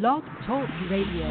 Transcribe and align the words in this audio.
Blog 0.00 0.22
Talk 0.46 0.66
Radio. 0.90 1.28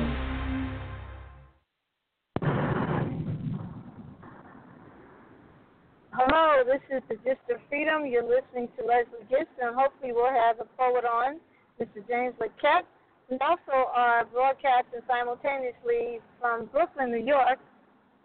Hello, 6.13 6.63
this 6.63 6.81
is 6.95 7.01
the 7.09 7.15
Gist 7.15 7.41
of 7.49 7.57
Freedom. 7.67 8.05
You're 8.05 8.21
listening 8.21 8.67
to 8.77 8.85
Leslie 8.85 9.25
Gist, 9.27 9.49
and 9.59 9.75
hopefully 9.75 10.11
we'll 10.13 10.29
have 10.29 10.57
a 10.59 10.65
poet 10.77 11.03
on, 11.03 11.39
Mr. 11.81 12.07
James 12.07 12.35
Lequette. 12.39 12.85
We 13.31 13.39
also 13.41 13.89
are 13.91 14.25
broadcasting 14.25 14.99
simultaneously 15.07 16.20
from 16.39 16.67
Brooklyn, 16.67 17.09
New 17.09 17.25
York, 17.25 17.57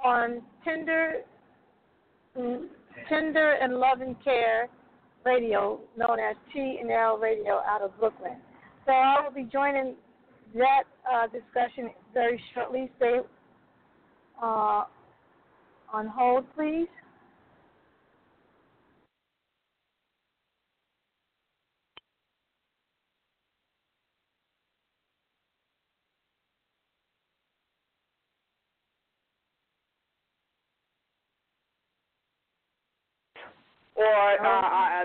on 0.04 0.42
Tender, 0.62 1.22
Tender 3.08 3.52
and 3.62 3.78
Love 3.78 4.02
and 4.02 4.22
Care 4.22 4.68
Radio, 5.24 5.80
known 5.96 6.18
as 6.20 6.36
T 6.52 6.80
and 6.82 6.90
L 6.90 7.16
Radio, 7.16 7.62
out 7.66 7.80
of 7.80 7.98
Brooklyn. 7.98 8.36
So 8.84 8.92
I 8.92 9.24
will 9.24 9.32
be 9.32 9.48
joining 9.50 9.94
that 10.54 10.84
uh, 11.10 11.26
discussion 11.26 11.90
very 12.12 12.40
shortly. 12.54 12.90
Stay 12.96 13.20
uh, 14.42 14.84
on 15.92 16.06
hold, 16.06 16.44
please. 16.56 16.88
Or 33.96 34.04
uh, 34.04 34.60
uh, 34.60 35.04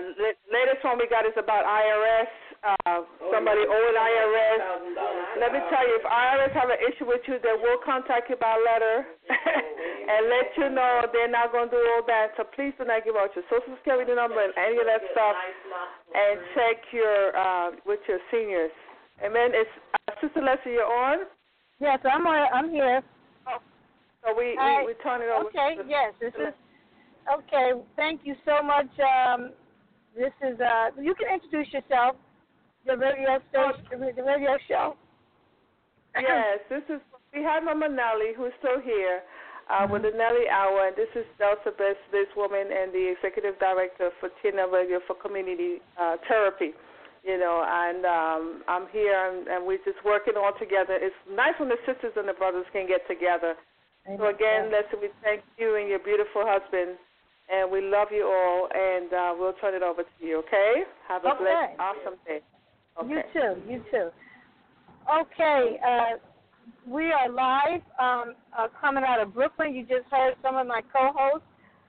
latest 0.52 0.84
one 0.84 0.98
we 0.98 1.06
got 1.08 1.24
is 1.24 1.32
about 1.38 1.64
IRS. 1.64 2.49
Uh, 2.60 3.08
somebody 3.32 3.64
owing 3.64 3.96
IRS. 3.96 4.60
Let 5.40 5.48
me 5.56 5.60
tell 5.72 5.80
you, 5.80 5.96
if 5.96 6.04
IRS 6.04 6.52
have 6.52 6.68
an 6.68 6.76
issue 6.84 7.08
with 7.08 7.24
you, 7.24 7.40
they 7.40 7.56
will 7.56 7.80
contact 7.80 8.28
you 8.28 8.36
by 8.36 8.52
letter 8.60 9.08
and 10.12 10.28
let 10.28 10.52
you 10.60 10.68
know 10.68 11.08
they're 11.08 11.32
not 11.32 11.52
going 11.56 11.72
to 11.72 11.76
do 11.76 11.80
all 11.96 12.04
that. 12.04 12.36
So 12.36 12.44
please 12.44 12.76
do 12.76 12.84
not 12.84 13.08
give 13.08 13.16
out 13.16 13.32
your 13.32 13.48
social 13.48 13.72
security 13.80 14.12
number 14.12 14.44
and 14.44 14.52
any 14.60 14.76
of 14.76 14.84
that 14.84 15.00
stuff, 15.16 15.36
and 16.12 16.36
check 16.52 16.84
your 16.92 17.32
uh, 17.32 17.70
with 17.88 18.04
your 18.04 18.20
seniors. 18.28 18.72
Amen. 19.24 19.56
It's 19.56 19.72
uh, 19.96 20.12
Sister 20.20 20.44
Leslie, 20.44 20.76
you're 20.76 20.84
on. 20.84 21.24
Yes, 21.80 21.98
I'm 22.04 22.26
on, 22.26 22.44
I'm 22.52 22.68
here. 22.68 23.00
So 24.20 24.36
we 24.36 24.52
we, 24.52 24.92
we 24.92 24.94
turn 25.00 25.22
it 25.24 25.32
over. 25.32 25.48
Okay, 25.48 25.80
to 25.80 25.88
yes, 25.88 26.12
this 26.20 26.36
is 26.36 26.52
okay. 27.24 27.72
Thank 27.96 28.20
you 28.24 28.34
so 28.44 28.62
much. 28.62 28.92
Um, 29.00 29.52
this 30.12 30.32
is 30.44 30.60
uh, 30.60 30.92
you 31.00 31.14
can 31.14 31.40
introduce 31.40 31.72
yourself, 31.72 32.16
the 32.86 32.96
radio 32.96 33.38
station, 33.50 34.00
the 34.16 34.22
radio 34.22 34.56
show. 34.68 34.96
yes, 36.16 36.58
this 36.68 36.82
is 36.88 37.00
we 37.34 37.42
have 37.42 37.62
Mama 37.62 37.88
Nellie 37.88 38.34
who's 38.36 38.52
still 38.58 38.80
here 38.82 39.22
uh, 39.70 39.86
with 39.86 40.02
the 40.02 40.10
Nelly 40.10 40.48
Hour, 40.50 40.88
and 40.88 40.96
this 40.96 41.10
is 41.14 41.24
Delta 41.38 41.70
Best 41.78 42.34
woman 42.36 42.66
and 42.74 42.90
the 42.92 43.14
Executive 43.14 43.54
Director 43.60 44.10
for 44.18 44.28
TNL 44.42 44.72
Radio 44.72 44.98
for 45.06 45.14
Community 45.14 45.78
uh, 46.00 46.16
Therapy. 46.26 46.72
You 47.22 47.38
know, 47.38 47.62
and 47.68 48.02
um, 48.08 48.62
I'm 48.66 48.88
here, 48.90 49.12
and, 49.12 49.46
and 49.46 49.66
we're 49.66 49.84
just 49.84 50.00
working 50.04 50.34
all 50.40 50.52
together. 50.58 50.96
It's 50.96 51.14
nice 51.30 51.52
when 51.60 51.68
the 51.68 51.76
sisters 51.84 52.16
and 52.16 52.26
the 52.26 52.32
brothers 52.32 52.64
can 52.72 52.88
get 52.88 53.06
together. 53.06 53.54
So 54.16 54.26
again, 54.32 54.72
Leslie, 54.72 54.98
we 55.04 55.08
thank 55.22 55.42
you 55.60 55.76
and 55.76 55.86
your 55.86 55.98
beautiful 56.00 56.42
husband, 56.48 56.96
and 57.52 57.70
we 57.70 57.82
love 57.84 58.08
you 58.10 58.24
all. 58.24 58.72
And 58.72 59.12
uh, 59.12 59.34
we'll 59.38 59.52
turn 59.60 59.74
it 59.76 59.82
over 59.84 60.02
to 60.02 60.16
you. 60.18 60.38
Okay? 60.48 60.88
Have 61.08 61.22
a 61.26 61.36
Okay. 61.36 61.44
blessed, 61.44 61.76
awesome 61.78 62.16
day. 62.26 62.40
Okay. 62.98 63.08
You 63.08 63.22
too. 63.32 63.70
You 63.70 63.84
too. 63.90 64.08
Okay. 65.20 65.78
Uh, 65.86 66.18
we 66.86 67.12
are 67.12 67.30
live 67.30 67.82
um, 68.00 68.34
uh, 68.56 68.68
coming 68.80 69.04
out 69.06 69.20
of 69.20 69.34
Brooklyn. 69.34 69.74
You 69.74 69.82
just 69.82 70.08
heard 70.10 70.34
some 70.42 70.56
of 70.56 70.66
my 70.66 70.80
co-hosts 70.92 71.46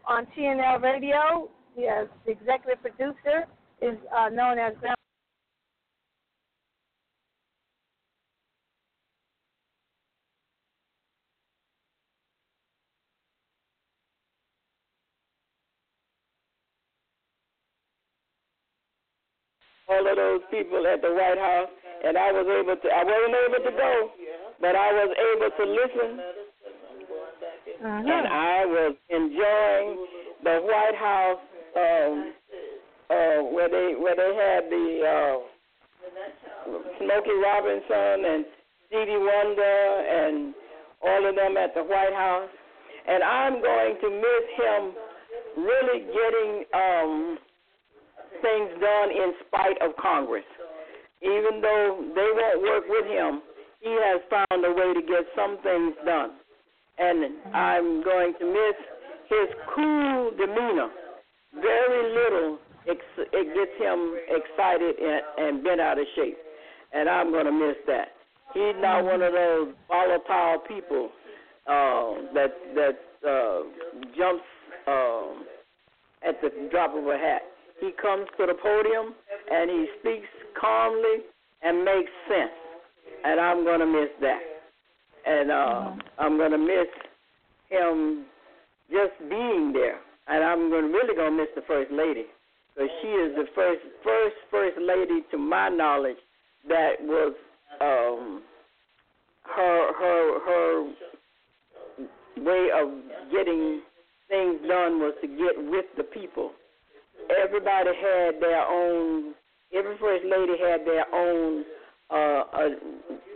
on 0.08 0.28
TNL 0.38 0.82
Radio. 0.82 1.50
Yes, 1.78 2.08
the 2.26 2.32
executive 2.32 2.82
producer 2.82 3.48
is 3.82 3.98
uh, 4.16 4.30
known 4.30 4.60
as 4.60 4.74
all 19.92 20.08
of 20.08 20.16
those 20.16 20.42
people 20.50 20.88
at 20.88 21.02
the 21.02 21.12
White 21.12 21.38
House, 21.38 21.70
and 22.04 22.18
I 22.18 22.32
was 22.32 22.48
able 22.48 22.80
to. 22.80 22.88
I 22.88 23.04
wasn't 23.04 23.36
able 23.36 23.62
to 23.68 23.74
go, 23.76 23.94
but 24.64 24.76
I 24.76 24.90
was 24.96 25.12
able 25.12 25.52
to 25.52 25.66
listen, 25.68 26.12
and 27.84 28.28
I 28.28 28.66
was 28.66 28.96
enjoying 29.10 29.90
the 30.44 30.56
White 30.64 30.96
House 30.96 31.44
um, 31.76 32.34
uh, 33.12 33.40
where 33.52 33.70
they 33.70 34.00
where 34.00 34.16
they 34.16 34.32
had 34.32 34.72
the 34.72 34.88
uh, 35.04 35.36
Smokey 37.00 37.36
Robinson 37.44 38.26
and 38.32 38.46
Stevie 38.88 39.20
Wonder 39.20 39.80
and 40.08 40.54
all 41.04 41.28
of 41.28 41.36
them 41.36 41.58
at 41.58 41.74
the 41.76 41.84
White 41.84 42.14
House, 42.14 42.50
and 43.08 43.24
I'm 43.24 43.62
going 43.62 43.98
to 44.00 44.10
miss 44.10 44.46
him 44.56 44.82
really 45.58 46.00
getting. 46.08 46.64
Um, 46.74 47.38
things 48.42 48.70
done 48.80 49.10
in 49.12 49.34
spite 49.48 49.82
of 49.82 49.96
Congress. 49.98 50.46
Even 51.22 51.62
though 51.62 52.02
they 52.16 52.30
won't 52.34 52.62
work 52.62 52.84
with 52.88 53.06
him, 53.06 53.42
he 53.82 53.90
has 53.90 54.22
found 54.30 54.66
a 54.66 54.72
way 54.72 54.94
to 54.94 55.02
get 55.02 55.26
some 55.36 55.58
things 55.62 55.94
done. 56.06 56.32
And 56.98 57.34
I'm 57.54 58.04
going 58.04 58.34
to 58.40 58.46
miss 58.46 58.78
his 59.30 59.50
cool 59.76 60.32
demeanor. 60.38 60.90
Very 61.54 62.14
little 62.14 62.60
ex- 62.88 63.30
it 63.34 63.48
gets 63.54 63.76
him 63.80 64.16
excited 64.30 64.96
and, 65.00 65.22
and 65.38 65.64
bent 65.64 65.82
out 65.82 66.00
of 66.00 66.06
shape. 66.16 66.38
And 66.94 67.10
I'm 67.10 67.32
going 67.32 67.46
to 67.46 67.52
miss 67.52 67.78
that. 67.88 68.10
He's 68.54 68.76
not 68.80 69.04
one 69.06 69.22
of 69.22 69.32
those 69.32 69.74
volatile 69.88 70.60
people 70.68 71.10
uh, 71.68 72.34
that 72.34 72.52
that 72.76 73.00
uh, 73.26 73.62
jumps 74.18 74.44
um, 74.88 75.46
at 76.28 76.42
the 76.42 76.68
drop 76.70 76.96
of 76.96 77.06
a 77.08 77.18
hat. 77.18 77.44
He 77.82 77.90
comes 78.00 78.28
to 78.38 78.46
the 78.46 78.54
podium 78.54 79.16
and 79.52 79.70
he 79.70 79.88
speaks 80.00 80.30
calmly 80.60 81.26
and 81.64 81.84
makes 81.84 82.12
sense. 82.30 82.54
And 83.26 83.40
I'm 83.40 83.64
going 83.64 83.80
to 83.80 83.88
miss 83.88 84.10
that. 84.22 84.42
And 85.26 85.52
uh, 85.52 85.92
I'm 86.20 86.38
going 86.38 86.52
to 86.52 86.58
miss 86.58 86.88
him 87.70 88.26
just 88.90 89.18
being 89.30 89.74
there. 89.74 90.00
And 90.28 90.44
I'm 90.44 90.70
to 90.70 90.78
really 90.78 91.16
going 91.16 91.32
to 91.32 91.38
miss 91.38 91.50
the 91.56 91.64
first 91.68 91.92
lady 91.92 92.26
because 92.74 92.90
she 93.02 93.08
is 93.08 93.36
the 93.36 93.46
first 93.56 93.82
first 94.04 94.36
first 94.50 94.78
lady 94.80 95.26
to 95.32 95.38
my 95.38 95.70
knowledge 95.70 96.18
that 96.68 96.94
was 97.02 97.34
um, 97.82 98.44
her 99.44 99.94
her 99.94 100.40
her 100.46 100.94
way 102.38 102.70
of 102.74 102.90
getting 103.32 103.82
things 104.30 104.62
done 104.68 105.00
was 105.00 105.14
to 105.22 105.28
get 105.28 105.58
with 105.58 105.86
the 105.98 106.04
people 106.04 106.52
everybody 107.44 107.90
had 107.90 108.42
their 108.42 108.62
own. 108.62 109.34
Every 109.74 109.98
first 110.00 110.26
lady 110.26 110.54
had 110.60 110.86
their 110.86 111.06
own. 111.14 111.64
Uh, 112.10 112.44
uh, 112.54 112.70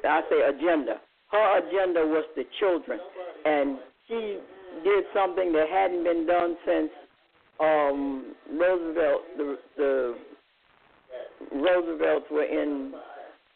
I 0.08 0.22
say 0.30 0.42
agenda. 0.50 1.00
Her 1.32 1.60
agenda 1.60 2.02
was 2.02 2.26
the 2.36 2.44
children, 2.60 3.00
and 3.46 3.80
she 4.08 4.40
did 4.84 5.06
something 5.14 5.52
that 5.54 5.68
hadn't 5.72 6.04
been 6.04 6.26
done 6.28 6.58
since 6.66 6.90
um, 7.60 8.36
Roosevelt. 8.52 9.22
The, 9.38 9.58
the 9.78 10.16
Roosevelts 11.52 12.26
were 12.32 12.44
in. 12.44 12.94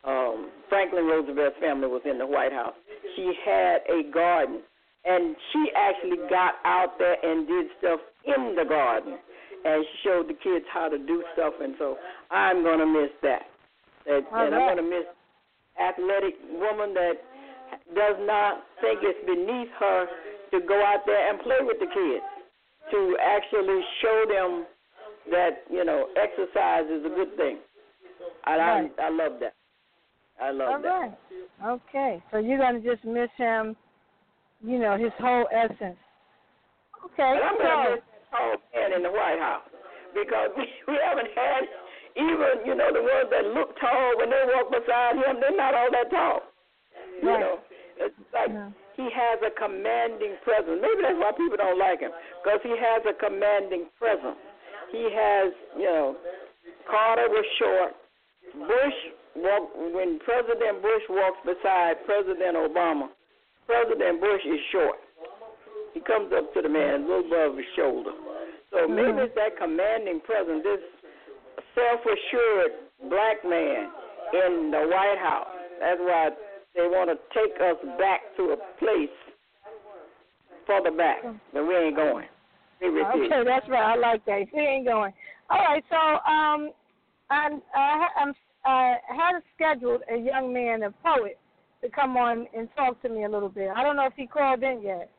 Um, 0.06 0.50
Franklin 0.70 1.06
Roosevelt's 1.06 1.58
family 1.60 1.88
was 1.88 2.02
in 2.10 2.18
the 2.18 2.26
White 2.26 2.54
House. 2.54 2.74
She 3.18 3.34
had 3.46 3.80
a 3.90 4.10
garden, 4.12 4.62
and 5.04 5.36
she 5.52 5.66
actually 5.76 6.18
got 6.30 6.56
out 6.64 6.98
there 6.98 7.18
and 7.22 7.46
did 7.46 7.68
stuff 7.80 8.00
in 8.26 8.56
the 8.56 8.64
garden 8.64 9.18
and 9.66 9.86
showed 10.04 10.28
the 10.28 10.34
kids 10.34 10.66
how 10.74 10.90
to 10.90 10.98
do 10.98 11.24
stuff, 11.34 11.54
and 11.62 11.76
so 11.78 11.98
I'm 12.32 12.64
gonna 12.64 12.86
miss 12.86 13.12
that. 13.24 13.44
that 14.06 14.24
and 14.32 14.56
I'm 14.56 14.76
gonna 14.76 14.84
miss 14.84 15.06
athletic 15.80 16.36
woman 16.54 16.94
that 16.94 17.14
does 17.96 18.16
not 18.22 18.64
think 18.82 19.00
it's 19.04 19.20
beneath 19.26 19.70
her 19.80 20.08
to 20.52 20.60
go 20.68 20.82
out 20.84 21.06
there 21.06 21.30
and 21.30 21.40
play 21.42 21.58
with 21.62 21.78
the 21.80 21.86
kids, 21.86 22.26
to 22.92 23.18
actually 23.22 23.82
show 24.02 24.24
them 24.28 24.66
that 25.32 25.64
you 25.70 25.86
know 25.86 26.08
exercise 26.16 26.86
is 26.90 27.06
a 27.06 27.14
good 27.16 27.36
thing. 27.38 27.58
And 28.46 28.60
Right. 28.60 28.92
I 29.00 29.06
I 29.06 29.10
love 29.10 29.40
that. 29.40 29.54
I 30.42 30.52
love 30.52 30.70
All 30.70 30.82
that. 30.82 30.90
right. 30.90 31.18
Okay. 31.66 32.24
So 32.32 32.38
you're 32.38 32.58
gonna 32.58 32.80
just 32.80 33.04
miss 33.04 33.30
him, 33.38 33.76
you 34.62 34.80
know, 34.80 34.98
his 34.98 35.12
whole 35.20 35.48
essence. 35.52 35.98
Okay. 37.06 37.24
And 37.24 37.44
I'm 37.44 37.58
gonna 37.58 37.98
So 37.98 38.02
tall 38.32 38.56
man 38.74 38.94
in 38.94 39.04
the 39.04 39.12
White 39.12 39.40
House 39.40 39.66
because 40.14 40.50
we, 40.58 40.66
we 40.94 40.96
haven't 41.02 41.30
had 41.36 41.62
even 42.18 42.66
you 42.66 42.76
know 42.76 42.90
the 42.94 43.02
ones 43.02 43.30
that 43.32 43.46
look 43.54 43.78
tall 43.80 44.18
when 44.18 44.30
they 44.30 44.44
walk 44.54 44.70
beside 44.74 45.16
him, 45.18 45.40
they're 45.40 45.56
not 45.56 45.74
all 45.74 45.90
that 45.92 46.10
tall. 46.10 46.42
You 47.22 47.36
know, 47.36 47.60
it's 48.00 48.16
like 48.34 48.50
Yeah. 48.50 48.72
he 48.96 49.08
has 49.12 49.38
a 49.44 49.52
commanding 49.60 50.40
presence. 50.44 50.80
Maybe 50.82 51.04
that's 51.04 51.20
why 51.20 51.32
people 51.36 51.58
don't 51.60 51.78
like 51.78 52.00
him 52.00 52.12
because 52.44 52.60
he 52.64 52.72
has 52.80 53.04
a 53.06 53.14
commanding 53.14 53.88
presence. 54.00 54.40
He 54.92 55.04
has, 55.14 55.54
you 55.78 55.86
know, 55.86 56.16
Carter 56.90 57.28
was 57.30 57.46
short. 57.60 57.94
Bush 58.56 59.00
walk 59.36 59.70
when 59.94 60.18
President 60.26 60.82
Bush 60.82 61.06
walks 61.10 61.38
beside 61.46 62.02
President 62.06 62.58
Obama. 62.58 63.10
President 63.68 64.20
Bush 64.20 64.42
is 64.48 64.60
short. 64.72 64.98
He 65.94 66.00
comes 66.02 66.32
up 66.34 66.54
to 66.54 66.62
the 66.62 66.70
man 66.70 67.04
a 67.04 67.08
little 67.08 67.26
above 67.26 67.58
his 67.58 67.66
shoulder. 67.76 68.12
So 68.72 68.88
maybe 68.88 69.12
Mhm. 69.12 69.26
it's 69.26 69.36
that 69.36 69.58
commanding 69.58 70.22
presence, 70.22 70.64
this 70.64 70.82
self-assured 71.76 72.74
black 73.10 73.44
man 73.44 73.92
in 74.34 74.72
the 74.72 74.88
White 74.88 75.18
House. 75.18 75.48
That's 75.80 76.00
why 76.00 76.32
they 76.76 76.88
want 76.88 77.10
to 77.10 77.18
take 77.34 77.60
us 77.60 77.78
back 77.98 78.36
to 78.36 78.52
a 78.52 78.58
place 78.78 79.10
further 80.66 80.92
back, 80.92 81.24
but 81.52 81.66
we 81.66 81.76
ain't 81.76 81.96
going. 81.96 82.28
Maybe 82.80 83.00
it 83.00 83.16
is. 83.16 83.32
Okay, 83.32 83.44
that's 83.44 83.68
right. 83.68 83.84
I 83.84 83.96
like 83.96 84.24
that. 84.26 84.48
He 84.50 84.60
ain't 84.60 84.86
going. 84.86 85.14
All 85.50 85.58
right, 85.58 85.84
so 85.90 85.98
um, 85.98 86.72
I'm, 87.30 87.62
I, 87.74 88.08
I'm 88.16 88.36
I 88.66 88.98
had 89.08 89.42
scheduled 89.56 90.04
a 90.12 90.18
young 90.18 90.54
man, 90.54 90.84
a 90.84 90.92
poet, 90.92 91.40
to 91.82 91.90
come 91.90 92.18
on 92.18 92.48
and 92.56 92.68
talk 92.76 93.02
to 93.02 93.10
me 93.10 93.24
a 93.24 93.30
little 93.30 93.50
bit. 93.50 93.70
I 93.76 93.84
don't 93.84 93.96
know 93.96 94.06
if 94.06 94.14
he 94.16 94.28
called 94.28 94.62
in 94.64 94.82
yet. 94.82 95.10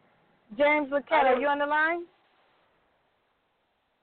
James 0.56 0.90
Laquette, 0.90 1.24
are 1.24 1.40
you 1.40 1.46
on 1.46 1.58
the 1.58 1.66
line? 1.66 2.04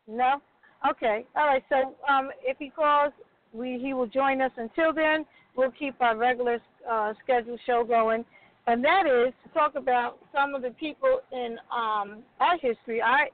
No. 0.07 0.41
Okay. 0.89 1.25
All 1.35 1.47
right. 1.47 1.63
So 1.69 1.95
um, 2.11 2.29
if 2.43 2.57
he 2.57 2.69
calls, 2.69 3.11
we 3.53 3.79
he 3.81 3.93
will 3.93 4.07
join 4.07 4.41
us. 4.41 4.51
Until 4.57 4.93
then, 4.93 5.25
we'll 5.55 5.71
keep 5.71 5.95
our 6.01 6.15
regular 6.15 6.59
uh, 6.89 7.13
scheduled 7.23 7.59
show 7.65 7.83
going, 7.83 8.23
and 8.67 8.83
that 8.83 9.03
is 9.05 9.33
to 9.43 9.53
talk 9.53 9.75
about 9.75 10.19
some 10.33 10.55
of 10.55 10.61
the 10.61 10.69
people 10.71 11.19
in 11.31 11.57
um, 11.71 12.23
our 12.39 12.57
history, 12.61 13.01
our 13.01 13.27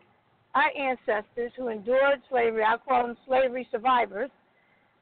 our 0.55 0.71
ancestors 0.77 1.51
who 1.57 1.67
endured 1.67 2.21
slavery. 2.29 2.63
I 2.63 2.77
call 2.77 3.07
them 3.07 3.17
slavery 3.27 3.67
survivors, 3.71 4.31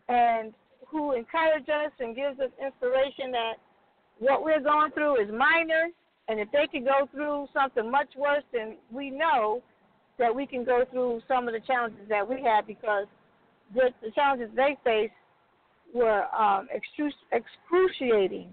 and 0.09 0.53
who 0.89 1.13
encourage 1.13 1.69
us 1.69 1.91
and 1.99 2.15
gives 2.15 2.39
us 2.39 2.49
inspiration 2.63 3.31
that 3.31 3.53
what 4.19 4.43
we're 4.43 4.61
going 4.61 4.91
through 4.91 5.21
is 5.21 5.29
minor, 5.31 5.87
and 6.31 6.39
if 6.39 6.49
they 6.51 6.65
could 6.71 6.85
go 6.85 7.09
through 7.11 7.47
something 7.53 7.91
much 7.91 8.07
worse, 8.17 8.43
then 8.53 8.77
we 8.89 9.09
know 9.09 9.61
that 10.17 10.33
we 10.33 10.45
can 10.47 10.63
go 10.63 10.85
through 10.89 11.21
some 11.27 11.45
of 11.49 11.53
the 11.53 11.59
challenges 11.59 12.07
that 12.07 12.27
we 12.27 12.41
had 12.41 12.65
because 12.65 13.05
the, 13.75 13.89
the 14.01 14.11
challenges 14.11 14.49
they 14.55 14.77
faced 14.81 15.11
were 15.93 16.23
um, 16.33 16.69
excru- 16.71 17.11
excruciating, 17.33 18.47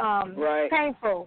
um, 0.00 0.36
Right. 0.36 0.70
painful. 0.70 1.26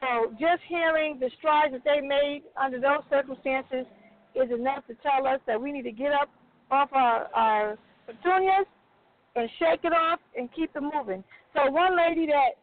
So 0.00 0.32
just 0.32 0.62
hearing 0.68 1.18
the 1.20 1.30
strides 1.38 1.72
that 1.72 1.84
they 1.84 2.00
made 2.04 2.42
under 2.60 2.80
those 2.80 3.04
circumstances 3.08 3.86
is 4.34 4.50
enough 4.50 4.84
to 4.88 4.94
tell 4.94 5.28
us 5.28 5.38
that 5.46 5.60
we 5.60 5.70
need 5.70 5.84
to 5.84 5.92
get 5.92 6.10
up 6.10 6.28
off 6.72 6.88
our, 6.92 7.28
our 7.34 7.78
petunias 8.06 8.66
and 9.36 9.48
shake 9.60 9.84
it 9.84 9.92
off 9.92 10.18
and 10.36 10.48
keep 10.56 10.74
it 10.74 10.82
moving. 10.82 11.22
So 11.54 11.70
one 11.70 11.96
lady 11.96 12.26
that 12.26 12.58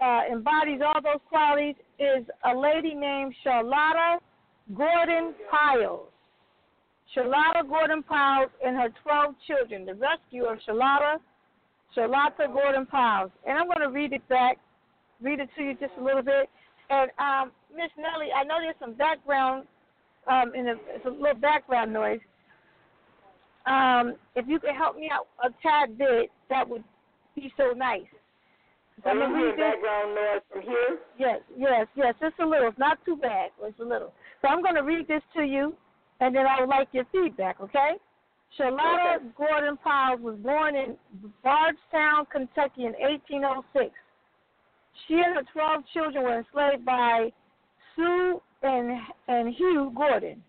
uh, 0.00 0.20
embodies 0.30 0.80
all 0.84 1.00
those 1.02 1.20
qualities 1.28 1.74
is 1.98 2.26
a 2.44 2.56
lady 2.56 2.94
named 2.94 3.34
Charlotta 3.42 4.18
Gordon 4.74 5.34
Pyles. 5.50 6.08
Charlotta 7.14 7.66
Gordon 7.66 8.02
Pyles 8.02 8.50
and 8.64 8.76
her 8.76 8.88
12 9.02 9.34
children, 9.46 9.86
the 9.86 9.94
rescue 9.94 10.44
of 10.44 10.58
Charlotta, 10.66 11.18
Charlotta 11.94 12.46
Gordon 12.52 12.84
Pyles. 12.84 13.30
And 13.46 13.56
I'm 13.56 13.66
going 13.66 13.80
to 13.80 13.88
read 13.88 14.12
it 14.12 14.26
back, 14.28 14.58
read 15.22 15.40
it 15.40 15.48
to 15.56 15.62
you 15.62 15.74
just 15.74 15.92
a 15.98 16.04
little 16.04 16.22
bit. 16.22 16.50
And 16.90 17.10
um, 17.18 17.52
Miss 17.74 17.90
Nellie, 17.96 18.32
I 18.36 18.44
know 18.44 18.56
there's 18.60 18.76
some 18.78 18.94
background, 18.94 19.66
um, 20.26 20.52
in 20.54 20.68
a, 20.68 20.74
it's 20.88 21.06
a 21.06 21.10
little 21.10 21.40
background 21.40 21.92
noise. 21.92 22.20
Um, 23.66 24.16
if 24.34 24.46
you 24.46 24.60
could 24.60 24.74
help 24.76 24.96
me 24.96 25.10
out 25.10 25.26
a 25.42 25.48
tad 25.62 25.96
bit, 25.96 26.30
that 26.50 26.68
would 26.68 26.84
be 27.34 27.52
so 27.56 27.72
nice. 27.74 28.02
So 29.06 29.10
I'm 29.10 29.16
you 29.18 29.22
gonna 29.22 29.36
hearing 29.38 29.50
read 29.54 29.58
this- 29.58 29.72
background 29.72 30.14
noise 30.14 30.42
from 30.50 30.62
here? 30.62 30.98
Yes, 31.16 31.40
yes, 31.56 31.86
yes. 31.94 32.14
Just 32.20 32.38
a 32.40 32.46
little. 32.46 32.68
It's 32.68 32.78
not 32.78 32.98
too 33.04 33.16
bad. 33.16 33.50
It's 33.62 33.78
a 33.78 33.84
little. 33.84 34.12
So 34.42 34.48
I'm 34.48 34.62
going 34.62 34.74
to 34.74 34.82
read 34.82 35.06
this 35.06 35.22
to 35.36 35.42
you, 35.44 35.76
and 36.20 36.34
then 36.34 36.44
I 36.46 36.60
would 36.60 36.68
like 36.68 36.88
your 36.92 37.04
feedback, 37.12 37.60
okay? 37.60 37.92
Charlotta 38.56 39.16
Okay. 39.16 39.24
Gordon 39.36 39.76
Pyles 39.78 40.20
was 40.20 40.36
born 40.38 40.74
in 40.76 40.96
Bardstown, 41.42 42.26
Kentucky 42.32 42.84
in 42.86 42.94
1806. 42.98 43.94
She 45.06 45.14
and 45.14 45.36
her 45.36 45.42
12 45.52 45.84
children 45.92 46.24
were 46.24 46.38
enslaved 46.38 46.84
by 46.84 47.32
Sue 47.94 48.40
and, 48.62 49.00
and 49.28 49.54
Hugh 49.54 49.92
Gordon. 49.94 50.42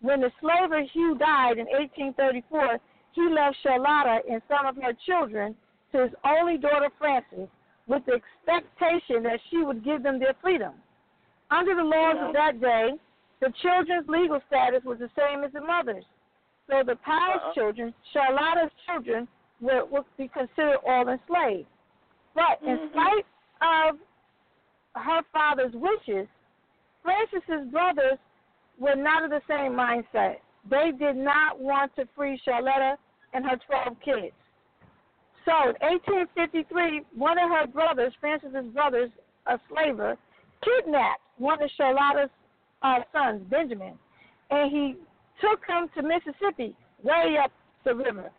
When 0.00 0.20
the 0.20 0.32
slaver 0.40 0.82
Hugh 0.82 1.16
died 1.16 1.58
in 1.58 1.66
1834, 1.66 2.78
he 3.12 3.28
left 3.28 3.56
Charlotta 3.62 4.20
and 4.30 4.42
some 4.48 4.66
of 4.66 4.76
her 4.82 4.92
children 5.06 5.54
to 5.92 6.02
his 6.02 6.12
only 6.24 6.56
daughter 6.56 6.88
Frances 6.98 7.48
with 7.90 8.06
the 8.06 8.20
expectation 8.46 9.22
that 9.24 9.40
she 9.50 9.58
would 9.58 9.84
give 9.84 10.02
them 10.02 10.20
their 10.20 10.34
freedom. 10.40 10.72
Under 11.50 11.74
the 11.74 11.82
laws 11.82 12.16
of 12.20 12.32
that 12.32 12.60
day, 12.60 12.92
the 13.40 13.52
children's 13.60 14.08
legal 14.08 14.40
status 14.46 14.84
was 14.84 14.98
the 15.00 15.10
same 15.18 15.42
as 15.42 15.52
the 15.52 15.60
mother's. 15.60 16.04
So 16.68 16.84
the 16.86 16.94
Powell's 16.96 17.42
Uh-uh. 17.46 17.54
children, 17.54 17.92
Charlotta's 18.12 18.70
children, 18.86 19.26
would, 19.60 19.90
would 19.90 20.04
be 20.16 20.28
considered 20.28 20.78
all 20.86 21.08
enslaved. 21.08 21.66
But 22.34 22.62
in 22.62 22.78
Mhm. 22.78 22.90
spite 22.90 23.26
of 23.60 23.98
her 24.94 25.22
father's 25.32 25.74
wishes, 25.74 26.28
Frances's 27.02 27.66
brothers 27.70 28.18
were 28.78 28.94
not 28.94 29.24
of 29.24 29.30
the 29.30 29.42
same 29.48 29.72
mindset. 29.72 30.38
They 30.66 30.92
did 30.92 31.16
not 31.16 31.58
want 31.58 31.94
to 31.96 32.06
free 32.14 32.36
Charlotta 32.44 32.96
and 33.32 33.44
her 33.44 33.56
12 33.56 33.98
kids. 34.00 34.34
So 35.50 35.70
in 35.70 35.98
1853, 36.06 37.02
one 37.16 37.36
of 37.36 37.50
her 37.50 37.66
brothers, 37.66 38.12
Frances's 38.20 38.70
brothers, 38.72 39.10
a 39.46 39.58
slaver, 39.68 40.16
kidnapped 40.62 41.22
one 41.38 41.60
of 41.60 41.68
Charlotta's 41.76 42.30
uh, 42.82 43.00
sons, 43.12 43.42
Benjamin, 43.50 43.98
and 44.50 44.70
he 44.70 44.94
took 45.40 45.58
him 45.66 45.90
to 45.96 46.06
Mississippi, 46.06 46.76
way 47.02 47.36
up 47.42 47.50
the 47.84 47.92
river, 47.92 48.30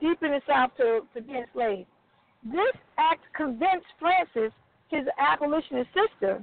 deep 0.00 0.22
in 0.22 0.30
the 0.30 0.40
South, 0.48 0.70
to, 0.78 1.00
to 1.14 1.20
be 1.20 1.34
enslaved. 1.36 1.88
This 2.44 2.80
act 2.96 3.20
convinced 3.36 3.92
Frances, 4.00 4.52
his 4.88 5.04
abolitionist 5.18 5.90
sister, 5.92 6.42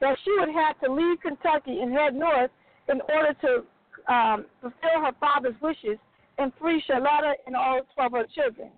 that 0.00 0.16
she 0.24 0.32
would 0.40 0.48
have 0.48 0.80
to 0.80 0.90
leave 0.90 1.20
Kentucky 1.20 1.80
and 1.82 1.92
head 1.92 2.14
north 2.14 2.50
in 2.88 3.02
order 3.12 3.34
to 3.42 4.12
um, 4.12 4.46
fulfill 4.62 5.04
her 5.04 5.12
father's 5.20 5.60
wishes 5.60 5.98
and 6.38 6.52
free 6.58 6.82
Charlotta 6.86 7.34
and 7.46 7.54
all 7.54 7.82
12 7.96 8.14
of 8.14 8.20
her 8.20 8.26
children. 8.34 8.70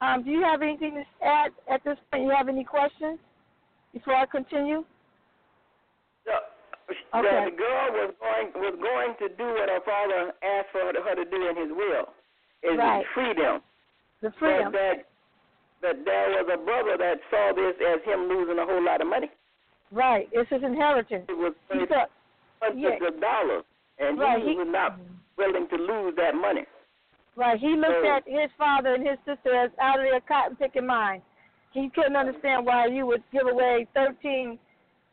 Um, 0.00 0.22
do 0.22 0.30
you 0.30 0.42
have 0.42 0.62
anything 0.62 0.94
to 0.94 1.26
add 1.26 1.50
at 1.70 1.82
this 1.84 1.96
point? 2.10 2.24
You 2.24 2.30
have 2.30 2.48
any 2.48 2.64
questions 2.64 3.18
before 3.92 4.14
I 4.14 4.26
continue? 4.26 4.84
The, 6.24 6.32
Okay. 7.14 7.44
the, 7.44 7.50
the 7.52 7.56
girl 7.56 7.86
was 8.00 8.14
going 8.16 8.48
was 8.56 8.76
going 8.80 9.12
to 9.20 9.28
do 9.36 9.44
what 9.44 9.68
her 9.68 9.80
father 9.84 10.32
asked 10.40 10.72
for 10.72 10.80
her 10.88 10.92
to, 10.92 11.00
her 11.04 11.14
to 11.20 11.24
do 11.28 11.36
in 11.48 11.56
his 11.56 11.68
will, 11.76 12.08
is 12.64 12.78
Right. 12.78 13.04
free 13.12 13.34
them. 13.36 13.60
The 14.22 14.32
freedom. 14.38 14.72
But 14.72 14.78
that 14.78 14.96
that 15.82 15.96
there 16.04 16.30
was 16.32 16.48
a 16.48 16.56
brother 16.56 16.96
that 16.96 17.20
saw 17.30 17.52
this 17.52 17.76
as 17.84 18.00
him 18.08 18.28
losing 18.28 18.58
a 18.58 18.64
whole 18.64 18.82
lot 18.82 19.00
of 19.02 19.06
money. 19.06 19.30
Right. 19.92 20.28
It's 20.32 20.48
his 20.50 20.62
inheritance. 20.62 21.26
It 21.28 21.36
was 21.36 21.52
hundreds 21.68 21.92
yeah. 22.74 23.06
of 23.08 23.20
dollars, 23.20 23.64
and 23.98 24.18
Right, 24.18 24.42
he, 24.42 24.50
he- 24.50 24.56
was 24.56 24.68
not 24.70 24.98
willing 25.36 25.68
to 25.68 25.76
lose 25.76 26.16
that 26.16 26.34
money. 26.34 26.64
Right. 27.38 27.58
He 27.58 27.68
looked 27.76 28.04
at 28.04 28.24
his 28.26 28.50
father 28.58 28.94
and 28.94 29.06
his 29.06 29.16
sister 29.24 29.54
as 29.54 29.70
out 29.80 29.98
of 30.00 30.04
their 30.10 30.20
cotton 30.26 30.56
picking 30.56 30.86
mind. 30.86 31.22
He 31.72 31.88
couldn't 31.94 32.16
understand 32.16 32.66
why 32.66 32.86
you 32.86 33.06
would 33.06 33.22
give 33.32 33.46
away 33.46 33.86
13 33.94 34.58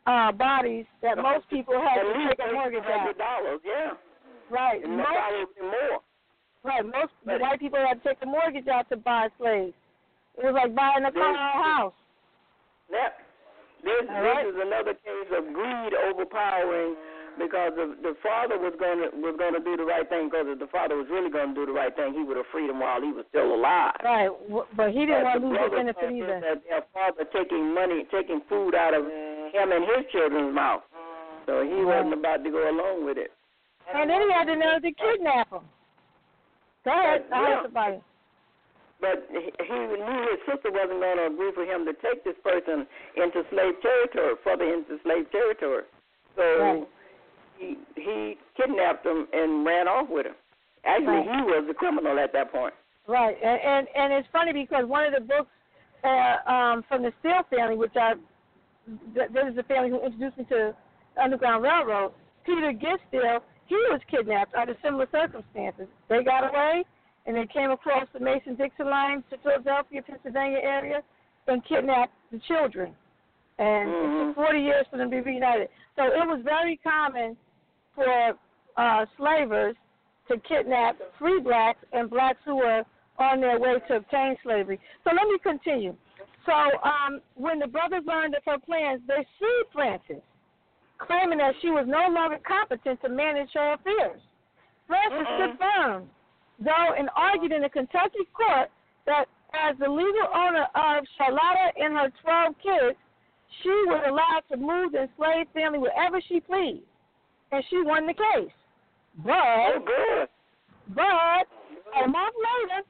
uh, 0.07 0.31
bodies 0.31 0.85
that 1.01 1.17
most 1.17 1.49
people 1.49 1.75
had 1.79 2.01
to 2.01 2.27
take 2.29 2.39
a 2.39 2.53
mortgage 2.53 2.83
out. 2.85 3.17
dollars, 3.17 3.59
yeah, 3.65 3.93
Right. 4.49 4.83
and 4.83 4.97
Most, 4.97 5.57
more. 5.61 5.99
right. 6.63 6.85
Most 6.85 7.13
But- 7.25 7.41
white 7.41 7.59
people 7.59 7.79
had 7.79 8.01
to 8.03 8.09
take 8.09 8.17
a 8.21 8.25
mortgage 8.25 8.67
out 8.67 8.87
to 8.89 8.97
buy 8.97 9.29
slaves. 9.37 9.73
It 10.37 10.43
was 10.45 10.53
like 10.53 10.73
buying 10.75 11.05
a 11.05 11.11
car 11.11 11.31
or 11.31 11.35
a 11.35 11.63
house. 11.63 11.93
Yep. 12.91 13.21
This 13.83 14.05
All 14.09 14.21
right. 14.21 14.45
this 14.45 14.55
is 14.55 14.61
another 14.61 14.93
case 14.93 15.29
of 15.37 15.53
greed 15.53 15.93
overpowering 15.93 16.95
because 17.37 17.73
the 17.75 17.95
the 18.01 18.13
father 18.23 18.57
was 18.57 18.73
going 18.79 18.99
to 19.03 19.09
was 19.19 19.35
going 19.37 19.53
to 19.53 19.63
do 19.63 19.75
the 19.77 19.85
right 19.85 20.07
thing 20.07 20.29
because 20.29 20.47
if 20.49 20.59
the 20.59 20.67
father 20.67 20.95
was 20.95 21.07
really 21.09 21.29
going 21.29 21.53
to 21.53 21.55
do 21.55 21.65
the 21.65 21.75
right 21.75 21.95
thing, 21.95 22.13
he 22.13 22.23
would 22.23 22.37
have 22.37 22.45
freed 22.51 22.69
him 22.69 22.79
while 22.79 23.01
he 23.01 23.11
was 23.11 23.25
still 23.29 23.53
alive. 23.53 23.95
Right. 24.03 24.29
But 24.75 24.91
he 24.91 25.05
didn't 25.05 25.23
want 25.23 25.41
to 25.41 25.47
lose 25.47 25.59
his 25.59 25.71
benefit 25.71 26.09
either. 26.11 26.39
That 26.41 26.61
their 26.67 26.83
father 26.93 27.25
taking 27.31 27.73
money, 27.73 28.05
taking 28.11 28.41
food 28.47 28.75
out 28.75 28.93
of 28.93 29.05
him 29.05 29.67
and 29.71 29.83
his 29.83 30.05
children's 30.11 30.53
mouth, 30.53 30.83
so 31.45 31.63
he 31.63 31.83
wasn't 31.83 32.13
about 32.13 32.43
to 32.43 32.49
go 32.51 32.63
along 32.69 33.05
with 33.05 33.17
it. 33.17 33.31
And 33.93 34.09
then 34.09 34.21
he 34.21 34.29
had 34.33 34.47
the 34.47 34.55
nerve 34.55 34.81
to 34.81 34.91
kidnap 34.91 35.51
him. 35.51 35.61
Go 36.83 36.91
ahead. 36.91 37.25
I 37.31 37.41
Yeah. 37.41 37.63
somebody. 37.63 38.01
but 39.01 39.27
he, 39.29 39.51
he 39.53 39.79
knew 39.99 40.21
his 40.31 40.41
sister 40.49 40.71
wasn't 40.71 40.99
going 41.01 41.17
to 41.17 41.27
agree 41.27 41.51
for 41.53 41.65
him 41.65 41.85
to 41.85 41.93
take 42.01 42.23
this 42.23 42.37
person 42.43 42.87
into 43.15 43.43
slave 43.51 43.75
territory, 43.81 44.33
further 44.43 44.65
into 44.73 44.97
slave 45.03 45.29
territory. 45.31 45.83
So 46.35 46.43
Right. 46.59 46.87
He 47.57 47.77
he 47.95 48.37
kidnapped 48.57 49.05
him 49.05 49.27
and 49.33 49.65
ran 49.65 49.87
off 49.87 50.09
with 50.09 50.25
him. 50.25 50.35
Actually, 50.83 51.07
Right. 51.27 51.35
he 51.35 51.41
was 51.43 51.65
the 51.67 51.73
criminal 51.73 52.19
at 52.19 52.31
that 52.33 52.51
point. 52.51 52.73
Right, 53.07 53.35
and, 53.43 53.59
and 53.61 53.87
and 53.95 54.13
it's 54.13 54.27
funny 54.31 54.53
because 54.53 54.85
one 54.85 55.03
of 55.05 55.13
the 55.13 55.21
books 55.21 55.49
uh, 56.03 56.49
um, 56.49 56.83
from 56.87 57.01
the 57.03 57.11
Steele 57.19 57.43
family, 57.49 57.75
which 57.75 57.95
I 57.95 58.13
th- 59.15 59.29
this 59.33 59.43
is 59.49 59.55
the 59.55 59.63
family 59.63 59.89
who 59.89 60.03
introduced 60.03 60.37
me 60.37 60.45
to 60.45 60.75
Underground 61.21 61.63
Railroad. 61.63 62.11
Peter 62.45 62.71
Gistill, 62.73 63.41
he 63.65 63.75
was 63.89 63.99
kidnapped 64.09 64.53
under 64.53 64.75
similar 64.83 65.07
circumstances. 65.11 65.87
They 66.09 66.23
got 66.23 66.47
away, 66.47 66.83
and 67.25 67.35
they 67.35 67.47
came 67.47 67.71
across 67.71 68.05
the 68.13 68.19
Mason-Dixon 68.19 68.87
line 68.87 69.23
to 69.31 69.37
Philadelphia, 69.39 70.03
Pennsylvania 70.03 70.59
area, 70.61 71.01
and 71.47 71.65
kidnapped 71.65 72.13
the 72.31 72.39
children. 72.47 72.93
And 73.57 73.89
it 73.89 73.93
Mhm. 73.95 74.27
took 74.27 74.35
40 74.35 74.59
years 74.59 74.85
for 74.91 74.97
them 74.97 75.09
to 75.09 75.15
be 75.15 75.21
reunited. 75.21 75.69
So 75.95 76.03
it 76.05 76.27
was 76.27 76.41
very 76.43 76.77
common 76.77 77.35
for 77.95 78.33
uh, 78.77 79.05
slavers 79.17 79.75
to 80.27 80.37
kidnap 80.47 80.97
free 81.19 81.39
blacks 81.39 81.79
and 81.93 82.09
blacks 82.09 82.39
who 82.45 82.57
were 82.57 82.83
on 83.17 83.39
their 83.39 83.59
way 83.59 83.75
to 83.87 83.95
obtain 83.97 84.35
slavery. 84.43 84.79
So 85.03 85.11
let 85.11 85.27
me 85.27 85.37
continue. 85.41 85.95
So 86.45 86.53
um, 86.53 87.21
when 87.35 87.59
the 87.59 87.67
brothers 87.67 88.03
learned 88.05 88.35
of 88.35 88.43
her 88.45 88.59
plans, 88.59 89.01
they 89.07 89.25
sued 89.39 89.65
Frances, 89.73 90.21
claiming 90.99 91.39
that 91.39 91.53
she 91.61 91.69
was 91.69 91.85
no 91.87 92.07
longer 92.13 92.37
competent 92.45 93.01
to 93.01 93.09
manage 93.09 93.49
her 93.53 93.73
affairs. 93.73 94.21
Frances 94.87 95.25
stood 95.35 95.57
firm, 95.57 96.09
though, 96.59 96.93
and 96.97 97.09
argued 97.15 97.51
in 97.51 97.63
a 97.63 97.69
Kentucky 97.69 98.29
court 98.33 98.69
that 99.05 99.25
as 99.53 99.75
the 99.79 99.89
legal 99.89 100.27
owner 100.33 100.67
of 100.75 101.05
Charlotta 101.17 101.71
and 101.77 101.93
her 101.95 102.11
12 102.21 102.55
kids, 102.61 102.97
she 103.63 103.69
was 103.87 104.03
allowed 104.05 104.43
to 104.51 104.57
move 104.57 104.91
the 104.91 105.07
enslaved 105.07 105.49
family 105.53 105.79
wherever 105.79 106.21
she 106.27 106.39
pleased, 106.39 106.83
and 107.55 107.63
she 107.69 107.81
won 107.81 108.05
the 108.05 108.13
case. 108.13 108.51
But 109.23 109.31
Oh, 109.31 109.79
good. 109.79 110.27
but 110.89 111.47
a 112.03 112.07
month 112.07 112.35
later, 112.35 112.83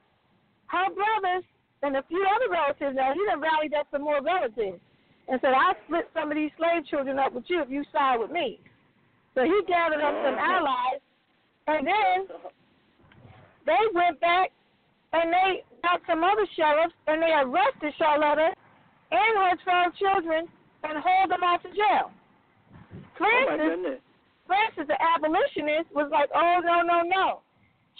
her 0.67 0.89
brothers 0.89 1.43
and 1.83 1.97
a 1.97 2.03
few 2.03 2.25
other 2.35 2.49
relatives, 2.49 2.95
now 2.95 3.13
he 3.13 3.23
done 3.25 3.41
rallied 3.41 3.73
up 3.75 3.87
some 3.91 4.01
more 4.01 4.21
relatives 4.21 4.81
and 5.27 5.39
said, 5.41 5.53
I'll 5.53 5.75
split 5.85 6.09
some 6.13 6.31
of 6.31 6.35
these 6.35 6.51
slave 6.57 6.85
children 6.87 7.19
up 7.19 7.33
with 7.33 7.45
you 7.47 7.61
if 7.61 7.69
you 7.69 7.83
side 7.93 8.17
with 8.17 8.31
me. 8.31 8.59
So 9.35 9.43
he 9.43 9.61
gathered 9.67 10.01
up 10.01 10.15
some 10.25 10.33
mm-hmm. 10.33 10.51
allies, 10.51 11.01
and 11.67 11.85
then 11.85 12.17
they 13.65 13.83
went 13.93 14.19
back 14.19 14.51
and 15.13 15.31
they 15.31 15.63
got 15.83 16.01
some 16.07 16.23
other 16.23 16.47
sheriffs 16.55 16.93
and 17.07 17.21
they 17.21 17.31
arrested 17.31 17.93
Charlotta 17.97 18.49
and 19.11 19.33
her 19.37 19.55
12 19.63 19.95
children 19.95 20.47
and 20.83 20.97
hauled 21.03 21.31
them 21.31 21.43
off 21.43 21.61
to 21.63 21.69
jail. 21.69 22.09
Oh 22.11 23.17
Frances 23.17 23.83
goodness. 23.83 23.99
Frances, 24.47 24.87
the 24.87 24.97
abolitionist, 25.01 25.89
was 25.93 26.09
like, 26.11 26.29
oh, 26.33 26.61
no, 26.63 26.81
no, 26.81 27.01
no. 27.01 27.41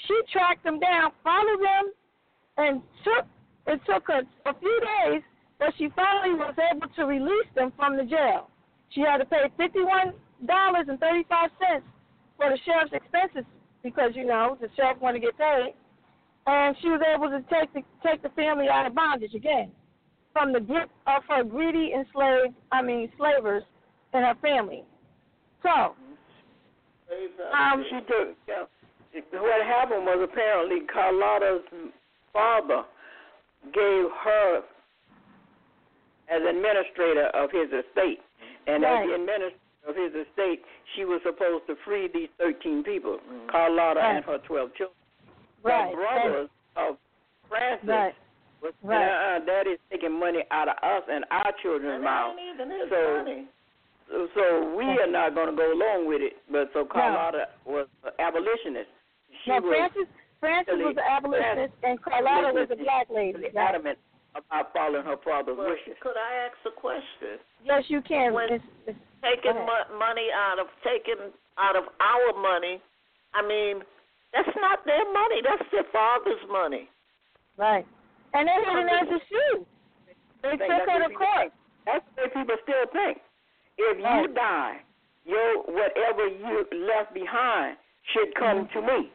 She 0.08 0.16
tracked 0.32 0.64
them 0.64 0.80
down, 0.80 1.12
followed 1.24 1.62
them, 1.62 1.86
and 2.58 2.82
took 3.04 3.26
it 3.68 3.82
took 3.90 4.06
her 4.08 4.22
a 4.46 4.54
few 4.60 4.82
days, 5.02 5.24
but 5.58 5.74
she 5.78 5.90
finally 5.96 6.36
was 6.38 6.54
able 6.72 6.88
to 6.96 7.06
release 7.06 7.50
them 7.56 7.74
from 7.76 7.98
the 7.98 8.04
jail. 8.04 8.50
She 8.90 9.02
had 9.02 9.18
to 9.18 9.26
pay 9.26 9.50
fifty-one 9.58 10.14
dollars 10.46 10.86
and 10.88 11.00
thirty-five 11.00 11.50
cents 11.58 11.86
for 12.38 12.50
the 12.52 12.60
sheriff's 12.64 12.94
expenses 12.94 13.46
because 13.82 14.12
you 14.14 14.26
know 14.26 14.58
the 14.62 14.68
sheriff 14.76 15.00
wanted 15.02 15.22
to 15.22 15.26
get 15.28 15.38
paid, 15.38 15.74
and 16.46 16.76
she 16.82 16.90
was 16.90 17.02
able 17.02 17.30
to 17.30 17.42
take 17.50 17.74
the 17.74 17.82
take 18.06 18.22
the 18.22 18.30
family 18.30 18.68
out 18.70 18.86
of 18.86 18.94
bondage 18.94 19.34
again 19.34 19.72
from 20.36 20.52
the 20.52 20.60
grip 20.60 20.90
of 21.08 21.24
her 21.30 21.46
greedy 21.46 21.94
enslaved, 21.94 22.54
I 22.72 22.82
mean 22.82 23.10
slavers, 23.18 23.64
and 24.14 24.26
her 24.26 24.36
family. 24.42 24.84
So 25.64 25.96
um, 27.54 27.84
she 27.90 28.00
took. 28.08 28.36
Yeah, 28.48 28.64
what 29.40 29.66
happened 29.66 30.06
was 30.06 30.20
apparently 30.32 30.82
Carlotta's 30.92 31.64
father 32.34 32.84
gave 33.74 34.06
her 34.24 34.62
as 36.30 36.42
administrator 36.42 37.28
of 37.34 37.52
his 37.52 37.70
estate, 37.72 38.22
and 38.68 38.84
Right. 38.84 39.04
as 39.04 39.08
the 39.10 39.16
administrator 39.16 39.60
of 39.88 39.96
his 39.96 40.14
estate, 40.28 40.64
she 40.96 41.06
was 41.06 41.22
supposed 41.24 41.68
to 41.68 41.76
free 41.86 42.08
these 42.08 42.30
thirteen 42.38 42.84
people, 42.84 43.20
Carlotta 43.48 44.00
Right. 44.00 44.16
and 44.18 44.26
her 44.26 44.40
twelve 44.40 44.74
children. 44.76 44.98
right. 45.64 45.90
The 45.92 45.98
brothers 45.98 46.50
of 46.76 46.98
Frances 47.50 47.88
Right. 47.90 48.16
was 48.62 48.74
Right. 48.84 49.36
uh, 49.36 49.40
Daddy's 49.40 49.80
taking 49.92 50.12
money 50.12 50.44
out 50.52 50.68
of 50.68 50.78
us 50.84 51.04
and 51.10 51.26
our 51.32 51.52
children's 51.62 52.04
mouth. 52.04 52.38
even 52.40 52.70
his 52.70 52.90
So- 52.90 53.18
money. 53.18 53.48
So- 54.10 54.28
So 54.36 54.76
we 54.76 54.86
are 54.86 55.08
not 55.08 55.34
going 55.36 55.50
to 55.50 55.56
go 55.56 55.72
along 55.74 56.08
with 56.08 56.22
it. 56.22 56.38
But 56.52 56.70
so 56.74 56.86
Carlotta 56.86 57.50
was 57.66 57.88
an 58.04 58.12
abolitionist. 58.20 58.90
She 59.44 59.50
No, 59.52 59.62
was 59.62 59.70
Frances 59.76 60.08
Frances 60.40 60.78
was 60.78 60.96
an 60.98 61.04
abolitionist, 61.10 61.74
and 61.84 62.02
Carlotta 62.02 62.54
was 62.54 62.70
a 62.70 62.76
black 62.76 63.10
lady. 63.10 63.34
really 63.40 63.50
Right. 63.50 63.70
adamant 63.70 63.98
about 64.36 64.72
following 64.74 65.06
her 65.06 65.18
father's 65.18 65.58
Well, 65.58 65.70
wishes. 65.70 65.98
could 66.02 66.18
I 66.18 66.34
ask 66.46 66.58
a 66.66 66.72
question? 66.72 67.40
Yes, 67.64 67.90
you 67.90 68.02
can. 68.02 68.34
When- 68.34 68.52
It's, 68.54 68.66
it's, 68.86 69.00
Taking 69.24 69.56
mo- 69.66 69.90
money 69.98 70.30
out 70.32 70.60
of 70.60 70.68
taking 70.84 71.18
out 71.58 71.76
of 71.76 71.90
our 72.00 72.34
money, 72.34 72.80
I 73.34 73.42
mean, 73.42 73.82
that's 74.34 74.56
not 74.58 74.86
their 74.86 75.04
money. 75.12 75.42
That's 75.42 75.68
their 75.72 75.86
father's 75.86 76.46
money. 76.48 76.90
right. 77.58 77.86
And 78.34 78.48
they 78.48 78.52
had 78.52 78.78
an 78.78 78.90
as 78.90 79.08
a 79.10 79.20
shoe. 79.26 79.66
They 80.44 80.50
think 80.50 80.60
took 80.62 80.68
that's 80.70 80.92
her 80.92 81.08
to 81.08 81.16
court. 81.16 81.54
That's 81.86 82.06
the 82.16 82.22
way 82.24 82.30
people 82.30 82.56
still 82.64 82.86
think. 82.88 83.22
If 83.78 83.98
you 84.00 84.34
die, 84.34 84.78
your 85.26 85.64
whatever 85.64 86.28
you 86.28 86.66
left 86.88 87.14
behind 87.14 87.78
should 88.14 88.34
come 88.36 88.68
to 88.74 88.80
mm-hmm. 88.80 89.04
me. 89.06 89.12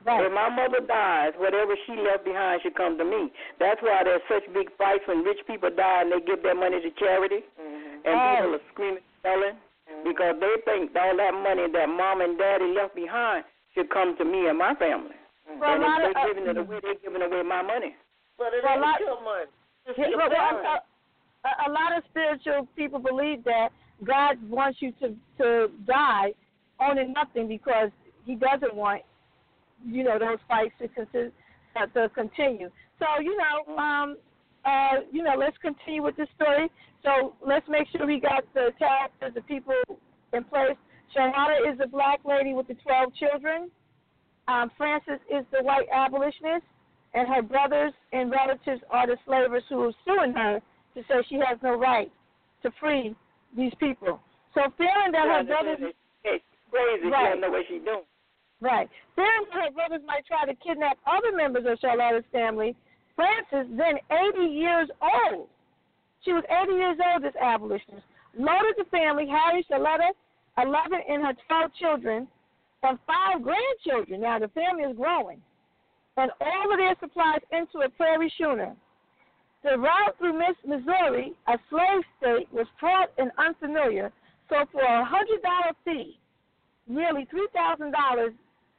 If 0.00 0.06
Right. 0.06 0.32
my 0.32 0.48
mother 0.48 0.80
dies, 0.80 1.34
whatever 1.36 1.74
she 1.84 1.92
left 1.96 2.24
behind 2.24 2.62
should 2.62 2.76
come 2.76 2.96
to 2.96 3.04
me. 3.04 3.28
That's 3.58 3.82
why 3.82 4.04
there's 4.04 4.22
such 4.30 4.46
big 4.54 4.70
fights 4.78 5.02
when 5.06 5.22
rich 5.24 5.40
people 5.46 5.68
die 5.74 6.02
and 6.02 6.12
they 6.12 6.20
give 6.24 6.40
their 6.42 6.54
money 6.54 6.80
to 6.80 6.90
charity, 6.96 7.42
mm-hmm. 7.60 8.06
and 8.06 8.14
Right. 8.14 8.36
people 8.40 8.54
are 8.54 8.66
screaming, 8.72 9.02
yelling, 9.24 9.56
mm-hmm. 9.58 10.08
because 10.08 10.38
they 10.40 10.54
think 10.64 10.94
all 10.96 11.16
that 11.16 11.34
money 11.34 11.66
that 11.72 11.88
mom 11.90 12.20
and 12.22 12.38
daddy 12.38 12.72
left 12.72 12.94
behind 12.94 13.44
should 13.74 13.90
come 13.90 14.16
to 14.16 14.24
me 14.24 14.46
and 14.48 14.56
my 14.56 14.72
family. 14.76 15.16
Well, 15.58 15.68
a 15.68 15.74
and 15.74 15.82
lot 15.82 16.00
if 16.00 16.08
of, 16.08 16.14
they're 16.14 16.22
uh, 16.22 16.26
giving 16.28 16.46
it 16.48 16.56
away, 16.56 16.78
they're 16.80 17.02
giving 17.02 17.22
away 17.22 17.42
my 17.42 17.60
money. 17.62 17.92
But 18.38 18.54
it 18.54 18.62
Well, 18.64 18.74
ain't 18.74 18.80
lot- 18.80 19.00
your 19.00 19.20
money. 19.20 19.50
It's 19.86 19.98
your 19.98 20.16
well, 20.16 20.30
well, 20.30 20.38
parents. 20.62 20.84
a, 21.44 21.48
a, 21.48 21.52
a 21.68 21.70
lot 21.72 21.90
of 21.96 22.04
spiritual 22.08 22.68
people 22.76 23.00
believe 23.00 23.42
that 23.44 23.70
God 24.04 24.36
wants 24.48 24.78
you 24.80 24.92
to 25.00 25.14
to 25.38 25.68
die 25.86 26.32
owning 26.80 27.12
nothing 27.12 27.48
because 27.48 27.90
He 28.24 28.34
doesn't 28.34 28.74
want 28.74 29.02
you 29.84 30.04
know 30.04 30.18
those 30.18 30.38
fights 30.48 30.74
to 30.80 30.88
consider, 30.88 31.30
uh, 31.76 31.86
to 31.86 32.08
continue. 32.10 32.70
So 32.98 33.06
you 33.22 33.36
know, 33.36 33.76
um, 33.76 34.16
uh, 34.64 35.00
you 35.10 35.22
know, 35.22 35.34
let's 35.36 35.56
continue 35.58 36.02
with 36.02 36.16
the 36.16 36.26
story. 36.36 36.68
So 37.02 37.34
let's 37.46 37.66
make 37.68 37.86
sure 37.92 38.06
we 38.06 38.20
got 38.20 38.44
the 38.54 38.70
characters, 38.78 39.32
the 39.34 39.42
people 39.42 39.74
in 40.32 40.44
place. 40.44 40.76
Charlotta 41.14 41.70
is 41.70 41.78
the 41.78 41.86
black 41.86 42.20
lady 42.24 42.52
with 42.54 42.68
the 42.68 42.74
twelve 42.74 43.12
children. 43.14 43.70
Um, 44.48 44.70
Frances 44.76 45.20
is 45.30 45.44
the 45.52 45.62
white 45.62 45.86
abolitionist 45.92 46.64
and 47.14 47.28
her 47.28 47.42
brothers 47.42 47.92
and 48.12 48.30
relatives 48.30 48.82
are 48.90 49.06
the 49.06 49.16
slavers 49.26 49.62
who 49.68 49.82
are 49.82 49.92
suing 50.04 50.32
her 50.32 50.60
to 50.94 51.02
say 51.02 51.14
she 51.28 51.36
has 51.36 51.58
no 51.62 51.78
right 51.78 52.10
to 52.62 52.70
free 52.80 53.14
these 53.56 53.72
people. 53.80 54.20
So 54.54 54.70
fearing 54.76 55.12
that 55.12 55.28
her 55.28 55.44
brothers 55.44 55.78
she's 55.78 56.40
crazy. 56.70 57.02
She 57.02 57.08
Right. 57.10 57.30
don't 57.30 57.40
know 57.40 57.50
what 57.50 57.66
she's 57.66 57.82
doing. 57.82 58.04
right, 58.60 58.88
fearing 59.14 59.44
that 59.52 59.64
her 59.64 59.70
brothers 59.70 60.02
might 60.04 60.26
try 60.26 60.44
to 60.44 60.54
kidnap 60.56 60.98
other 61.06 61.32
members 61.32 61.64
of 61.66 61.78
Charlotta's 61.78 62.24
family, 62.32 62.74
Frances, 63.14 63.66
then 63.76 63.98
80 64.10 64.46
years 64.46 64.90
old, 65.00 65.48
she 66.22 66.32
was 66.32 66.44
80 66.48 66.72
years 66.74 66.98
old, 67.12 67.22
this 67.22 67.34
abolitionist, 67.36 68.06
loaded 68.36 68.76
the 68.76 68.84
family, 68.86 69.26
Harry, 69.26 69.62
Charlotta, 69.68 70.12
11, 70.58 71.00
and 71.08 71.22
her 71.24 71.34
12 71.46 71.74
children, 71.74 72.28
and 72.82 72.98
five 73.06 73.42
grandchildren. 73.42 74.20
Now 74.20 74.38
the 74.38 74.48
family 74.48 74.84
is 74.84 74.96
growing, 74.96 75.42
and 76.16 76.30
all 76.40 76.70
of 76.72 76.78
their 76.78 76.94
supplies 77.00 77.40
into 77.50 77.80
a 77.80 77.88
prairie 77.88 78.30
schooner. 78.34 78.76
The 79.64 79.76
route 79.76 80.16
through 80.18 80.38
Miss 80.38 80.56
Missouri, 80.64 81.32
a 81.48 81.58
slave 81.68 82.02
state, 82.20 82.48
was 82.52 82.66
fraught 82.78 83.10
and 83.18 83.30
unfamiliar. 83.38 84.12
So 84.48 84.64
for 84.70 84.80
a 84.80 85.04
hundred 85.04 85.42
dollar 85.42 85.72
fee, 85.84 86.18
nearly 86.86 87.26
three 87.30 87.48
thousand 87.52 87.92
dollars 87.92 88.32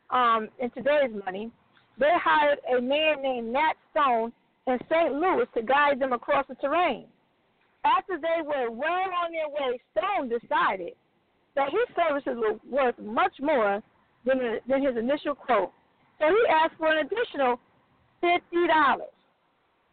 um, 0.10 0.48
in 0.60 0.70
today's 0.72 1.12
money, 1.26 1.52
they 2.00 2.12
hired 2.24 2.60
a 2.76 2.82
man 2.82 3.22
named 3.22 3.52
Nat 3.52 3.74
Stone 3.92 4.32
in 4.68 4.78
St. 4.90 5.14
Louis 5.14 5.46
to 5.54 5.62
guide 5.62 6.00
them 6.00 6.14
across 6.14 6.46
the 6.48 6.56
terrain. 6.56 7.06
After 7.84 8.18
they 8.18 8.42
were 8.42 8.72
well 8.72 9.10
on 9.24 9.32
their 9.32 9.50
way, 9.50 9.80
Stone 9.92 10.30
decided 10.30 10.94
that 11.56 11.70
his 11.72 11.96
services 11.96 12.38
were 12.38 12.58
worth 12.70 12.98
much 13.00 13.34
more 13.42 13.84
than, 14.26 14.60
than 14.68 14.82
his 14.82 14.96
initial 14.96 15.36
quote. 15.36 15.72
So 16.20 16.26
he 16.28 16.42
asked 16.50 16.76
for 16.78 16.88
an 16.88 17.06
additional 17.06 17.60
fifty 18.22 18.68
dollars. 18.68 19.12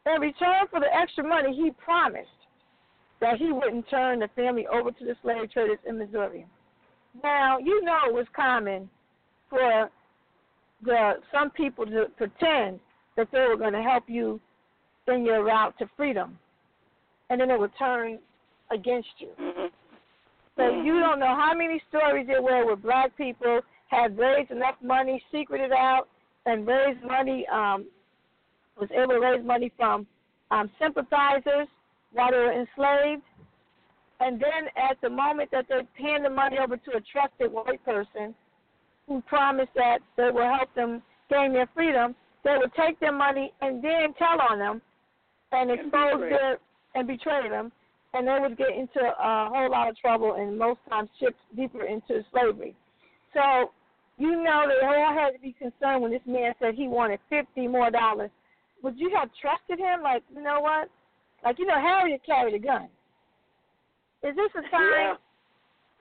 In 0.07 0.21
return 0.21 0.67
for 0.71 0.81
the 0.81 0.95
extra 0.95 1.25
money, 1.27 1.55
he 1.55 1.71
promised 1.73 2.29
that 3.21 3.39
he 3.39 3.51
wouldn't 3.51 3.89
turn 3.89 4.21
the 4.21 4.29
family 4.37 4.67
over 4.67 4.91
to 4.91 5.05
the 5.05 5.17
slave 5.23 5.51
traders 5.51 5.79
in 5.87 5.99
Missouri. 5.99 6.47
Now, 7.23 7.59
you 7.59 7.83
know 7.83 7.99
it 8.07 8.15
was 8.15 8.27
common 8.35 8.89
for 9.51 9.91
the 10.85 11.15
some 11.33 11.51
people 11.51 11.87
to 11.87 12.07
pretend 12.17 12.79
that 13.17 13.29
they 13.33 13.41
were 13.41 13.57
going 13.57 13.73
to 13.73 13.83
help 13.83 14.05
you 14.07 14.41
in 15.09 15.25
your 15.25 15.45
route 15.45 15.77
to 15.79 15.89
freedom, 15.97 16.39
and 17.31 17.41
then 17.41 17.51
it 17.51 17.59
would 17.59 17.73
turn 17.79 18.19
against 18.71 19.09
you. 19.19 19.29
Mm-hmm. 19.41 19.67
So 20.57 20.63
Mm-hmm. 20.63 20.87
you 20.87 21.01
don't 21.01 21.19
know 21.19 21.35
how 21.37 21.53
many 21.55 21.83
stories 21.89 22.27
there 22.27 22.43
were 22.43 22.65
where 22.65 22.77
black 22.77 23.17
people 23.17 23.61
had 23.89 24.19
raised 24.19 24.51
enough 24.51 24.77
money, 24.83 25.23
secreted 25.31 25.73
out, 25.73 26.09
and 26.47 26.67
raised 26.67 27.03
money, 27.03 27.47
um, 27.53 27.87
was 28.79 28.89
able 28.93 29.15
to 29.15 29.21
raise 29.21 29.45
money 29.45 29.73
from 29.77 30.07
um, 30.51 30.71
sympathizers 30.81 31.69
while 32.13 32.31
they 32.31 32.37
were 32.37 32.53
enslaved. 32.53 33.23
And 34.21 34.41
then 34.41 34.69
at 34.77 35.01
the 35.03 35.11
moment 35.11 35.51
that 35.53 35.67
they 35.69 35.81
hand 36.03 36.25
the 36.25 36.31
money 36.31 36.57
over 36.59 36.77
to 36.77 36.91
a 36.97 37.01
trusted 37.01 37.53
white 37.53 37.85
person 37.85 38.35
who 39.07 39.21
promised 39.23 39.73
that 39.75 39.99
they 40.17 40.31
will 40.31 40.49
help 40.49 40.75
them 40.75 41.03
gain 41.31 41.53
their 41.53 41.69
freedom, 41.75 42.15
they 42.45 42.57
would 42.57 42.73
take 42.75 42.99
their 43.01 43.13
money 43.13 43.53
and 43.61 43.83
then 43.83 44.15
tell 44.19 44.41
on 44.41 44.59
them 44.59 44.81
and 45.53 45.71
expose 45.71 46.21
their 46.21 46.59
and 46.95 47.07
betray 47.07 47.49
them 47.49 47.71
and 48.17 48.27
they 48.27 48.39
would 48.41 48.57
get 48.57 48.71
into 48.71 49.01
a 49.01 49.49
whole 49.53 49.71
lot 49.71 49.91
of 49.91 49.97
trouble 49.99 50.35
and 50.35 50.59
most 50.59 50.81
times 50.89 51.11
shipped 51.21 51.39
deeper 51.55 51.85
into 51.85 52.25
slavery. 52.33 52.75
So, 53.35 53.71
you 54.19 54.43
know 54.43 54.65
they 54.67 54.87
all 54.87 55.15
had 55.15 55.33
to 55.33 55.39
be 55.39 55.53
concerned 55.53 56.01
when 56.01 56.11
this 56.11 56.23
man 56.25 56.55
said 56.59 56.75
he 56.75 56.89
wanted 56.89 57.21
fifty 57.29 57.69
more 57.69 57.91
dollars. 57.91 58.31
Would 58.83 58.99
you 58.99 59.11
have 59.19 59.31
trusted 59.41 59.79
him? 59.79 60.03
Like, 60.03 60.23
you 60.35 60.43
know 60.43 60.61
what? 60.61 60.89
Like, 61.45 61.59
you 61.59 61.67
know, 61.67 61.75
Harriet 61.75 62.21
carried 62.25 62.55
a 62.55 62.59
gun. 62.59 62.89
Is 64.23 64.35
this 64.37 64.51
a 64.55 64.63
sign? 64.71 64.91
Yeah. 64.99 65.15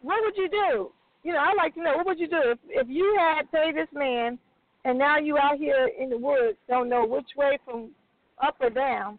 What 0.02 0.24
would 0.24 0.38
you 0.38 0.50
do? 0.50 0.92
You 1.24 1.34
know, 1.34 1.40
I'd 1.40 1.58
like 1.58 1.74
to 1.76 1.84
know 1.84 1.98
what 1.98 2.06
would 2.06 2.20
you 2.20 2.28
do 2.28 2.42
if 2.44 2.60
if 2.70 2.88
you 2.88 3.18
had 3.20 3.52
paid 3.52 3.76
this 3.76 3.88
man 3.94 4.38
and 4.84 4.98
now 4.98 5.18
you 5.18 5.38
out 5.38 5.58
here 5.58 5.90
in 6.00 6.10
the 6.10 6.18
woods, 6.18 6.58
don't 6.70 6.90
know 6.90 7.06
which 7.06 7.30
way 7.36 7.58
from 7.66 7.90
up 8.42 8.56
or 8.60 8.70
down, 8.70 9.18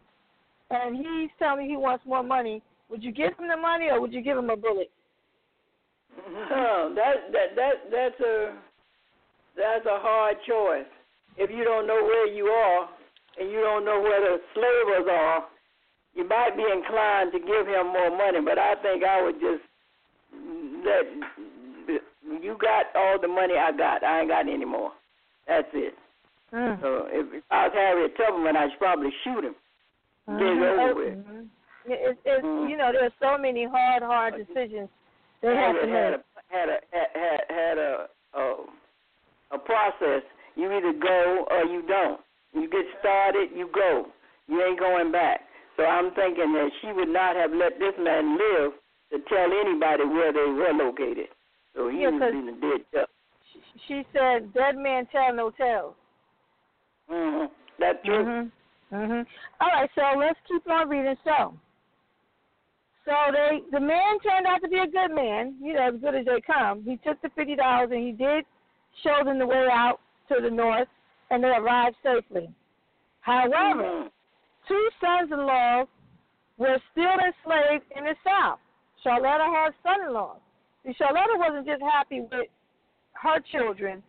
and 0.71 0.95
he's 0.95 1.29
telling 1.37 1.65
you 1.65 1.71
he 1.71 1.77
wants 1.77 2.05
more 2.05 2.23
money. 2.23 2.61
Would 2.89 3.03
you 3.03 3.11
give 3.11 3.37
him 3.37 3.49
the 3.49 3.57
money 3.57 3.89
or 3.91 3.99
would 3.99 4.13
you 4.13 4.21
give 4.21 4.37
him 4.37 4.49
a 4.49 4.55
bullet? 4.55 4.89
Oh, 6.17 6.93
that 6.95 7.31
that 7.33 7.55
that 7.55 7.73
that's 7.91 8.19
a 8.21 8.55
that's 9.57 9.85
a 9.85 9.99
hard 9.99 10.37
choice. 10.47 10.89
If 11.37 11.51
you 11.51 11.63
don't 11.63 11.85
know 11.85 12.01
where 12.01 12.27
you 12.27 12.45
are 12.45 12.89
and 13.39 13.49
you 13.51 13.59
don't 13.61 13.85
know 13.85 14.01
where 14.01 14.21
the 14.21 14.41
slavers 14.53 15.07
are, 15.11 15.45
you 16.15 16.27
might 16.27 16.55
be 16.57 16.63
inclined 16.63 17.31
to 17.33 17.39
give 17.39 17.67
him 17.67 17.87
more 17.87 18.09
money. 18.15 18.41
But 18.43 18.57
I 18.57 18.75
think 18.81 19.03
I 19.03 19.21
would 19.21 19.39
just 19.39 19.63
let 20.85 21.05
you 22.43 22.57
got 22.59 22.87
all 22.95 23.19
the 23.19 23.27
money 23.27 23.55
I 23.55 23.71
got. 23.71 24.03
I 24.03 24.19
ain't 24.21 24.29
got 24.29 24.47
any 24.47 24.65
more. 24.65 24.91
That's 25.47 25.67
it. 25.73 25.95
Mm. 26.53 26.81
So 26.81 27.07
if, 27.09 27.33
if 27.33 27.43
I 27.51 27.67
was 27.67 27.73
Harriet 27.75 28.17
Tubman, 28.17 28.55
I 28.57 28.69
should 28.69 28.79
probably 28.79 29.11
shoot 29.23 29.43
him. 29.43 29.55
Get 30.27 30.41
it 30.41 30.57
Mhm. 30.59 30.79
over 30.79 30.95
with. 30.95 31.13
Mhm. 31.25 31.47
Yeah, 31.87 31.95
It's, 32.11 32.19
it's 32.25 32.43
Mhm. 32.45 32.69
you 32.69 32.75
know 32.77 32.91
there's 32.91 33.13
so 33.21 33.37
many 33.37 33.63
hard 33.65 34.03
hard 34.03 34.35
decisions 34.35 34.89
they 35.41 35.55
have 35.55 35.79
to 35.79 35.87
had 35.87 36.11
make. 36.11 36.19
a 36.19 36.55
had 36.55 36.69
a 36.69 36.79
had 36.91 37.41
had 37.49 37.77
a 37.77 38.09
a, 38.33 38.55
a 39.51 39.57
process. 39.59 40.23
You 40.55 40.71
either 40.73 40.91
go 40.93 41.47
or 41.49 41.63
you 41.65 41.81
don't. 41.83 42.19
You 42.61 42.69
get 42.69 42.85
started, 42.99 43.49
you 43.55 43.69
go. 43.73 44.07
You 44.47 44.63
ain't 44.63 44.79
going 44.79 45.11
back. 45.11 45.41
So 45.75 45.83
I'm 45.85 46.13
thinking 46.15 46.53
that 46.53 46.69
she 46.81 46.91
would 46.91 47.09
not 47.09 47.35
have 47.35 47.51
let 47.51 47.77
this 47.79 47.93
man 47.99 48.37
live 48.37 48.71
to 49.11 49.19
tell 49.29 49.49
anybody 49.53 50.05
where 50.05 50.33
they 50.33 50.51
were 50.51 50.73
located. 50.73 51.27
So 51.75 51.89
he 51.89 52.01
Yeah, 52.01 52.09
was 52.09 52.33
in 52.33 52.45
the 52.47 52.51
dead 52.53 52.85
chuck. 52.91 53.09
She, 53.87 54.05
said, 54.11 54.53
"Dead 54.53 54.75
man 54.75 55.05
tell 55.07 55.33
no 55.33 55.51
tales." 55.51 55.95
hmm 57.07 57.45
That's 57.79 58.03
true. 58.03 58.23
Mhm. 58.25 58.51
Mhm. 58.91 59.27
All 59.61 59.67
right, 59.67 59.89
so 59.93 60.17
let's 60.17 60.39
keep 60.47 60.67
on 60.67 60.89
reading. 60.89 61.15
So, 61.23 61.53
so 63.05 63.31
they 63.31 63.61
the 63.71 63.79
man 63.79 64.19
turned 64.19 64.47
out 64.47 64.61
to 64.61 64.67
be 64.67 64.79
a 64.79 64.87
good 64.87 65.11
man. 65.11 65.55
You 65.61 65.73
know, 65.73 65.87
as 65.93 66.01
good 66.01 66.15
as 66.15 66.25
they 66.25 66.41
come. 66.41 66.83
He 66.83 66.97
took 66.97 67.21
the 67.21 67.29
fifty 67.29 67.55
dollars 67.55 67.91
and 67.91 68.03
he 68.03 68.11
did 68.11 68.45
show 69.03 69.23
them 69.23 69.37
the 69.37 69.45
way 69.45 69.67
out 69.71 69.99
to 70.29 70.41
the 70.41 70.49
north, 70.49 70.87
and 71.29 71.43
they 71.43 71.49
arrived 71.49 71.95
safely. 72.03 72.53
However, 73.21 73.83
Mhm. 73.83 74.11
two 74.67 74.89
sons-in-law 74.99 75.85
were 76.57 76.79
still 76.91 77.19
enslaved 77.19 77.91
in 77.91 78.05
the 78.05 78.15
south. 78.23 78.59
Charlotta 79.03 79.45
had 79.45 79.73
son-in-laws. 79.83 80.39
See, 80.83 80.93
Charlotta 80.93 81.37
wasn't 81.37 81.67
just 81.67 81.81
happy 81.81 82.21
with 82.21 82.49
her 83.13 83.39
children 83.41 84.03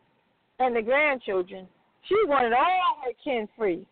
and 0.58 0.74
the 0.74 0.82
grandchildren. 0.82 1.68
She 2.02 2.24
wanted 2.24 2.52
all 2.52 3.00
her 3.04 3.12
kin 3.22 3.48
free. 3.56 3.86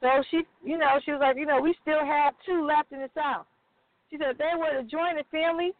So 0.00 0.22
she, 0.30 0.46
you 0.62 0.78
know, 0.78 0.98
she 1.04 1.12
was 1.12 1.20
like, 1.20 1.36
you 1.36 1.46
know, 1.46 1.60
we 1.60 1.74
still 1.80 2.04
have 2.04 2.34
two 2.44 2.64
left 2.64 2.92
in 2.92 3.00
the 3.00 3.10
South. 3.14 3.46
She 4.10 4.18
said 4.18 4.30
if 4.30 4.38
they 4.38 4.52
were 4.56 4.70
to 4.72 4.82
join 4.82 5.16
the 5.16 5.24
family 5.30 5.72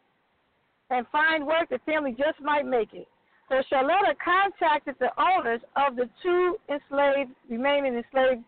and 0.90 1.06
find 1.08 1.46
work, 1.46 1.68
the 1.68 1.78
family 1.80 2.12
just 2.12 2.40
might 2.40 2.64
make 2.64 2.94
it. 2.94 3.08
So 3.48 3.62
Charlotta 3.68 4.14
contacted 4.24 4.96
the 4.98 5.10
owners 5.20 5.60
of 5.76 5.96
the 5.96 6.08
two 6.22 6.56
enslaved, 6.70 7.32
remaining 7.50 7.94
enslaved 7.96 8.44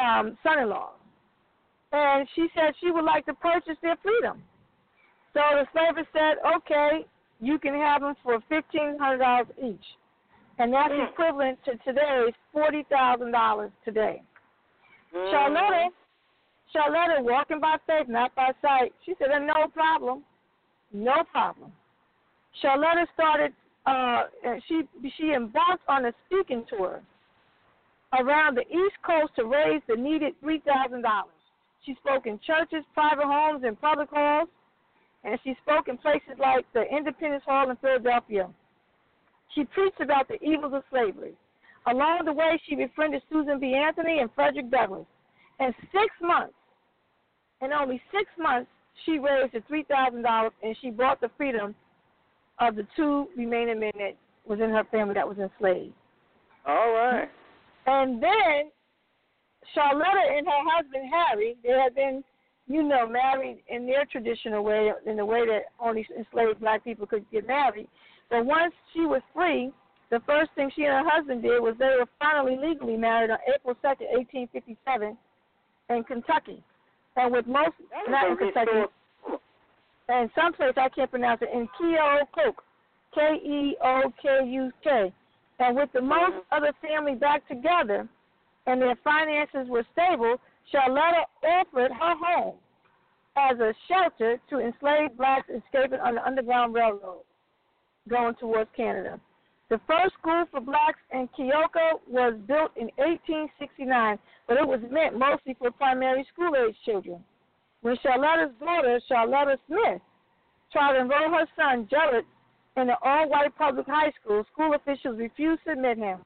um, 0.00 0.38
son-in-laws, 0.42 0.94
and 1.92 2.28
she 2.34 2.48
said 2.54 2.74
she 2.80 2.90
would 2.90 3.04
like 3.04 3.26
to 3.26 3.34
purchase 3.34 3.76
their 3.82 3.96
freedom. 4.02 4.42
So 5.32 5.40
the 5.52 5.66
slaver 5.72 6.06
said, 6.12 6.36
"Okay, 6.56 7.06
you 7.40 7.58
can 7.58 7.74
have 7.74 8.00
them 8.02 8.14
for 8.22 8.40
fifteen 8.48 8.96
hundred 8.98 9.18
dollars 9.18 9.46
each." 9.62 9.84
and 10.58 10.72
that's 10.72 10.92
Mm. 10.92 11.08
equivalent 11.10 11.64
to 11.64 11.76
today's 11.78 12.34
forty 12.52 12.84
thousand 12.84 13.32
dollars 13.32 13.72
today. 13.84 14.22
Mhm. 15.12 15.30
Charlotta, 15.30 15.88
Charlotta, 16.72 17.22
walking 17.22 17.58
by 17.58 17.76
faith, 17.86 18.08
not 18.08 18.32
by 18.34 18.52
sight. 18.62 18.94
She 19.04 19.14
said, 19.16 19.36
"No 19.42 19.66
problem, 19.68 20.24
no 20.92 21.24
problem." 21.24 21.72
Charlotta 22.52 23.06
started. 23.14 23.52
Uh, 23.86 24.22
she 24.66 24.82
she 25.18 25.32
embarked 25.32 25.82
on 25.88 26.06
a 26.06 26.12
speaking 26.26 26.64
tour 26.68 27.02
around 28.18 28.56
the 28.56 28.62
East 28.62 28.96
Coast 29.04 29.32
to 29.36 29.44
raise 29.44 29.82
the 29.88 29.96
needed 29.96 30.34
three 30.40 30.60
thousand 30.60 31.02
dollars. 31.02 31.30
She 31.84 31.94
spoke 31.96 32.26
in 32.26 32.40
churches, 32.46 32.84
private 32.94 33.26
homes, 33.26 33.62
and 33.64 33.78
public 33.78 34.08
halls, 34.10 34.48
and 35.22 35.38
she 35.44 35.54
spoke 35.62 35.88
in 35.88 35.98
places 35.98 36.38
like 36.38 36.64
the 36.72 36.84
Independence 36.90 37.44
Hall 37.44 37.68
in 37.68 37.76
Philadelphia. 37.76 38.48
She 39.54 39.64
preached 39.64 40.00
about 40.00 40.28
the 40.28 40.42
evils 40.42 40.72
of 40.72 40.82
slavery. 40.90 41.34
Along 41.86 42.24
the 42.24 42.32
way, 42.32 42.60
she 42.66 42.74
befriended 42.74 43.22
Susan 43.30 43.60
B. 43.60 43.74
Anthony 43.74 44.20
and 44.20 44.30
Frederick 44.34 44.70
Douglass. 44.70 45.04
In 45.60 45.74
six 45.92 46.08
months, 46.22 46.54
in 47.60 47.72
only 47.72 48.00
six 48.10 48.30
months, 48.38 48.70
she 49.04 49.18
raised 49.18 49.52
the 49.52 49.62
three 49.68 49.82
thousand 49.84 50.22
dollars 50.22 50.52
and 50.62 50.74
she 50.80 50.90
bought 50.90 51.20
the 51.20 51.30
freedom 51.36 51.74
of 52.58 52.76
the 52.76 52.86
two 52.96 53.28
remaining 53.36 53.80
men 53.80 53.92
that 53.98 54.16
was 54.46 54.60
in 54.60 54.70
her 54.70 54.84
family 54.90 55.14
that 55.14 55.28
was 55.28 55.38
enslaved. 55.38 55.94
All 56.66 56.92
right. 56.92 57.28
And 57.86 58.22
then 58.22 58.70
Charlotta 59.74 60.36
and 60.36 60.46
her 60.46 60.62
husband 60.76 61.04
Harry, 61.10 61.56
they 61.62 61.70
had 61.70 61.94
been, 61.94 62.22
you 62.66 62.82
know, 62.82 63.08
married 63.08 63.62
in 63.68 63.86
their 63.86 64.04
traditional 64.06 64.62
way, 64.62 64.90
in 65.06 65.16
the 65.16 65.24
way 65.24 65.46
that 65.46 65.64
only 65.80 66.06
enslaved 66.16 66.60
black 66.60 66.84
people 66.84 67.06
could 67.06 67.24
get 67.30 67.46
married. 67.46 67.88
But 68.30 68.46
once 68.46 68.72
she 68.92 69.00
was 69.00 69.22
free, 69.34 69.70
the 70.10 70.20
first 70.26 70.50
thing 70.54 70.70
she 70.74 70.84
and 70.84 71.04
her 71.04 71.10
husband 71.10 71.42
did 71.42 71.60
was 71.60 71.74
they 71.78 71.96
were 71.98 72.08
finally 72.18 72.56
legally 72.56 72.96
married 72.96 73.30
on 73.30 73.38
April 73.52 73.74
second, 73.82 74.06
eighteen 74.18 74.48
fifty 74.52 74.76
seven, 74.84 75.16
in 75.90 76.04
Kentucky. 76.04 76.62
And 77.16 77.32
with 77.32 77.46
most 77.46 77.72
not 78.08 78.30
in 78.30 78.36
Kentucky, 78.36 78.70
and 80.08 80.30
someplace 80.34 80.74
I 80.76 80.88
can't 80.88 81.10
pronounce 81.10 81.42
it, 81.42 81.50
in 81.52 81.68
Keokuk, 81.80 82.54
K 83.14 83.20
E 83.44 83.76
O 83.82 84.12
K 84.20 84.46
U 84.46 84.70
K. 84.82 85.12
And 85.60 85.76
with 85.76 85.90
the 85.92 86.02
most 86.02 86.44
of 86.52 86.62
the 86.62 86.72
family 86.86 87.14
back 87.14 87.46
together 87.48 88.08
and 88.66 88.80
their 88.80 88.96
finances 89.04 89.68
were 89.68 89.86
stable, 89.92 90.36
Charlotta 90.70 91.24
offered 91.42 91.92
her 91.92 92.14
home 92.16 92.56
as 93.36 93.58
a 93.58 93.72
shelter 93.88 94.40
to 94.50 94.58
enslaved 94.58 95.16
blacks 95.16 95.48
escaping 95.48 96.00
on 96.00 96.16
the 96.16 96.26
Underground 96.26 96.74
Railroad 96.74 97.22
going 98.08 98.34
towards 98.36 98.70
Canada. 98.76 99.20
The 99.70 99.80
first 99.86 100.14
school 100.20 100.44
for 100.50 100.60
blacks 100.60 100.98
in 101.12 101.28
Keokuk 101.28 102.00
was 102.08 102.34
built 102.46 102.72
in 102.76 102.90
1869, 102.96 104.18
but 104.46 104.56
it 104.56 104.66
was 104.66 104.80
meant 104.90 105.18
mostly 105.18 105.54
for 105.58 105.70
primary 105.70 106.26
school 106.32 106.52
age 106.56 106.76
children. 106.84 107.24
When 107.84 107.98
Charlotta's 108.02 108.54
daughter, 108.58 108.98
Charlotta 109.06 109.58
Smith, 109.66 110.00
tried 110.72 110.94
to 110.94 111.00
enroll 111.00 111.28
her 111.28 111.46
son, 111.54 111.86
Jarrett, 111.90 112.24
in 112.78 112.88
an 112.88 112.96
all-white 113.02 113.54
public 113.58 113.84
high 113.86 114.10
school, 114.18 114.42
school 114.50 114.72
officials 114.72 115.18
refused 115.18 115.60
to 115.66 115.72
admit 115.72 115.98
him. 115.98 116.20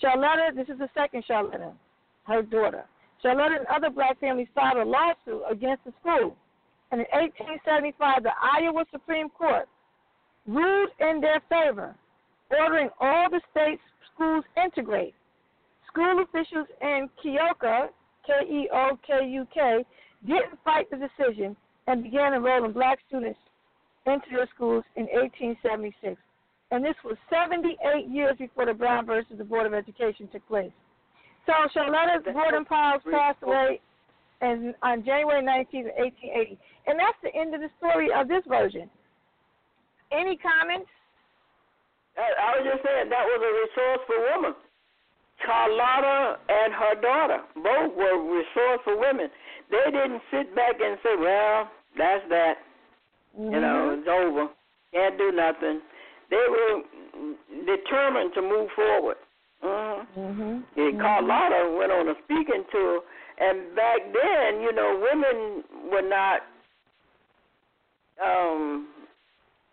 Charlotta, 0.00 0.52
this 0.54 0.68
is 0.68 0.78
the 0.78 0.88
second 0.94 1.24
Charlotta, 1.26 1.72
her 2.28 2.42
daughter. 2.42 2.84
Charlotte 3.20 3.58
and 3.58 3.66
other 3.66 3.90
black 3.90 4.20
families 4.20 4.46
filed 4.54 4.86
a 4.86 4.88
lawsuit 4.88 5.42
against 5.50 5.82
the 5.82 5.92
school. 6.00 6.36
And 6.92 7.00
in 7.00 7.06
1875, 7.10 8.22
the 8.22 8.30
Iowa 8.40 8.84
Supreme 8.92 9.30
Court 9.30 9.68
ruled 10.46 10.90
in 11.00 11.20
their 11.20 11.42
favor, 11.48 11.96
ordering 12.56 12.88
all 13.00 13.28
the 13.28 13.40
state's 13.50 13.82
schools 14.14 14.44
integrate. 14.62 15.14
School 15.88 16.22
officials 16.22 16.68
in 16.80 17.08
Keokuk, 17.18 17.88
K 18.24 18.32
E 18.48 18.68
O 18.72 18.96
K 19.04 19.26
U 19.26 19.44
K, 19.52 19.84
didn't 20.26 20.58
fight 20.64 20.90
the 20.90 20.96
decision 20.96 21.56
and 21.86 22.02
began 22.02 22.34
enrolling 22.34 22.72
black 22.72 22.98
students 23.08 23.38
into 24.06 24.26
their 24.30 24.48
schools 24.54 24.84
in 24.96 25.04
1876. 25.04 26.20
And 26.70 26.84
this 26.84 26.96
was 27.04 27.16
78 27.30 28.08
years 28.08 28.36
before 28.38 28.66
the 28.66 28.74
Brown 28.74 29.06
versus 29.06 29.38
the 29.38 29.44
Board 29.44 29.66
of 29.66 29.74
Education 29.74 30.28
took 30.32 30.46
place. 30.48 30.72
So 31.46 31.52
Charlotta 31.72 32.20
Gordon 32.32 32.64
Pyles 32.64 33.02
passed 33.10 33.42
away 33.42 33.80
and 34.40 34.74
on 34.82 35.04
January 35.04 35.42
19, 35.44 35.84
1880. 35.96 36.58
And 36.86 36.98
that's 36.98 37.20
the 37.22 37.32
end 37.32 37.54
of 37.54 37.60
the 37.60 37.70
story 37.78 38.08
of 38.12 38.28
this 38.28 38.42
version. 38.48 38.90
Any 40.12 40.36
comments? 40.36 40.90
I 42.16 42.58
was 42.58 42.62
just 42.62 42.84
saying 42.84 43.10
that 43.10 43.26
was 43.26 43.40
a 43.42 43.52
resourceful 43.66 44.20
woman. 44.34 44.54
Charlotta 45.42 46.38
and 46.48 46.70
her 46.72 46.94
daughter 47.02 47.40
both 47.56 47.90
were 47.96 48.22
resourceful 48.22 49.00
women. 49.00 49.28
They 49.74 49.90
didn't 49.90 50.22
sit 50.30 50.54
back 50.54 50.76
and 50.80 50.98
say, 51.02 51.16
"Well, 51.18 51.68
that's 51.98 52.22
that. 52.28 52.54
Mm-hmm. 53.34 53.54
You 53.54 53.60
know, 53.60 53.96
it's 53.98 54.08
over. 54.08 54.48
Can't 54.92 55.18
do 55.18 55.32
nothing." 55.32 55.80
They 56.30 56.44
were 56.48 56.82
determined 57.66 58.32
to 58.34 58.42
move 58.42 58.68
forward. 58.74 59.16
Mm-hmm. 59.64 60.20
Mm-hmm. 60.20 60.58
Yeah, 60.76 61.02
Carlotta 61.02 61.74
went 61.76 61.90
on 61.90 62.08
a 62.08 62.14
speaking 62.24 62.64
tour, 62.70 63.02
and 63.40 63.74
back 63.74 63.98
then, 64.12 64.60
you 64.62 64.72
know, 64.72 65.00
women 65.02 65.64
were 65.90 66.06
not 66.06 66.42
um, 68.22 68.88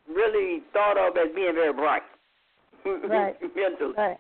really 0.09 0.63
thought 0.73 0.97
of 0.97 1.15
as 1.17 1.33
being 1.35 1.53
very 1.53 1.73
bright 1.73 2.03
Right. 2.85 3.35
mentally. 3.55 3.93
Right. 3.97 4.17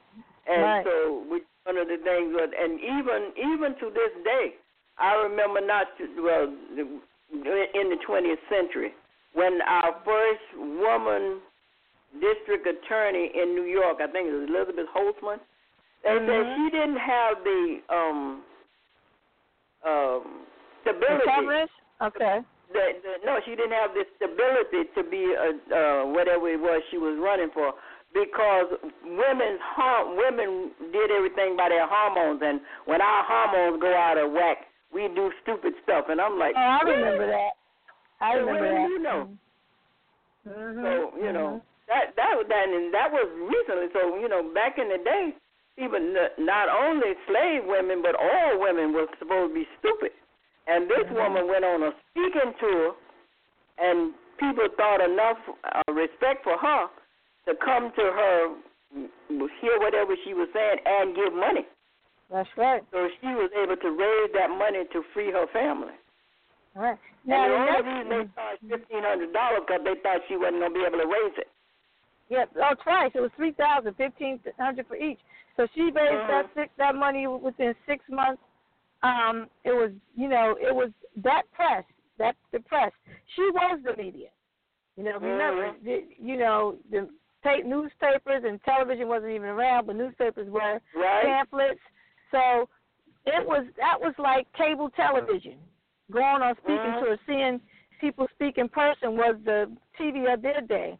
And 0.47 0.61
Right. 0.61 0.85
so 0.85 1.23
we, 1.29 1.41
one 1.65 1.77
of 1.77 1.87
the 1.87 1.97
things 1.97 2.33
was, 2.33 2.49
and 2.57 2.79
even 2.79 3.31
even 3.37 3.75
to 3.79 3.89
this 3.89 4.13
day, 4.23 4.55
I 4.97 5.13
remember 5.15 5.61
not 5.65 5.87
to, 5.97 6.03
well 6.21 6.53
in 7.31 7.89
the 7.89 7.97
20th 8.07 8.41
century 8.49 8.93
when 9.33 9.61
our 9.61 9.95
first 10.03 10.43
woman 10.57 11.39
district 12.19 12.67
attorney 12.67 13.31
in 13.33 13.55
New 13.55 13.63
York, 13.63 13.99
I 14.03 14.07
think 14.11 14.27
it 14.27 14.33
was 14.35 14.49
Elizabeth 14.49 14.87
Holtzman, 14.93 15.39
they 16.03 16.09
said 16.09 16.27
Mhm. 16.27 16.55
she 16.57 16.69
didn't 16.71 16.97
have 16.97 17.43
the 17.43 17.81
um 17.89 18.43
um 19.83 20.45
stability. 20.81 21.25
Coverage? 21.25 21.69
Okay. 22.01 22.43
The, 22.73 22.95
the, 23.03 23.25
no, 23.25 23.39
she 23.45 23.51
didn't 23.55 23.71
have 23.73 23.93
the 23.93 24.05
stability 24.15 24.85
to 24.95 25.03
be 25.03 25.33
a, 25.33 25.49
uh, 25.75 26.05
whatever 26.07 26.49
it 26.49 26.59
was 26.59 26.81
she 26.89 26.97
was 26.97 27.17
running 27.19 27.49
for 27.51 27.73
because 28.13 28.67
women's 29.03 29.59
women 30.17 30.71
did 30.91 31.11
everything 31.11 31.55
by 31.55 31.69
their 31.69 31.87
hormones, 31.87 32.41
and 32.43 32.59
when 32.85 33.01
our 33.01 33.23
hormones 33.23 33.81
go 33.81 33.93
out 33.95 34.17
of 34.17 34.31
whack, 34.31 34.67
we 34.93 35.07
do 35.15 35.31
stupid 35.43 35.73
stuff. 35.83 36.05
And 36.09 36.19
I'm 36.21 36.37
like, 36.37 36.53
Oh, 36.55 36.59
I 36.59 36.81
"Really? 36.83 36.97
remember 37.03 37.27
that. 37.27 37.53
I 38.19 38.33
remember 38.33 38.61
women 38.61 38.81
that. 38.81 38.87
do 38.87 38.97
know. 38.99 39.21
Mm-hmm. 40.47 40.83
So 40.83 40.91
you 41.23 41.31
know 41.33 41.61
that 41.87 42.15
that 42.15 42.33
that, 42.49 42.65
and 42.69 42.93
that 42.93 43.11
was 43.11 43.27
recently. 43.49 43.87
So 43.93 44.17
you 44.17 44.27
know, 44.29 44.51
back 44.53 44.77
in 44.77 44.89
the 44.89 44.97
day, 45.03 45.33
even 45.77 46.13
not 46.39 46.67
only 46.69 47.13
slave 47.27 47.63
women, 47.65 48.01
but 48.01 48.15
all 48.15 48.59
women 48.59 48.93
were 48.93 49.07
supposed 49.19 49.51
to 49.51 49.55
be 49.55 49.67
stupid. 49.79 50.11
And 50.67 50.89
this 50.89 51.05
Mhm. 51.09 51.15
woman 51.17 51.47
went 51.47 51.65
on 51.65 51.83
a 51.83 51.93
speaking 52.09 52.53
tour, 52.59 52.95
and 53.77 54.13
people 54.37 54.67
thought 54.77 55.01
enough 55.01 55.37
uh, 55.65 55.91
respect 55.93 56.43
for 56.43 56.57
her 56.57 56.87
to 57.45 57.55
come 57.55 57.91
to 57.91 58.01
her, 58.01 58.55
hear 59.61 59.79
whatever 59.79 60.15
she 60.23 60.33
was 60.33 60.47
saying, 60.53 60.77
and 60.85 61.15
give 61.15 61.33
money. 61.33 61.65
That's 62.31 62.49
right. 62.55 62.81
So 62.91 63.09
she 63.19 63.27
was 63.27 63.51
able 63.61 63.75
to 63.75 63.89
raise 63.91 64.31
that 64.33 64.49
money 64.49 64.85
to 64.93 65.03
free 65.13 65.31
her 65.31 65.45
family. 65.51 65.93
All 66.75 66.83
right. 66.83 66.97
Now, 67.25 67.43
and 67.43 67.51
the 67.51 67.57
only 67.57 67.91
reason 67.91 68.09
they 68.09 68.33
charged 68.33 68.63
fifteen 68.69 69.03
hundred 69.03 69.33
dollars 69.33 69.61
because 69.67 69.81
they 69.83 69.99
thought 70.01 70.21
she 70.29 70.37
wasn't 70.37 70.61
gonna 70.61 70.73
be 70.73 70.85
able 70.87 70.99
to 70.99 71.07
raise 71.07 71.35
it. 71.37 71.49
Yeah, 72.29 72.45
oh, 72.55 72.75
twice. 72.81 73.11
It 73.13 73.19
was 73.19 73.31
three 73.35 73.51
thousand, 73.51 73.93
fifteen 73.95 74.39
hundred 74.57 74.87
for 74.87 74.95
each. 74.95 75.19
So 75.57 75.67
she 75.75 75.91
raised 75.91 76.29
that 76.31 76.47
Mhm. 76.47 76.53
six, 76.55 76.73
that 76.77 76.95
money 76.95 77.27
within 77.27 77.75
six 77.85 78.07
months. 78.07 78.41
Um, 79.03 79.49
it 79.65 79.73
was, 79.73 79.91
you 80.15 80.29
know, 80.29 80.55
it 80.61 80.73
was 80.73 80.91
that 81.17 81.43
press, 81.51 81.83
that 82.17 82.37
the 82.51 82.61
press. 82.61 82.93
She 83.35 83.49
was 83.51 83.81
the 83.83 83.95
media. 83.97 84.29
You 84.95 85.03
know, 85.03 85.17
remember, 85.19 85.73
Mhm. 85.73 85.83
the, 85.83 86.07
you 86.17 86.37
know, 86.37 86.77
the 86.89 87.09
tape 87.43 87.65
newspapers 87.65 88.43
and 88.45 88.63
television 88.63 89.09
wasn't 89.09 89.31
even 89.31 89.49
around, 89.49 89.87
but 89.87 89.95
newspapers 89.97 90.49
were 90.49 90.79
Right? 90.95 91.23
pamphlets. 91.23 91.81
So 92.31 92.67
it 93.25 93.45
was 93.45 93.65
that 93.77 93.99
was 93.99 94.13
like 94.17 94.51
cable 94.53 94.89
television. 94.89 95.59
Going 96.11 96.41
on 96.41 96.55
speaking 96.57 96.91
Mhm. 96.91 96.99
tours, 96.99 97.19
seeing 97.25 97.61
people 97.99 98.27
speak 98.33 98.57
in 98.57 98.67
person 98.67 99.15
was 99.15 99.35
the 99.45 99.71
TV 99.99 100.31
of 100.33 100.41
their 100.41 100.61
day. 100.61 100.97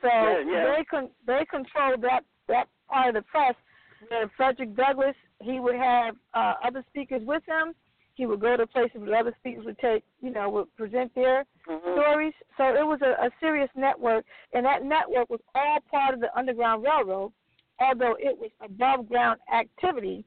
So 0.00 0.08
Yeah, 0.08 0.38
yeah. 0.40 0.76
they 0.76 0.84
con- 0.84 1.10
they 1.26 1.44
controlled 1.46 2.02
that 2.02 2.24
that 2.46 2.68
part 2.88 3.08
of 3.08 3.14
the 3.14 3.22
press. 3.22 3.54
Where 4.08 4.28
Frederick 4.36 4.76
Douglass, 4.76 5.16
he 5.40 5.58
would 5.58 5.74
have 5.74 6.16
uh, 6.32 6.54
other 6.62 6.84
speakers 6.88 7.20
with 7.24 7.44
him. 7.46 7.74
He 8.14 8.26
would 8.26 8.40
go 8.40 8.56
to 8.56 8.64
places 8.66 9.00
where 9.00 9.16
other 9.16 9.34
speakers 9.40 9.64
would 9.64 9.78
take, 9.78 10.04
you 10.20 10.30
know, 10.30 10.48
would 10.50 10.74
present 10.76 11.12
their 11.16 11.44
Mhm. 11.68 11.92
stories. 11.94 12.34
So 12.56 12.74
it 12.74 12.86
was 12.86 13.00
a, 13.02 13.26
a 13.26 13.30
serious 13.40 13.68
network, 13.74 14.24
and 14.52 14.64
that 14.64 14.84
network 14.84 15.28
was 15.30 15.40
all 15.54 15.80
part 15.90 16.14
of 16.14 16.20
the 16.20 16.36
Underground 16.38 16.84
Railroad. 16.84 17.32
Although 17.80 18.16
it 18.18 18.38
was 18.38 18.50
above 18.60 19.08
ground 19.08 19.40
activity, 19.52 20.24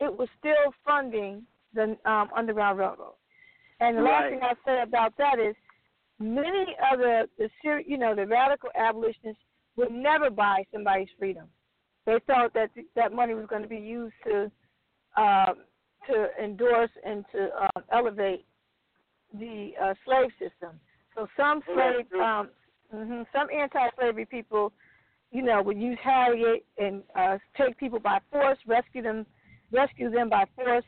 it 0.00 0.18
was 0.18 0.28
still 0.38 0.74
funding 0.84 1.42
the 1.74 1.96
um, 2.04 2.30
Underground 2.36 2.78
Railroad. 2.78 3.14
And 3.80 3.96
the 3.96 4.02
last 4.02 4.30
thing 4.30 4.40
I'll 4.42 4.56
say 4.66 4.82
about 4.82 5.16
that 5.18 5.38
is, 5.38 5.54
many 6.18 6.76
of 6.92 6.98
the, 6.98 7.28
the 7.38 7.48
you 7.86 7.96
know 7.96 8.14
the 8.14 8.26
radical 8.26 8.68
abolitionists 8.76 9.42
would 9.76 9.90
never 9.90 10.28
buy 10.28 10.64
somebody's 10.72 11.08
freedom. 11.18 11.46
They 12.04 12.18
thought 12.26 12.52
that 12.54 12.74
th- 12.74 12.86
that 12.96 13.12
money 13.12 13.34
was 13.34 13.46
going 13.46 13.62
to 13.62 13.68
be 13.68 13.78
used 13.78 14.14
to 14.24 14.50
um, 15.16 15.56
to 16.08 16.28
endorse 16.42 16.90
and 17.04 17.24
to 17.32 17.48
um, 17.62 17.84
elevate 17.92 18.44
the 19.38 19.72
uh, 19.82 19.94
slave 20.04 20.30
system. 20.38 20.78
So 21.14 21.26
some 21.36 21.62
slave, 21.74 22.06
um, 22.20 22.48
hmm 22.92 23.22
some 23.32 23.48
anti-slavery 23.56 24.26
people, 24.26 24.72
you 25.30 25.42
know, 25.42 25.62
would 25.62 25.78
use 25.78 25.98
Harriet 26.02 26.64
and 26.78 27.02
uh, 27.14 27.38
take 27.56 27.78
people 27.78 28.00
by 28.00 28.18
force, 28.30 28.58
rescue 28.66 29.02
them, 29.02 29.26
rescue 29.72 30.10
them 30.10 30.28
by 30.28 30.44
force, 30.56 30.84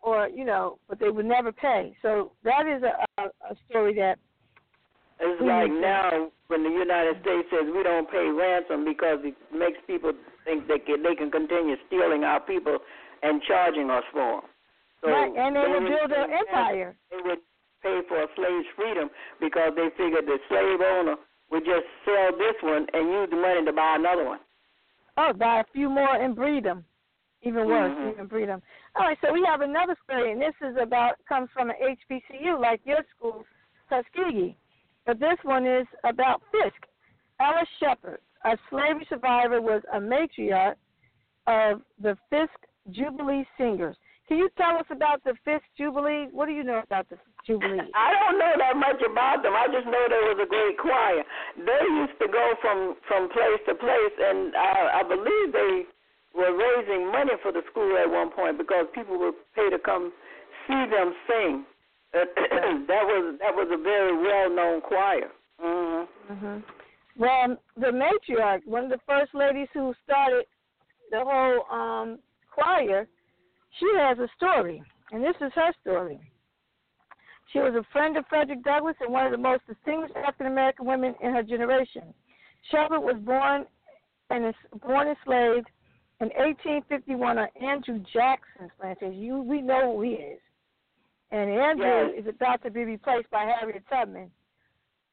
or 0.00 0.28
you 0.28 0.44
know, 0.44 0.78
but 0.88 0.98
they 1.00 1.10
would 1.10 1.26
never 1.26 1.52
pay. 1.52 1.96
So 2.02 2.32
that 2.44 2.66
is 2.66 2.82
a, 2.82 3.22
a, 3.22 3.26
a 3.50 3.56
story 3.68 3.94
that 3.96 4.18
It's 5.20 5.40
like 5.40 5.70
now 5.70 6.28
when 6.48 6.62
the 6.62 6.70
United 6.70 7.20
States 7.22 7.48
says 7.50 7.66
we 7.74 7.82
don't 7.82 8.10
pay 8.10 8.26
ransom 8.26 8.84
because 8.84 9.18
it 9.22 9.34
makes 9.52 9.78
people 9.86 10.12
think 10.44 10.68
they 10.68 10.78
can 10.78 11.02
they 11.02 11.14
can 11.14 11.30
continue 11.30 11.76
stealing 11.86 12.24
our 12.24 12.40
people 12.40 12.78
and 13.22 13.40
charging 13.48 13.90
us 13.90 14.04
for 14.12 14.40
them. 14.42 14.50
So 15.02 15.10
right, 15.10 15.32
and 15.36 15.56
they 15.56 15.60
would 15.60 15.82
would- 15.82 15.92
build 15.92 16.12
an 16.12 16.30
empire. 16.30 16.96
They 17.10 17.22
would 17.24 17.38
pay 17.82 18.00
for 18.08 18.22
a 18.22 18.26
slave's 18.36 18.66
freedom 18.76 19.10
because 19.40 19.72
they 19.76 19.88
figured 19.96 20.26
the 20.26 20.38
slave 20.48 20.80
owner 20.80 21.16
would 21.50 21.64
just 21.64 21.84
sell 22.04 22.32
this 22.32 22.56
one 22.62 22.86
and 22.92 23.08
use 23.10 23.28
the 23.30 23.36
money 23.36 23.64
to 23.64 23.72
buy 23.72 23.96
another 23.98 24.24
one. 24.24 24.40
Oh, 25.16 25.32
buy 25.32 25.60
a 25.60 25.64
few 25.72 25.88
more 25.88 26.16
and 26.16 26.34
breed 26.34 26.64
them. 26.64 26.84
Even 27.44 27.68
worse, 27.68 27.92
Mhm. 27.92 28.12
even 28.12 28.26
breed 28.26 28.48
them. 28.48 28.62
All 28.96 29.06
right, 29.06 29.18
so 29.20 29.32
we 29.32 29.44
have 29.44 29.60
another 29.60 29.96
story, 30.04 30.32
and 30.32 30.40
this 30.40 30.54
is 30.62 30.76
about 30.76 31.22
comes 31.26 31.50
from 31.52 31.70
an 31.70 31.76
HBCU 31.80 32.56
like 32.56 32.80
your 32.84 33.04
school, 33.16 33.44
Tuskegee. 33.88 34.56
But 35.04 35.20
this 35.20 35.38
one 35.44 35.66
is 35.66 35.86
about 36.04 36.42
Fisk. 36.50 36.86
Alice 37.40 37.68
Sheppard, 37.78 38.20
a 38.44 38.56
slavery 38.70 39.04
survivor, 39.06 39.60
was 39.60 39.82
a 39.92 40.00
matriarch 40.00 40.76
of 41.46 41.82
the 41.98 42.16
Fisk 42.30 42.66
Jubilee 42.90 43.46
Singers. 43.58 43.96
Can 44.26 44.38
you 44.38 44.48
tell 44.56 44.78
us 44.78 44.86
about 44.90 45.22
the 45.24 45.34
Fisk 45.44 45.64
Jubilee? 45.76 46.28
What 46.32 46.46
do 46.46 46.52
you 46.52 46.64
know 46.64 46.78
about 46.78 47.08
the 47.10 47.18
Jubilee? 47.44 47.80
I 47.94 48.14
don't 48.14 48.38
know 48.38 48.54
that 48.56 48.76
much 48.76 49.02
about 49.02 49.42
them. 49.42 49.52
I 49.52 49.66
just 49.68 49.84
know 49.84 50.06
there 50.08 50.24
was 50.32 50.40
a 50.40 50.48
great 50.48 50.78
choir. 50.78 51.22
They 51.56 51.84
used 51.92 52.18
to 52.20 52.28
go 52.28 52.54
from 52.62 52.96
from 53.06 53.28
place 53.28 53.60
to 53.68 53.74
place, 53.74 54.14
and 54.18 54.56
I, 54.56 55.00
I 55.00 55.02
believe 55.02 55.52
they 55.52 55.84
were 56.34 56.52
raising 56.56 57.10
money 57.10 57.32
for 57.42 57.52
the 57.52 57.62
school 57.70 57.96
at 57.96 58.10
one 58.10 58.30
point 58.30 58.58
because 58.58 58.86
people 58.94 59.18
would 59.18 59.34
pay 59.54 59.70
to 59.70 59.78
come 59.78 60.12
see 60.66 60.84
them 60.90 61.14
sing. 61.28 61.64
that 62.14 63.02
was 63.04 63.36
that 63.40 63.54
was 63.54 63.68
a 63.72 63.82
very 63.82 64.16
well 64.16 64.50
known 64.54 64.80
choir. 64.80 65.30
hmm 65.60 66.04
hmm 66.28 66.58
Well, 67.16 67.56
the 67.76 67.88
matriarch, 67.88 68.66
one 68.66 68.84
of 68.84 68.90
the 68.90 69.00
first 69.06 69.34
ladies 69.34 69.68
who 69.74 69.94
started 70.04 70.44
the 71.10 71.20
whole 71.24 71.66
um, 71.76 72.18
choir, 72.52 73.06
she 73.78 73.86
has 73.98 74.18
a 74.18 74.28
story, 74.36 74.82
And 75.10 75.22
this 75.22 75.34
is 75.40 75.50
her 75.54 75.72
story. 75.82 76.20
She 77.52 77.58
was 77.58 77.74
a 77.74 77.84
friend 77.92 78.16
of 78.16 78.24
Frederick 78.28 78.62
Douglass 78.64 78.96
and 79.00 79.12
one 79.12 79.26
of 79.26 79.32
the 79.32 79.38
most 79.38 79.62
distinguished 79.66 80.16
African 80.16 80.46
American 80.46 80.86
women 80.86 81.14
in 81.20 81.32
her 81.32 81.42
generation. 81.42 82.14
Sheppard 82.70 83.02
was 83.02 83.16
born 83.24 83.66
and 84.30 84.46
is 84.46 84.54
born 84.82 85.08
enslaved 85.08 85.68
in 86.20 86.28
1851 86.28 87.38
on 87.38 87.48
Andrew 87.60 88.02
Jackson's 88.12 88.70
plantation. 88.80 89.14
You, 89.20 89.40
we 89.40 89.60
know 89.60 89.96
who 89.96 90.02
he 90.02 90.10
is. 90.12 90.40
And 91.30 91.50
Andrew 91.50 92.12
Yes. 92.14 92.22
is 92.24 92.26
about 92.28 92.62
to 92.62 92.70
be 92.70 92.84
replaced 92.84 93.28
by 93.30 93.44
Harriet 93.44 93.82
Tubman 93.88 94.30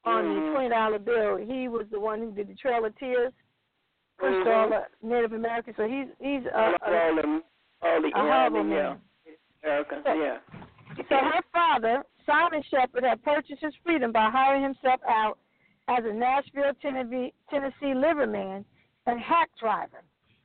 on 0.06 0.24
Mhm. 0.26 0.36
the 0.46 0.52
twenty 0.54 0.70
dollar 0.70 1.00
bill. 1.00 1.38
He 1.38 1.68
was 1.68 1.88
the 1.90 2.00
one 2.00 2.20
who 2.20 2.32
did 2.32 2.48
the 2.48 2.56
Trail 2.56 2.86
of 2.86 2.96
Tears, 2.98 3.34
pushed 4.20 4.46
Mhm. 4.48 4.56
all 4.56 4.70
the 4.70 4.88
Native 5.02 5.34
Americans. 5.34 5.76
So 5.78 5.88
he's 5.88 6.08
he's 6.20 6.46
a, 6.46 6.78
a, 6.82 7.08
all 7.08 7.16
them, 7.16 7.44
all 7.82 8.02
the 8.02 8.10
a 8.10 8.20
horrible 8.20 8.66
yeah, 8.68 8.74
man. 8.94 9.02
Americans, 9.64 10.04
So- 10.06 10.14
yeah. 10.14 10.38
So 11.10 11.16
her 11.18 11.42
father, 11.54 12.04
Simon 12.26 12.62
Sheppard, 12.64 13.04
had 13.04 13.24
purchased 13.24 13.62
his 13.62 13.74
freedom 13.78 14.12
by 14.12 14.30
hiring 14.30 14.62
himself 14.62 15.02
out 15.08 15.40
as 15.88 16.04
a 16.06 16.14
Nashville, 16.14 16.74
Tennessee, 16.82 17.34
Tennessee 17.50 17.94
liverman 17.96 18.64
and 19.08 19.20
hack 19.20 19.50
driver. 19.58 20.04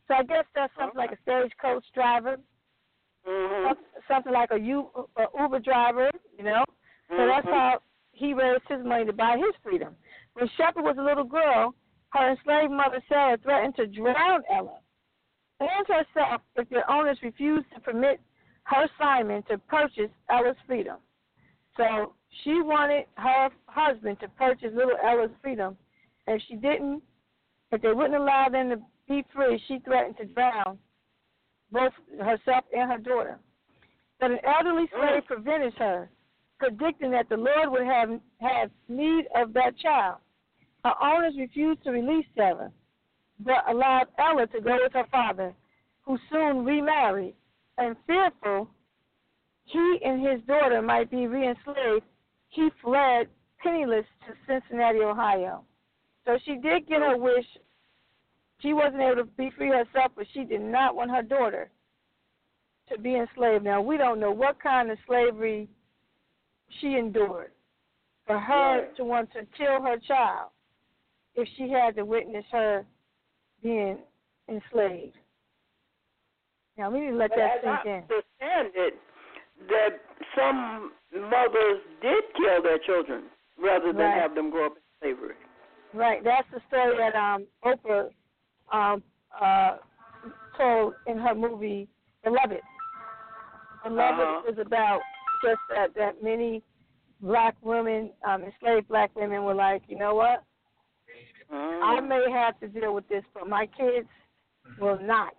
So 0.09 0.15
I 0.15 0.23
guess 0.23 0.45
that's 0.55 0.73
something 0.79 0.97
like 0.99 1.13
a 1.13 1.17
stagecoach 1.23 1.85
driver, 1.93 2.37
Mhm. 3.27 3.77
something 4.07 4.33
like 4.33 4.51
a 4.53 4.59
Uber 4.59 5.59
driver, 5.61 6.11
you 6.37 6.45
know. 6.45 6.65
So 7.09 7.27
that's 7.27 7.47
Mhm. 7.47 7.53
how 7.53 7.83
he 8.13 8.33
raised 8.33 8.67
his 8.69 8.85
money 8.85 9.05
to 9.05 9.13
buy 9.13 9.37
his 9.37 9.55
freedom. 9.57 9.97
When 10.35 10.49
Sheppard 10.49 10.85
was 10.85 10.97
a 10.99 11.03
little 11.03 11.25
girl, 11.25 11.75
her 12.11 12.31
enslaved 12.31 12.73
mother 12.73 13.03
Sarah 13.09 13.37
threatened 13.39 13.75
to 13.77 13.87
drown 13.87 14.45
Ella 14.49 14.81
and 15.61 15.87
herself 15.89 16.43
if 16.55 16.69
their 16.69 16.89
owners 16.91 17.21
refused 17.23 17.71
to 17.73 17.81
permit 17.81 18.21
her 18.65 18.89
Simon 18.99 19.43
to 19.45 19.59
purchase 19.59 20.11
Ella's 20.29 20.59
freedom. 20.67 20.99
So 21.77 22.15
she 22.31 22.63
wanted 22.63 23.07
her 23.17 23.51
husband 23.67 24.21
to 24.21 24.29
purchase 24.31 24.73
little 24.73 24.97
Ella's 25.03 25.37
freedom. 25.43 25.77
If 26.27 26.43
she 26.43 26.57
didn't, 26.57 27.03
if 27.71 27.83
they 27.83 27.93
wouldn't 27.93 28.15
allow 28.15 28.49
them 28.49 28.71
to 28.71 28.83
be 29.09 29.25
free, 29.35 29.63
she 29.69 29.79
threatened 29.81 30.17
to 30.19 30.27
drown 30.27 30.79
both 31.73 31.93
herself 32.19 32.65
and 32.77 32.91
her 32.91 32.99
daughter. 32.99 33.39
But 34.21 34.31
an 34.31 34.39
elderly 34.45 34.87
slave 34.97 35.27
prevented 35.27 35.75
her, 35.75 36.09
predicting 36.59 37.11
that 37.11 37.29
the 37.29 37.37
Lord 37.37 37.71
would 37.71 37.87
have 37.87 38.09
have 38.41 38.71
need 38.89 39.27
of 39.35 39.53
that 39.53 39.79
child. 39.79 40.19
Her 40.85 40.95
owners 41.03 41.35
refused 41.37 41.83
to 41.85 41.91
release 41.91 42.27
Sarah, 42.35 42.71
but 43.41 43.69
allowed 43.69 44.07
Ella 44.19 44.47
to 44.49 44.61
go 44.61 44.79
with 44.83 44.93
her 44.93 45.07
father, 45.11 45.53
who 46.03 46.19
soon 46.31 46.65
remarried. 46.65 47.35
And 47.79 47.97
fearful 48.07 48.71
he 49.65 49.99
and 50.05 50.27
his 50.27 50.41
daughter 50.47 50.81
might 50.81 51.11
be 51.11 51.27
re-enslaved, 51.27 52.05
he 52.49 52.71
fled 52.83 53.29
penniless 53.63 54.07
to 54.27 54.35
Cincinnati, 54.47 55.01
Ohio. 55.01 55.65
So 56.25 56.39
she 56.45 56.57
did 56.57 56.89
get 56.89 57.01
her 57.01 57.17
wish. 57.19 57.45
She 58.61 58.73
wasn't 58.73 59.03
able 59.03 59.17
to 59.17 59.25
be 59.25 59.51
free 59.57 59.69
herself, 59.69 60.13
but 60.17 60.27
she 60.33 60.45
did 60.45 60.61
not 60.63 60.95
want 60.97 61.11
her 61.11 61.23
daughter 61.23 61.71
to 62.91 62.99
be 62.99 63.17
enslaved. 63.17 63.65
Now 63.65 63.81
we 63.83 63.97
don't 63.97 64.21
know 64.21 64.31
what 64.31 64.61
kind 64.63 64.91
of 64.91 64.99
slavery 65.07 65.69
she 66.81 66.97
endured 66.97 67.51
for 68.27 68.39
her 68.39 68.89
to 68.97 69.05
want 69.05 69.31
to 69.33 69.41
kill 69.57 69.83
her 69.83 69.97
child 70.07 70.51
if 71.35 71.49
she 71.57 71.69
had 71.71 71.95
to 71.97 72.05
witness 72.05 72.45
her 72.51 72.85
being 73.63 73.99
enslaved. 74.49 75.17
Now 76.79 76.91
we 76.91 77.01
need 77.01 77.11
to 77.11 77.17
let 77.17 77.31
But 77.31 77.37
that 77.37 77.61
sink 77.63 77.79
I 77.85 77.89
in. 77.89 78.03
understand 78.03 78.73
it, 78.75 78.95
that 79.69 80.01
some 80.37 80.93
mothers 81.13 81.81
did 82.03 82.25
kill 82.37 82.63
their 82.63 82.79
children 82.79 83.25
rather 83.59 83.93
than 83.93 84.03
Right. 84.03 84.21
have 84.21 84.35
them 84.35 84.51
grow 84.51 84.67
up 84.67 84.77
in 84.77 84.83
slavery. 85.01 85.35
Right, 85.95 86.23
that's 86.23 86.49
the 86.51 86.61
story 86.69 86.97
that 86.99 87.15
um 87.15 87.47
Oprah 87.65 88.11
um 88.73 89.03
uh 89.41 89.77
told 90.57 90.95
in 91.07 91.19
her 91.19 91.35
movie 91.35 91.89
Beloved. 92.25 92.61
Beloved 93.85 94.21
Uh-huh. 94.21 94.51
is 94.51 94.59
about 94.59 95.01
just 95.45 95.61
that 95.71 95.95
that 95.95 96.23
many 96.23 96.63
black 97.21 97.55
women, 97.63 98.11
um, 98.29 98.43
enslaved 98.43 98.89
black 98.89 99.15
women 99.15 99.45
were 99.45 99.55
like, 99.55 99.83
you 99.89 99.97
know 99.97 100.15
what? 100.15 100.43
Mhm. 101.51 101.83
I 101.83 102.01
may 102.01 102.31
have 102.31 102.59
to 102.61 102.69
deal 102.69 102.93
with 102.95 103.07
this, 103.09 103.25
but 103.33 103.49
my 103.49 103.67
kids 103.67 104.09
will 104.79 104.99
not. 104.99 105.35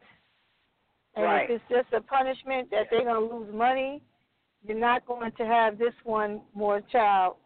And 1.16 1.26
Right. 1.26 1.50
if 1.50 1.62
it's 1.62 1.70
just 1.70 1.92
a 1.94 2.02
punishment 2.02 2.70
that 2.72 2.90
they're 2.90 3.04
going 3.04 3.30
to 3.30 3.36
lose 3.36 3.54
money, 3.54 4.02
you're 4.64 4.78
not 4.78 5.06
going 5.06 5.32
to 5.34 5.46
have 5.46 5.78
this 5.78 5.94
one 6.04 6.42
more 6.54 6.80
child 6.82 7.38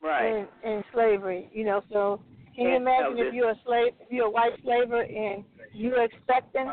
right. 0.00 0.46
in, 0.62 0.70
in 0.70 0.84
slavery. 0.92 1.50
You 1.52 1.64
know, 1.64 1.82
so 1.90 2.20
can 2.54 2.64
you 2.66 2.76
imagine 2.76 3.18
if 3.18 3.34
you're 3.34 3.50
a 3.50 3.60
slave, 3.64 3.92
if 4.00 4.10
you're 4.10 4.26
a 4.26 4.30
white 4.30 4.52
slaver, 4.62 5.02
and 5.02 5.44
you're 5.72 6.02
expecting 6.02 6.70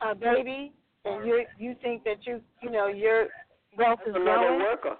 a 0.00 0.14
baby, 0.14 0.72
and 1.04 1.26
you 1.26 1.44
you 1.58 1.74
think 1.82 2.04
that 2.04 2.26
you 2.26 2.40
you 2.62 2.70
know 2.70 2.88
your 2.88 3.28
wealth 3.78 4.00
is 4.06 4.14
another 4.14 4.24
growing, 4.24 4.60
worker. 4.60 4.96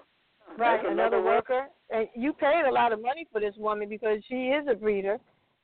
right? 0.57 0.79
Another 0.79 0.91
another 0.93 1.21
worker, 1.21 1.67
and 1.89 2.07
you 2.15 2.33
paid 2.33 2.65
a 2.67 2.71
lot 2.71 2.91
of 2.91 3.01
money 3.01 3.27
for 3.31 3.39
this 3.41 3.55
woman 3.57 3.87
because 3.89 4.19
she 4.27 4.47
is 4.47 4.67
a 4.69 4.73
breeder, 4.75 5.17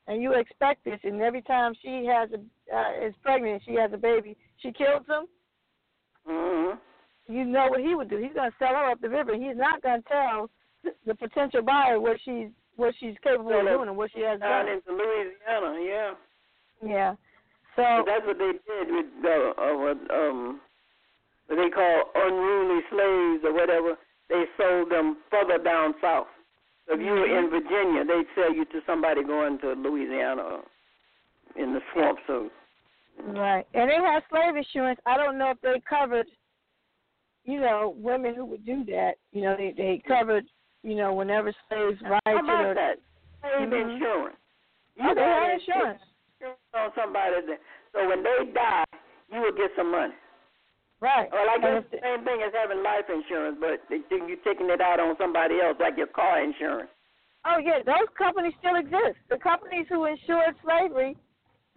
and 0.06 0.22
you 0.22 0.34
expect 0.34 0.84
this, 0.84 1.00
and 1.02 1.20
every 1.20 1.42
time 1.42 1.72
she 1.82 2.06
has 2.06 2.30
a 2.32 2.38
uh, 2.74 3.06
is 3.06 3.14
pregnant, 3.22 3.62
she 3.66 3.74
has 3.74 3.92
a 3.92 3.98
baby, 3.98 4.36
she 4.58 4.72
kills 4.72 5.04
him. 5.06 5.26
Mhm. 6.28 6.78
You 7.26 7.44
know 7.44 7.68
what 7.68 7.80
he 7.80 7.94
would 7.94 8.08
do? 8.08 8.18
He's 8.18 8.32
going 8.34 8.50
to 8.50 8.56
sell 8.58 8.74
her 8.74 8.90
up 8.90 9.00
the 9.00 9.08
river. 9.08 9.34
He's 9.34 9.56
not 9.56 9.82
going 9.82 10.02
to 10.02 10.08
tell 10.08 10.50
the 11.06 11.14
potential 11.14 11.62
buyer 11.62 11.98
what 12.00 12.18
she's 12.24 12.48
what 12.76 12.94
she's 12.98 13.14
capable 13.22 13.58
of 13.58 13.66
doing 13.66 13.88
and 13.88 13.96
what 13.96 14.10
she 14.14 14.20
has 14.22 14.40
Down 14.40 14.66
done. 14.66 14.74
into 14.74 14.90
Louisiana, 14.92 15.80
yeah. 15.84 16.12
Yeah. 16.84 17.14
But 17.76 17.82
So 17.82 18.04
that's 18.06 18.26
what 18.26 18.38
they 18.38 18.52
did 18.52 18.94
with 18.94 19.06
the 19.22 19.52
uh, 19.58 19.76
what 19.76 19.98
um 20.14 20.60
what 21.46 21.56
they 21.56 21.70
call 21.70 22.10
unruly 22.14 22.80
slaves 22.90 23.44
or 23.44 23.52
whatever. 23.52 23.96
They 24.28 24.44
sold 24.56 24.90
them 24.90 25.18
further 25.30 25.62
down 25.62 25.94
south. 26.00 26.26
So 26.86 26.94
if 26.94 27.00
you 27.00 27.12
were 27.12 27.26
in 27.26 27.50
Virginia, 27.50 28.04
they'd 28.04 28.26
sell 28.34 28.52
you 28.54 28.64
to 28.66 28.80
somebody 28.86 29.22
going 29.24 29.58
to 29.60 29.72
Louisiana 29.72 30.60
in 31.56 31.72
the 31.74 31.80
swamps. 31.92 32.22
So 32.26 32.50
right, 33.26 33.66
and 33.74 33.90
they 33.90 33.96
had 33.96 34.22
slave 34.30 34.56
insurance. 34.56 35.00
I 35.06 35.16
don't 35.16 35.38
know 35.38 35.50
if 35.50 35.60
they 35.62 35.80
covered, 35.88 36.26
you 37.44 37.60
know, 37.60 37.94
women 37.96 38.34
who 38.34 38.44
would 38.46 38.64
do 38.66 38.84
that. 38.86 39.12
You 39.32 39.42
know, 39.42 39.56
they 39.56 39.74
they 39.76 40.02
covered, 40.06 40.44
you 40.84 40.94
know, 40.94 41.14
whenever 41.14 41.52
slaves 41.68 41.98
how 42.04 42.20
righted 42.26 42.44
about 42.44 42.74
that? 42.76 42.96
Slave 43.40 43.68
Mhm. 43.70 43.90
insurance. 43.90 44.36
oh, 45.00 45.14
they 45.14 45.20
had 45.22 45.50
insurance. 45.58 46.02
insurance 46.38 46.60
on 46.74 46.92
somebody 46.94 47.40
that, 47.46 47.60
so 47.92 48.06
when 48.08 48.22
they 48.22 48.44
die, 48.52 48.84
you 49.32 49.40
will 49.40 49.52
get 49.52 49.74
some 49.74 49.90
money. 49.90 50.14
Right. 51.00 51.30
Well, 51.32 51.50
I 51.50 51.58
guess 51.58 51.84
the 51.90 51.98
same 52.00 52.24
thing 52.24 52.42
as 52.42 52.52
having 52.54 52.82
life 52.82 53.08
insurance, 53.10 53.58
but 53.58 53.82
you're 53.90 54.36
taking 54.44 54.70
it 54.70 54.80
out 54.80 55.00
on 55.00 55.16
somebody 55.18 55.60
else, 55.60 55.76
like 55.80 55.96
your 55.96 56.06
car 56.06 56.40
insurance. 56.40 56.90
Oh 57.44 57.58
yeah, 57.58 57.82
those 57.82 58.08
companies 58.16 58.54
still 58.58 58.76
exist. 58.76 59.18
The 59.28 59.36
companies 59.38 59.86
who 59.88 60.04
insured 60.06 60.54
slavery 60.62 61.16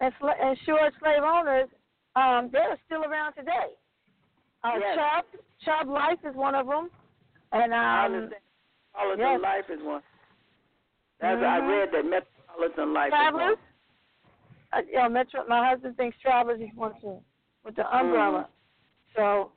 and 0.00 0.14
sl- 0.18 0.28
insured 0.40 0.94
slave 0.98 1.22
owners, 1.22 1.68
um, 2.16 2.48
they're 2.50 2.78
still 2.86 3.04
around 3.04 3.34
today. 3.34 3.74
Uh, 4.64 4.78
Yes. 4.78 4.96
Chubb, 4.96 5.24
Chubb 5.64 5.88
Life 5.88 6.24
is 6.24 6.34
one 6.34 6.54
of 6.54 6.66
them, 6.66 6.90
and 7.52 7.74
um. 7.74 8.30
Metropolitan 8.94 9.18
yes. 9.18 9.40
Life 9.40 9.70
is 9.70 9.82
one. 9.82 10.02
That's 11.20 11.42
I 11.42 11.60
Mhm. 11.60 11.68
read 11.68 11.90
that 11.92 12.04
Metropolitan 12.04 12.92
Life 12.92 13.10
Travelers. 13.10 13.58
is 13.58 13.64
Uh, 14.70 14.82
yeah, 14.86 15.08
Metro. 15.08 15.46
My 15.46 15.66
husband 15.66 15.96
thinks 15.96 16.18
Travelers 16.18 16.60
is 16.60 16.68
one 16.74 16.98
too, 17.00 17.22
with 17.64 17.74
the 17.74 17.96
umbrella. 17.96 18.48
So, 19.16 19.50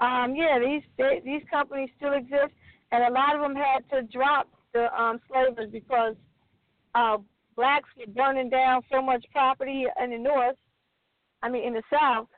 um, 0.00 0.34
yeah, 0.34 0.58
these 0.58 0.82
they, 0.96 1.20
these 1.20 1.44
companies 1.48 1.88
still 1.96 2.14
exist, 2.14 2.52
and 2.90 3.04
a 3.04 3.10
lot 3.10 3.36
of 3.36 3.42
them 3.42 3.54
had 3.54 3.88
to 3.90 4.02
drop 4.02 4.48
the 4.72 4.92
um, 5.00 5.20
slavers 5.28 5.70
because 5.70 6.16
uh, 6.96 7.18
blacks 7.54 7.88
were 7.96 8.12
burning 8.12 8.50
down 8.50 8.82
so 8.90 9.00
much 9.00 9.24
property 9.30 9.86
in 10.02 10.10
the 10.10 10.18
north. 10.18 10.56
I 11.42 11.48
mean, 11.48 11.62
in 11.62 11.74
the 11.74 11.82
south, 11.88 12.28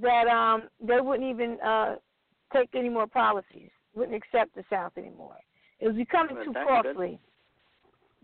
that 0.00 0.26
um, 0.26 0.68
they 0.80 1.00
wouldn't 1.00 1.28
even 1.28 1.60
uh, 1.60 1.96
take 2.52 2.70
any 2.74 2.88
more 2.88 3.06
policies. 3.06 3.70
Wouldn't 3.94 4.16
accept 4.16 4.54
the 4.54 4.64
South 4.70 4.92
anymore. 4.96 5.36
It 5.80 5.88
was 5.88 5.96
becoming 5.96 6.36
Well, 6.36 6.44
too 6.44 6.52
good. 6.52 6.66
costly. 6.66 7.20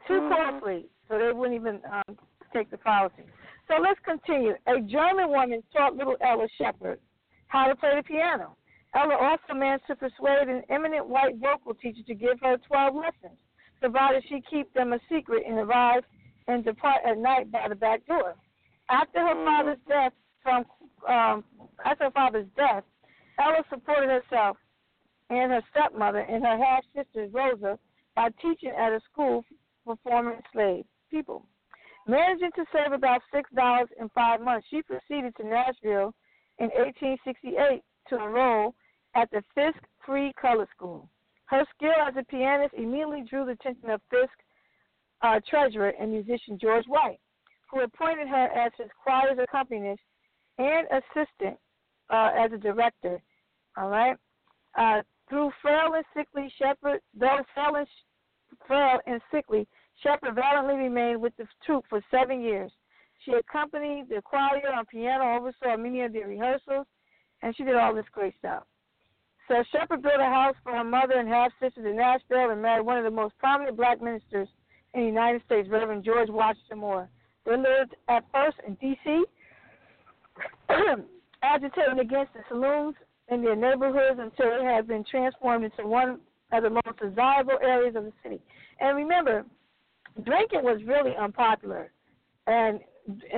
Too 0.07 0.21
Mhm. 0.21 0.29
costly, 0.29 0.88
so 1.09 1.19
they 1.19 1.33
wouldn't 1.33 1.59
even 1.61 1.81
um, 1.87 2.19
take 2.53 2.71
the 2.71 2.79
policy. 2.79 3.25
So 3.69 3.77
let's 3.79 4.01
continue. 4.01 4.57
A 4.67 4.81
German 4.81 5.31
woman 5.31 5.62
taught 5.73 5.97
little 5.97 6.17
Ella 6.21 6.49
Sheppard 6.59 7.01
how 7.49 7.67
to 7.69 7.77
play 7.77 7.95
the 7.97 8.03
piano. 8.03 8.57
Ella 8.95 9.17
also 9.17 9.55
managed 9.55 9.87
to 9.87 9.97
persuade 9.97 10.49
an 10.49 10.62
eminent 10.69 11.07
white 11.09 11.37
vocal 11.37 11.75
teacher 11.75 12.03
to 12.07 12.14
give 12.14 12.38
her 12.40 12.59
12 12.59 12.95
lessons, 12.95 13.38
provided 13.81 14.25
she 14.29 14.40
keep 14.43 14.73
them 14.75 14.93
a 14.93 15.01
secret 15.09 15.45
and 15.47 15.59
arrive 15.59 16.05
and 16.47 16.64
depart 16.64 17.03
at 17.05 17.19
night 17.19 17.51
by 17.51 17.69
the 17.69 17.75
back 17.75 18.05
door. 18.07 18.35
After 18.90 19.21
her 19.21 19.35
Mhm. 19.35 19.45
father's 19.45 19.79
death, 19.88 20.12
from 20.43 20.67
um, 21.07 21.45
after 21.85 22.05
her 22.05 22.11
father's 22.11 22.49
death, 22.57 22.85
Ella 23.38 23.64
supported 23.69 24.09
herself 24.11 24.57
and 25.31 25.53
her 25.53 25.63
stepmother 25.71 26.21
and 26.21 26.45
her 26.45 26.57
half 26.57 26.85
sister 26.95 27.29
Rosa 27.33 27.79
by 28.15 28.29
teaching 28.41 28.71
at 28.71 28.93
a 28.93 29.01
school 29.11 29.45
for 29.85 29.97
former 30.03 30.35
enslaved 30.35 30.89
people. 31.11 31.47
Managing 32.07 32.51
to 32.57 32.65
save 32.73 32.93
about 32.93 33.23
six 33.33 33.49
dollars 33.55 33.89
in 33.99 34.09
five 34.11 34.41
months, 34.41 34.67
she 34.71 34.83
proceeded 34.83 35.35
to 35.37 35.47
Nashville 35.47 36.15
in 36.59 36.67
1868 36.67 37.83
to 38.09 38.17
enroll 38.17 38.75
at 39.15 39.31
the 39.31 39.43
Fisk 39.55 39.79
Free 40.05 40.33
Color 40.41 40.69
School. 40.77 41.09
Her 41.47 41.65
skill 41.75 41.95
as 42.07 42.15
a 42.19 42.25
pianist 42.25 42.75
immediately 42.75 43.25
drew 43.29 43.45
the 43.47 43.53
attention 43.53 43.91
of 43.91 44.01
Fisk 44.11 44.33
uh, 45.23 45.41
treasurer 45.49 45.93
and 45.99 46.13
musician 46.13 46.59
George 46.61 46.85
White, 46.87 47.21
who 47.71 47.81
appointed 47.81 48.29
her 48.29 48.47
as 48.47 48.73
his 48.77 48.89
choir's 49.03 49.39
accompanist 49.39 50.03
and 50.59 50.87
assistant 50.89 51.59
uh, 52.11 52.31
as 52.39 52.53
a 52.53 52.59
director. 52.59 53.23
All 53.77 53.89
right. 53.89 54.17
Uh, 54.77 55.03
through 55.35 55.51
frail 55.61 55.94
and 55.97 56.05
sickly, 56.16 56.49
Sheppard, 56.59 57.01
though 57.18 57.40
frail 57.55 57.75
and, 57.75 57.87
frail 58.68 59.01
and 59.05 59.20
sickly, 59.33 59.66
Sheppard 60.01 60.37
valiantly 60.37 60.77
remained 60.77 61.20
with 61.20 61.37
the 61.37 61.47
troupe 61.66 61.85
for 61.90 62.01
seven 62.09 62.40
years. 62.40 62.70
She 63.25 63.33
accompanied 63.33 64.07
the 64.09 64.23
choir 64.23 64.62
on 64.73 64.87
piano, 64.87 65.37
oversaw 65.37 65.77
many 65.77 66.03
of 66.03 66.12
the 66.12 66.20
rehearsals, 66.20 66.87
and 67.42 67.55
she 67.57 67.64
did 67.64 67.75
all 67.75 67.92
this 67.92 68.05
great 68.12 68.35
stuff. 68.38 68.62
So 69.49 69.64
Sheppard 69.73 70.03
built 70.03 70.20
a 70.20 70.25
house 70.25 70.55
for 70.62 70.70
her 70.70 70.85
mother 70.85 71.14
and 71.14 71.29
half 71.29 71.51
sisters 71.61 71.85
in 71.85 71.97
Nashville 71.97 72.51
and 72.51 72.62
married 72.62 72.87
one 72.87 72.99
of 72.99 73.05
the 73.05 73.11
most 73.11 73.37
prominent 73.38 73.77
black 73.77 74.01
ministers 74.01 74.47
in 74.94 75.01
the 75.01 75.07
United 75.07 75.42
States, 75.47 75.68
Reverend 75.68 76.05
George 76.05 76.31
Washington 76.31 76.79
Moore. 76.79 77.09
They 77.44 77.57
lived 77.57 77.97
at 78.09 78.25
first 78.33 78.59
in 78.64 78.75
D.C., 78.75 79.25
agitating 81.42 81.99
against 81.99 82.33
the 82.35 82.40
saloons 82.49 82.94
in 83.29 83.43
their 83.43 83.57
neighborhoods 83.57 84.21
until 84.21 84.53
it 84.61 84.65
had 84.65 84.87
been 84.87 85.05
transformed 85.11 85.65
into 85.65 85.87
one 85.87 86.21
of 86.53 86.63
the 86.63 86.71
most 86.71 86.99
desirable 87.01 87.59
areas 87.63 87.97
of 87.97 88.05
the 88.05 88.13
city. 88.23 88.41
And 88.81 88.97
remember, 88.97 89.45
drinking 90.25 90.63
was 90.63 90.81
really 90.87 91.13
unpopular, 91.19 91.93
and 92.47 92.81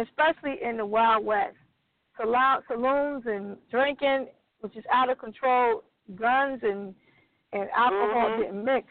especially 0.01 0.57
in 0.63 0.77
the 0.77 0.87
Wild 0.87 1.25
West. 1.25 1.57
Saloons 2.19 3.25
and 3.27 3.59
drinking, 3.71 4.29
which 4.61 4.75
is 4.77 4.85
out 4.91 5.11
of 5.11 5.19
control, 5.19 5.83
guns 6.15 6.61
and 6.63 6.95
and 7.53 7.69
alcohol 7.77 8.31
mm-hmm. 8.31 8.43
didn't 8.43 8.65
mix, 8.65 8.87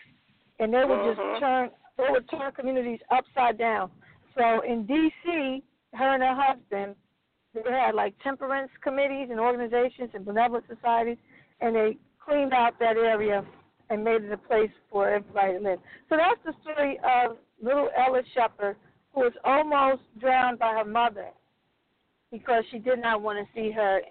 and 0.59 0.73
they 0.73 0.79
would 0.79 0.99
mm-hmm. 0.99 1.21
just 1.21 1.41
turn 1.41 1.69
they 1.97 2.05
would 2.09 2.29
turn 2.29 2.51
communities 2.51 2.99
upside 3.11 3.57
down. 3.57 3.89
So 4.37 4.61
in 4.61 4.85
D.C., 4.85 5.63
her 5.93 6.13
and 6.13 6.21
her 6.21 6.35
husband 6.35 6.95
they 7.63 7.71
had 7.71 7.95
like 7.95 8.13
temperance 8.23 8.69
committees 8.83 9.29
and 9.31 9.39
organizations 9.39 10.09
and 10.13 10.25
benevolent 10.25 10.65
societies, 10.67 11.17
and 11.61 11.75
they 11.75 11.97
cleaned 12.23 12.53
out 12.53 12.77
that 12.79 12.97
area 12.97 13.43
and 13.89 14.03
made 14.03 14.23
it 14.23 14.31
a 14.31 14.37
place 14.37 14.71
for 14.91 15.09
everybody 15.09 15.53
to 15.53 15.59
live. 15.59 15.79
So 16.09 16.17
that's 16.17 16.39
the 16.43 16.53
story 16.63 16.99
of 17.03 17.37
little 17.61 17.89
Ella 17.95 18.21
Sheppard, 18.33 18.75
who 19.13 19.21
was 19.21 19.33
almost 19.43 20.01
drowned 20.19 20.59
by 20.59 20.73
her 20.73 20.85
mother 20.85 21.27
because 22.31 22.63
she 22.71 22.79
did 22.79 22.99
not 22.99 23.21
want 23.21 23.39
to 23.39 23.45
see 23.53 23.71
her 23.71 24.01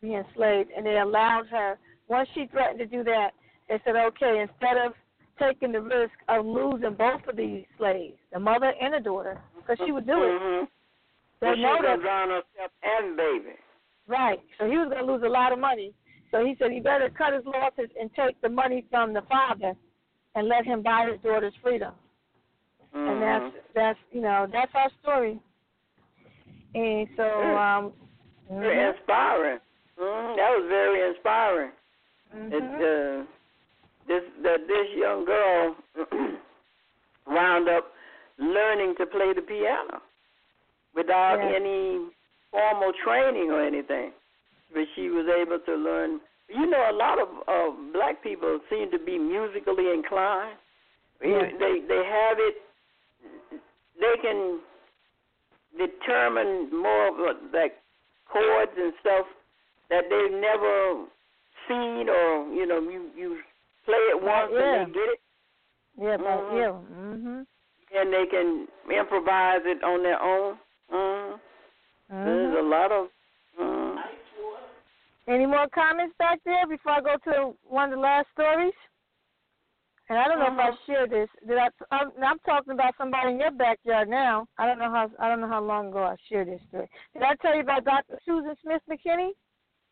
be 0.00 0.14
enslaved, 0.14 0.70
and 0.76 0.84
they 0.84 0.98
allowed 0.98 1.46
her. 1.50 1.78
Once 2.08 2.28
she 2.34 2.46
threatened 2.46 2.78
to 2.78 2.86
do 2.86 3.02
that, 3.04 3.30
they 3.68 3.80
said, 3.84 3.96
okay, 3.96 4.40
instead 4.40 4.76
of 4.76 4.92
taking 5.38 5.72
the 5.72 5.80
risk 5.80 6.12
of 6.28 6.44
losing 6.44 6.94
both 6.94 7.26
of 7.28 7.36
these 7.36 7.64
slaves, 7.78 8.18
the 8.32 8.38
mother 8.38 8.72
and 8.80 8.94
the 8.94 9.00
daughter, 9.00 9.40
because 9.56 9.78
she 9.84 9.92
would 9.92 10.06
do 10.06 10.12
it. 10.12 10.40
Mm-hmm. 10.40 10.64
They 11.42 11.54
she 11.56 11.62
that. 11.62 12.00
drown 12.00 12.28
herself 12.28 12.70
and 12.84 13.16
baby. 13.16 13.58
Right. 14.06 14.38
So 14.58 14.70
he 14.70 14.78
was 14.78 14.88
going 14.88 15.04
to 15.04 15.12
lose 15.12 15.22
a 15.26 15.28
lot 15.28 15.52
of 15.52 15.58
money. 15.58 15.92
So 16.30 16.44
he 16.46 16.54
said 16.58 16.70
he 16.70 16.78
better 16.78 17.10
cut 17.10 17.34
his 17.34 17.44
losses 17.44 17.90
and 18.00 18.08
take 18.14 18.40
the 18.42 18.48
money 18.48 18.86
from 18.90 19.12
the 19.12 19.22
father 19.22 19.74
and 20.36 20.48
let 20.48 20.64
him 20.64 20.82
buy 20.82 21.08
his 21.10 21.20
daughter's 21.20 21.52
freedom. 21.60 21.94
Mm-hmm. 22.94 23.10
And 23.10 23.22
that's 23.22 23.64
that's 23.74 23.98
you 24.12 24.20
know 24.20 24.46
that's 24.52 24.70
our 24.74 24.90
story. 25.02 25.40
And 26.74 27.08
so 27.16 27.24
um, 27.24 27.92
very 28.48 28.76
mm-hmm. 28.76 28.98
inspiring. 28.98 29.58
Mm-hmm. 29.98 30.36
That 30.36 30.50
was 30.56 30.66
very 30.68 31.08
inspiring. 31.08 31.70
Mm-hmm. 32.34 32.52
It, 32.52 32.62
uh, 32.62 33.24
this 34.06 34.22
that 34.42 34.66
this 34.68 34.86
young 34.96 35.24
girl 35.24 35.76
wound 37.26 37.68
up 37.68 37.92
learning 38.38 38.94
to 38.98 39.06
play 39.06 39.32
the 39.34 39.42
piano 39.42 40.00
without 40.94 41.38
yeah. 41.38 41.56
any 41.56 42.08
formal 42.50 42.92
training 43.04 43.50
or 43.50 43.64
anything. 43.64 44.12
But 44.72 44.84
she 44.94 45.08
was 45.08 45.26
able 45.28 45.58
to 45.58 45.74
learn. 45.74 46.20
You 46.48 46.66
know, 46.66 46.90
a 46.90 46.96
lot 46.96 47.20
of 47.20 47.28
uh, 47.48 47.76
black 47.92 48.22
people 48.22 48.60
seem 48.70 48.90
to 48.90 48.98
be 48.98 49.18
musically 49.18 49.92
inclined. 49.92 50.58
Yeah. 51.24 51.48
They 51.58 51.80
they 51.86 52.02
have 52.04 52.38
it. 52.38 52.56
They 54.00 54.14
can 54.20 54.60
determine 55.78 56.68
more 56.72 57.30
of 57.30 57.36
like 57.52 57.74
chords 58.30 58.72
and 58.76 58.92
stuff 59.00 59.26
that 59.90 60.04
they've 60.10 60.40
never 60.40 61.04
seen, 61.68 62.08
or 62.08 62.52
you 62.52 62.66
know, 62.66 62.80
you 62.80 63.10
you 63.16 63.38
play 63.84 64.02
it 64.10 64.22
once 64.22 64.52
yeah. 64.52 64.82
and 64.82 64.90
they 64.90 64.92
get 64.92 65.08
it. 65.12 65.20
Yeah, 66.00 66.16
mm-hmm. 66.16 66.56
you. 66.56 66.70
Mhm. 66.96 67.46
And 67.94 68.12
they 68.12 68.24
can 68.30 68.66
improvise 68.90 69.60
it 69.64 69.84
on 69.84 70.02
their 70.02 70.20
own. 70.20 70.56
Mm-hmm. 70.90 72.14
Mm-hmm. 72.14 72.24
There's 72.24 72.56
a 72.58 72.68
lot 72.68 72.92
of. 72.92 73.06
Mm. 73.60 73.96
Any 75.28 75.46
more 75.46 75.68
comments 75.72 76.14
back 76.18 76.40
there 76.44 76.66
before 76.66 76.92
I 76.92 77.00
go 77.00 77.16
to 77.30 77.54
one 77.68 77.92
of 77.92 77.96
the 77.96 78.00
last 78.00 78.26
stories? 78.32 78.74
And 80.08 80.18
I 80.18 80.26
don't 80.26 80.40
know 80.40 80.50
mm-hmm. 80.50 80.74
if 80.74 80.74
I 80.74 80.86
shared 80.86 81.10
this. 81.10 81.28
Did 81.46 81.58
I? 81.58 81.68
I'm, 81.90 82.10
I'm 82.22 82.38
talking 82.40 82.74
about 82.74 82.94
somebody 82.98 83.32
in 83.32 83.40
your 83.40 83.52
backyard 83.52 84.08
now. 84.08 84.46
I 84.58 84.66
don't 84.66 84.78
know 84.78 84.90
how. 84.90 85.10
I 85.18 85.28
don't 85.28 85.40
know 85.40 85.48
how 85.48 85.62
long 85.62 85.88
ago 85.88 86.02
I 86.02 86.16
shared 86.28 86.48
this 86.48 86.60
story. 86.68 86.88
Did 87.14 87.22
I 87.22 87.34
tell 87.40 87.54
you 87.54 87.62
about 87.62 87.84
Dr. 87.84 88.18
Susan 88.26 88.54
Smith 88.62 88.82
McKinney 88.90 89.30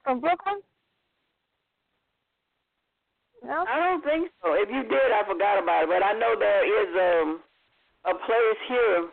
from 0.05 0.20
Brooklyn? 0.20 0.61
No. 3.42 3.64
I 3.64 3.81
don't 3.81 4.05
think 4.05 4.31
so. 4.42 4.53
If 4.53 4.68
you 4.68 4.83
did, 4.83 5.09
I 5.09 5.24
forgot 5.24 5.62
about 5.62 5.85
it. 5.85 5.88
But 5.88 6.05
I 6.05 6.12
know 6.12 6.37
there 6.38 6.68
is 6.68 6.90
um, 6.92 7.40
a 8.05 8.12
place 8.12 8.61
here 8.68 9.09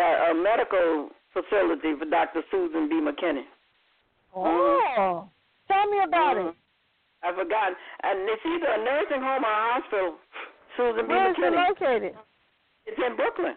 a 0.00 0.34
medical 0.34 1.10
facility 1.32 1.94
for 1.98 2.04
Dr. 2.06 2.42
Susan 2.50 2.88
B. 2.88 3.00
McKinney. 3.00 3.44
Oh, 4.34 5.28
tell 5.68 5.86
me 5.90 5.98
about 6.04 6.36
mm-hmm. 6.36 6.48
it. 6.48 6.54
I 7.22 7.34
forgot. 7.34 7.72
And 8.02 8.28
it's 8.28 8.42
either 8.46 8.72
a 8.72 8.84
nursing 8.84 9.22
home 9.22 9.44
or 9.44 9.52
a 9.52 9.72
hospital. 9.74 10.14
Susan 10.76 11.06
B. 11.06 11.12
McKinney. 11.12 11.16
Where 11.16 11.30
is 11.30 11.36
it 11.38 11.80
located? 11.82 12.14
It's 12.86 13.00
in 13.06 13.16
Brooklyn. 13.16 13.54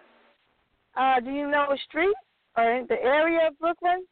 Uh, 0.96 1.20
do 1.20 1.32
you 1.32 1.50
know 1.50 1.68
a 1.72 1.78
street 1.90 2.16
or 2.58 2.72
in 2.72 2.86
the 2.88 3.02
area 3.02 3.48
of 3.48 3.60
Brooklyn? 3.60 4.06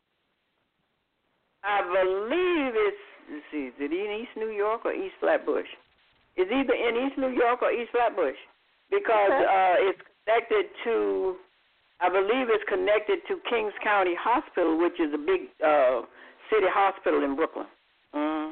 I 1.64 1.82
believe 1.86 2.74
it's 2.74 2.98
let's 3.32 3.46
see, 3.52 3.72
is 3.72 3.74
it 3.80 3.92
in 3.92 4.22
East 4.22 4.36
New 4.36 4.52
York 4.52 4.82
or 4.86 4.94
East 4.94 5.16
Flatbush? 5.20 5.68
It's 6.36 6.52
either 6.52 6.74
in 6.74 7.08
East 7.08 7.18
New 7.18 7.30
York 7.30 7.62
or 7.62 7.72
East 7.72 7.92
Flatbush 7.92 8.38
because 8.90 9.32
Okay. 9.32 9.46
uh, 9.46 9.90
it's 9.90 10.02
connected 10.26 10.66
to, 10.84 11.38
I 12.02 12.10
believe 12.10 12.50
it's 12.50 12.66
connected 12.68 13.20
to 13.30 13.38
Kings 13.50 13.74
County 13.84 14.16
Hospital, 14.18 14.78
which 14.82 14.98
is 15.00 15.14
a 15.14 15.22
big 15.22 15.54
uh, 15.64 16.02
city 16.50 16.66
hospital 16.68 17.24
in 17.24 17.36
Brooklyn. 17.36 17.68
Mm. 18.16 18.52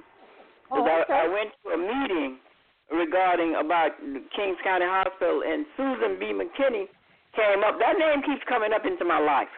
Oh, 0.71 0.81
okay. 0.85 1.09
I 1.09 1.25
went 1.27 1.49
to 1.65 1.73
a 1.73 1.79
meeting 1.81 2.37
regarding 2.93 3.55
about 3.57 3.97
Kings 4.37 4.57
County 4.63 4.85
Hospital, 4.85 5.41
and 5.45 5.65
Susan 5.75 6.17
B. 6.21 6.29
McKinney 6.29 6.85
came 7.33 7.61
up. 7.65 7.77
That 7.81 7.97
name 7.97 8.21
keeps 8.21 8.41
coming 8.47 8.73
up 8.73 8.85
into 8.85 9.05
my 9.05 9.17
life. 9.19 9.49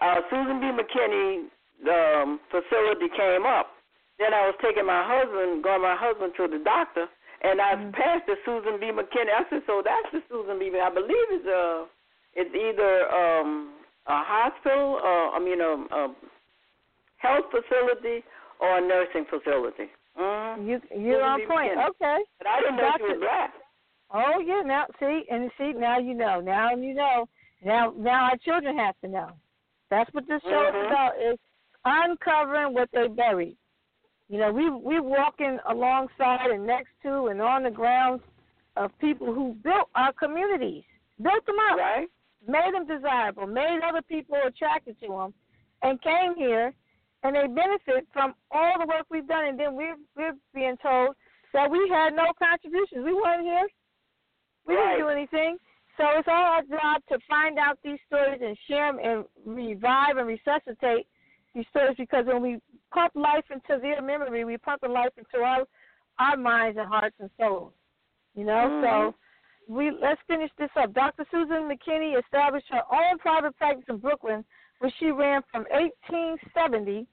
Uh, 0.00 0.20
Susan 0.30 0.60
B. 0.60 0.68
McKinney, 0.68 1.48
the 1.84 2.22
um, 2.22 2.40
facility 2.52 3.08
came 3.16 3.44
up. 3.48 3.72
Then 4.18 4.34
I 4.34 4.44
was 4.50 4.56
taking 4.60 4.84
my 4.84 5.04
husband, 5.06 5.62
going 5.64 5.80
my 5.82 5.96
husband 5.96 6.32
to 6.36 6.48
the 6.48 6.60
doctor, 6.64 7.06
and 7.40 7.60
I 7.60 7.76
Mm-hmm. 7.76 7.90
passed 7.96 8.26
the 8.26 8.36
Susan 8.44 8.76
B. 8.80 8.90
McKinney. 8.92 9.32
I 9.32 9.44
said, 9.48 9.62
so 9.66 9.80
that's 9.84 10.08
the 10.12 10.20
Susan 10.28 10.58
B. 10.58 10.68
I 10.74 10.90
believe 10.92 11.26
it's 11.32 11.46
a, 11.46 11.86
it's 12.34 12.54
either 12.54 13.08
um, 13.12 13.72
a 14.06 14.22
hospital, 14.22 15.00
or, 15.02 15.34
I 15.34 15.38
mean 15.38 15.60
a, 15.60 15.74
a 15.94 16.14
health 17.16 17.46
facility, 17.50 18.24
or 18.60 18.78
a 18.78 18.80
nursing 18.80 19.24
facility. 19.28 19.90
Mm-hmm. 20.18 20.68
You 20.68 20.80
you're 20.96 21.22
on 21.22 21.40
point. 21.46 21.72
Okay. 21.90 22.18
But 22.38 22.46
I 22.46 22.60
didn't 22.60 22.76
know 22.76 22.90
she 22.96 23.02
was 23.04 23.20
black. 23.20 23.52
Oh 24.12 24.40
yeah, 24.40 24.62
now 24.64 24.86
see 24.98 25.24
and 25.30 25.50
see 25.58 25.72
now 25.76 25.98
you 25.98 26.14
know. 26.14 26.40
Now 26.40 26.74
you 26.74 26.94
know. 26.94 27.28
Now 27.64 27.92
now 27.96 28.30
our 28.30 28.36
children 28.38 28.76
have 28.78 28.94
to 29.02 29.08
know. 29.08 29.30
That's 29.90 30.12
what 30.12 30.26
this 30.26 30.42
show 30.42 30.68
is 30.68 30.74
Mhm. 30.74 30.86
about 30.86 31.12
is 31.20 31.38
uncovering 31.84 32.74
what 32.74 32.90
they 32.92 33.08
buried. 33.08 33.56
You 34.28 34.38
know, 34.38 34.52
we 34.52 34.68
we 34.70 35.00
walking 35.00 35.58
alongside 35.66 36.50
and 36.50 36.66
next 36.66 36.90
to 37.02 37.28
and 37.28 37.40
on 37.40 37.62
the 37.62 37.70
grounds 37.70 38.22
of 38.76 38.96
people 38.98 39.32
who 39.32 39.54
built 39.62 39.88
our 39.94 40.12
communities, 40.12 40.84
built 41.22 41.44
them 41.46 41.56
up, 41.70 41.78
Right? 41.78 42.08
Made 42.48 42.72
them 42.74 42.86
desirable, 42.86 43.46
made 43.46 43.80
other 43.86 44.02
people 44.02 44.36
attracted 44.46 44.98
to 45.00 45.08
them, 45.08 45.34
and 45.82 46.00
came 46.02 46.34
here 46.36 46.74
and 47.22 47.34
they 47.34 47.46
benefit 47.46 48.06
from 48.12 48.34
all 48.50 48.74
the 48.78 48.86
work 48.86 49.06
we've 49.10 49.26
done. 49.26 49.46
And 49.46 49.58
then 49.58 49.74
we're 49.74 49.96
we're 50.16 50.34
being 50.54 50.76
told 50.82 51.14
that 51.52 51.70
we 51.70 51.88
had 51.92 52.14
no 52.14 52.32
contributions. 52.38 53.04
We 53.04 53.14
weren't 53.14 53.42
here. 53.42 53.66
We 54.66 54.74
right. 54.74 54.96
didn't 54.96 55.06
do 55.06 55.08
anything. 55.08 55.56
So 55.96 56.04
it's 56.16 56.28
all 56.28 56.34
our 56.34 56.62
job 56.62 57.02
to 57.08 57.18
find 57.28 57.58
out 57.58 57.78
these 57.82 57.98
stories 58.06 58.40
and 58.44 58.56
share 58.68 58.92
them 58.92 59.00
and 59.02 59.24
revive 59.44 60.16
and 60.16 60.28
resuscitate 60.28 61.06
these 61.54 61.64
stories 61.70 61.96
because 61.98 62.24
when 62.26 62.40
we 62.40 62.58
pump 62.94 63.12
life 63.16 63.44
into 63.50 63.80
their 63.80 64.00
memory, 64.00 64.44
we 64.44 64.58
pump 64.58 64.82
life 64.88 65.12
into 65.16 65.44
our 65.44 65.64
our 66.20 66.36
minds 66.36 66.78
and 66.78 66.88
hearts 66.88 67.16
and 67.20 67.30
souls. 67.38 67.72
You 68.34 68.44
know, 68.44 68.52
mm-hmm. 68.52 68.84
so 68.84 69.14
we 69.68 69.90
let's 69.90 70.20
finish 70.26 70.50
this 70.58 70.70
up. 70.76 70.94
Dr. 70.94 71.24
Susan 71.30 71.68
McKinney 71.68 72.18
established 72.18 72.66
her 72.70 72.82
own 72.90 73.18
private 73.18 73.56
practice 73.56 73.84
in 73.88 73.98
Brooklyn, 73.98 74.44
where 74.78 74.92
she 74.98 75.10
ran 75.10 75.42
from 75.52 75.64
1870 75.70 77.06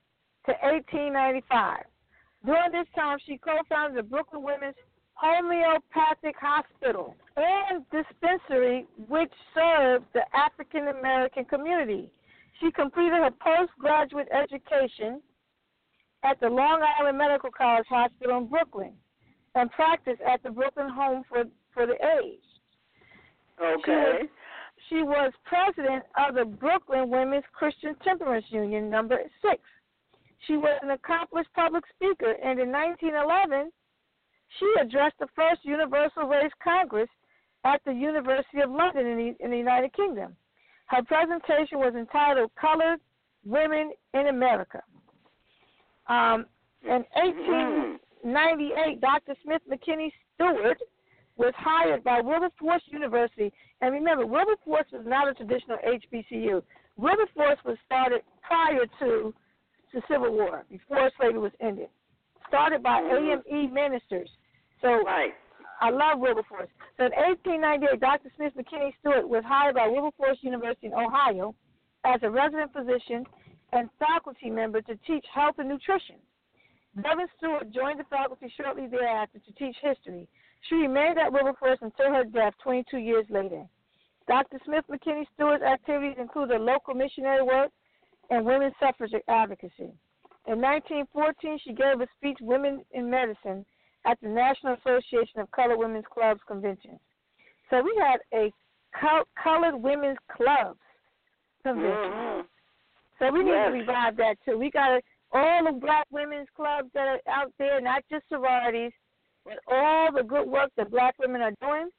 to 0.45 0.51
1895. 0.63 1.83
During 2.45 2.71
this 2.71 2.87
time, 2.95 3.17
she 3.25 3.37
co-founded 3.37 3.97
the 3.97 4.07
Brooklyn 4.07 4.43
Women's 4.43 4.75
Homeopathic 5.15 6.35
Hospital 6.39 7.15
and 7.35 7.83
dispensary, 7.91 8.85
which 9.07 9.31
served 9.53 10.05
the 10.13 10.23
African 10.33 10.87
American 10.87 11.45
community. 11.45 12.09
She 12.59 12.71
completed 12.71 13.13
her 13.13 13.31
postgraduate 13.31 14.27
education 14.31 15.21
at 16.23 16.39
the 16.39 16.47
Long 16.47 16.81
Island 16.99 17.17
Medical 17.17 17.49
College 17.51 17.85
Hospital 17.89 18.37
in 18.37 18.47
Brooklyn 18.47 18.93
and 19.55 19.71
practiced 19.71 20.21
at 20.21 20.43
the 20.43 20.51
Brooklyn 20.51 20.89
Home 20.89 21.23
for, 21.27 21.45
for 21.75 21.85
the 21.85 21.93
Age. 21.93 22.39
Okay. 23.61 23.81
She 23.85 23.91
was, 23.91 24.27
she 24.89 25.03
was 25.03 25.33
president 25.43 26.03
of 26.17 26.33
the 26.33 26.45
Brooklyn 26.45 27.09
Women's 27.09 27.43
Christian 27.53 27.95
Temperance 28.03 28.45
Union, 28.49 28.89
number 28.89 29.19
six. 29.41 29.61
She 30.47 30.57
was 30.57 30.79
an 30.81 30.91
accomplished 30.91 31.49
public 31.53 31.83
speaker, 31.95 32.31
and 32.31 32.59
in 32.59 32.71
1911, 32.71 33.71
she 34.59 34.73
addressed 34.81 35.19
the 35.19 35.27
first 35.35 35.61
Universal 35.63 36.23
Race 36.23 36.51
Congress 36.63 37.09
at 37.63 37.81
the 37.85 37.93
University 37.93 38.61
of 38.61 38.71
London 38.71 39.05
in 39.05 39.17
the, 39.17 39.43
in 39.43 39.51
the 39.51 39.57
United 39.57 39.93
Kingdom. 39.93 40.35
Her 40.87 41.03
presentation 41.03 41.79
was 41.79 41.93
entitled 41.95 42.51
Colored 42.59 42.99
Women 43.43 43.91
in 44.13 44.27
America. 44.27 44.81
Um, 46.07 46.45
in 46.83 47.03
1898, 47.15 49.01
Dr. 49.01 49.35
Smith 49.43 49.61
McKinney 49.69 50.11
Steward 50.35 50.77
was 51.37 51.53
hired 51.57 52.03
by 52.03 52.21
Wilberforce 52.21 52.83
University. 52.87 53.51
And 53.81 53.93
remember, 53.93 54.25
Wilberforce 54.25 54.87
was 54.91 55.03
not 55.05 55.27
a 55.27 55.33
traditional 55.33 55.77
HBCU. 55.77 56.61
Wilberforce 56.97 57.59
was 57.65 57.77
started 57.85 58.21
prior 58.41 58.85
to 58.99 59.33
the 59.93 60.01
Civil 60.09 60.33
War, 60.33 60.65
before 60.69 61.09
slavery 61.17 61.39
was 61.39 61.51
ended. 61.61 61.87
Started 62.47 62.83
by 62.83 63.01
mm-hmm. 63.01 63.53
AME 63.53 63.73
ministers. 63.73 64.29
So 64.81 65.03
right. 65.03 65.33
I 65.81 65.89
love 65.89 66.19
Wilberforce. 66.19 66.69
So 66.97 67.05
in 67.05 67.11
1898, 67.11 67.99
Dr. 67.99 68.29
Smith 68.35 68.53
McKinney 68.55 68.93
Steward 68.99 69.25
was 69.25 69.43
hired 69.45 69.75
by 69.75 69.87
Wilberforce 69.87 70.37
University 70.41 70.87
in 70.87 70.93
Ohio 70.93 71.55
as 72.05 72.19
a 72.23 72.29
resident 72.29 72.71
physician 72.71 73.25
and 73.73 73.89
faculty 73.99 74.49
member 74.49 74.81
to 74.81 74.95
teach 75.07 75.25
health 75.33 75.55
and 75.57 75.67
nutrition. 75.67 76.15
Bevan 76.95 77.27
Steward 77.37 77.73
joined 77.73 77.99
the 77.99 78.05
faculty 78.05 78.51
shortly 78.55 78.87
thereafter 78.87 79.39
to 79.39 79.51
teach 79.53 79.75
history. 79.81 80.27
She 80.67 80.75
remained 80.75 81.19
at 81.19 81.31
Wilberforce 81.31 81.79
until 81.81 82.13
her 82.13 82.23
death 82.23 82.53
22 82.63 82.97
years 82.97 83.25
later. 83.29 83.65
Dr. 84.27 84.59
Smith 84.65 84.85
McKinney 84.89 85.25
Steward's 85.35 85.63
activities 85.63 86.17
included 86.19 86.59
local 86.59 86.95
missionary 86.95 87.43
work 87.43 87.71
and 88.31 88.45
women's 88.45 88.73
suffrage 88.79 89.11
advocacy. 89.27 89.93
In 90.47 90.61
1914, 90.61 91.59
she 91.63 91.73
gave 91.73 92.01
a 92.01 92.07
speech, 92.17 92.37
Women 92.41 92.83
in 92.91 93.09
Medicine, 93.09 93.65
at 94.05 94.19
the 94.21 94.29
National 94.29 94.73
Association 94.75 95.39
of 95.39 95.49
Colored 95.51 95.77
Women's 95.77 96.05
Clubs 96.11 96.41
convention. 96.47 96.99
So 97.69 97.81
we 97.81 97.99
had 97.99 98.19
a 98.33 98.51
colored 99.41 99.75
women's 99.75 100.17
clubs 100.31 100.79
convention. 101.63 102.11
Mm-hmm. 102.11 102.41
So 103.19 103.31
we 103.31 103.43
need 103.43 103.51
yes. 103.51 103.67
to 103.67 103.73
revive 103.73 104.17
that 104.17 104.35
too. 104.45 104.57
We 104.57 104.69
got 104.69 105.01
all 105.31 105.65
the 105.65 105.71
black 105.71 106.05
women's 106.11 106.47
clubs 106.55 106.89
that 106.93 107.07
are 107.07 107.19
out 107.27 107.51
there, 107.57 107.81
not 107.81 108.03
just 108.09 108.23
sororities, 108.29 108.91
but 109.45 109.59
all 109.67 110.11
the 110.11 110.23
good 110.23 110.47
work 110.47 110.71
that 110.75 110.91
black 110.91 111.15
women 111.19 111.41
are 111.41 111.53
doing. 111.61 111.89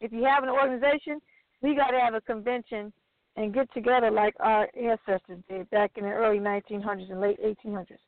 If 0.00 0.12
you 0.12 0.24
have 0.24 0.44
an 0.44 0.50
organization, 0.50 1.20
we 1.62 1.74
got 1.74 1.90
to 1.90 1.98
have 1.98 2.14
a 2.14 2.20
convention 2.20 2.92
and 3.36 3.52
get 3.52 3.72
together 3.74 4.10
like 4.10 4.34
our 4.38 4.68
ancestors 4.78 5.40
did 5.48 5.68
back 5.70 5.92
in 5.96 6.04
the 6.04 6.10
early 6.10 6.38
1900s 6.38 7.10
and 7.10 7.20
late 7.20 7.38
1800s. 7.42 7.98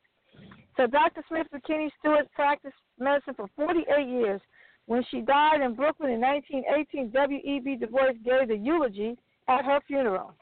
So 0.77 0.87
Dr. 0.87 1.23
Smith 1.27 1.47
McKinney 1.53 1.89
Steward 1.99 2.31
practiced 2.33 2.75
medicine 2.99 3.33
for 3.35 3.49
48 3.55 4.07
years. 4.07 4.41
When 4.85 5.03
she 5.11 5.21
died 5.21 5.61
in 5.61 5.75
Brooklyn 5.75 6.11
in 6.11 6.21
1918, 6.21 7.11
W.E.B. 7.11 7.75
Du 7.75 7.87
Bois 7.87 8.13
gave 8.23 8.47
the 8.47 8.55
eulogy 8.55 9.17
at 9.49 9.65
her 9.65 9.81
funeral. 9.85 10.33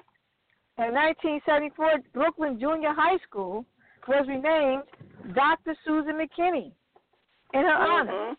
In 0.77 0.93
1974, 0.93 2.01
Brooklyn 2.13 2.59
Junior 2.59 2.93
High 2.93 3.17
School 3.27 3.65
was 4.07 4.25
renamed 4.27 4.83
Dr. 5.33 5.75
Susan 5.85 6.19
McKinney 6.19 6.73
in 7.55 7.63
her 7.63 7.79
mm-hmm. 7.79 8.11
honor. 8.11 8.35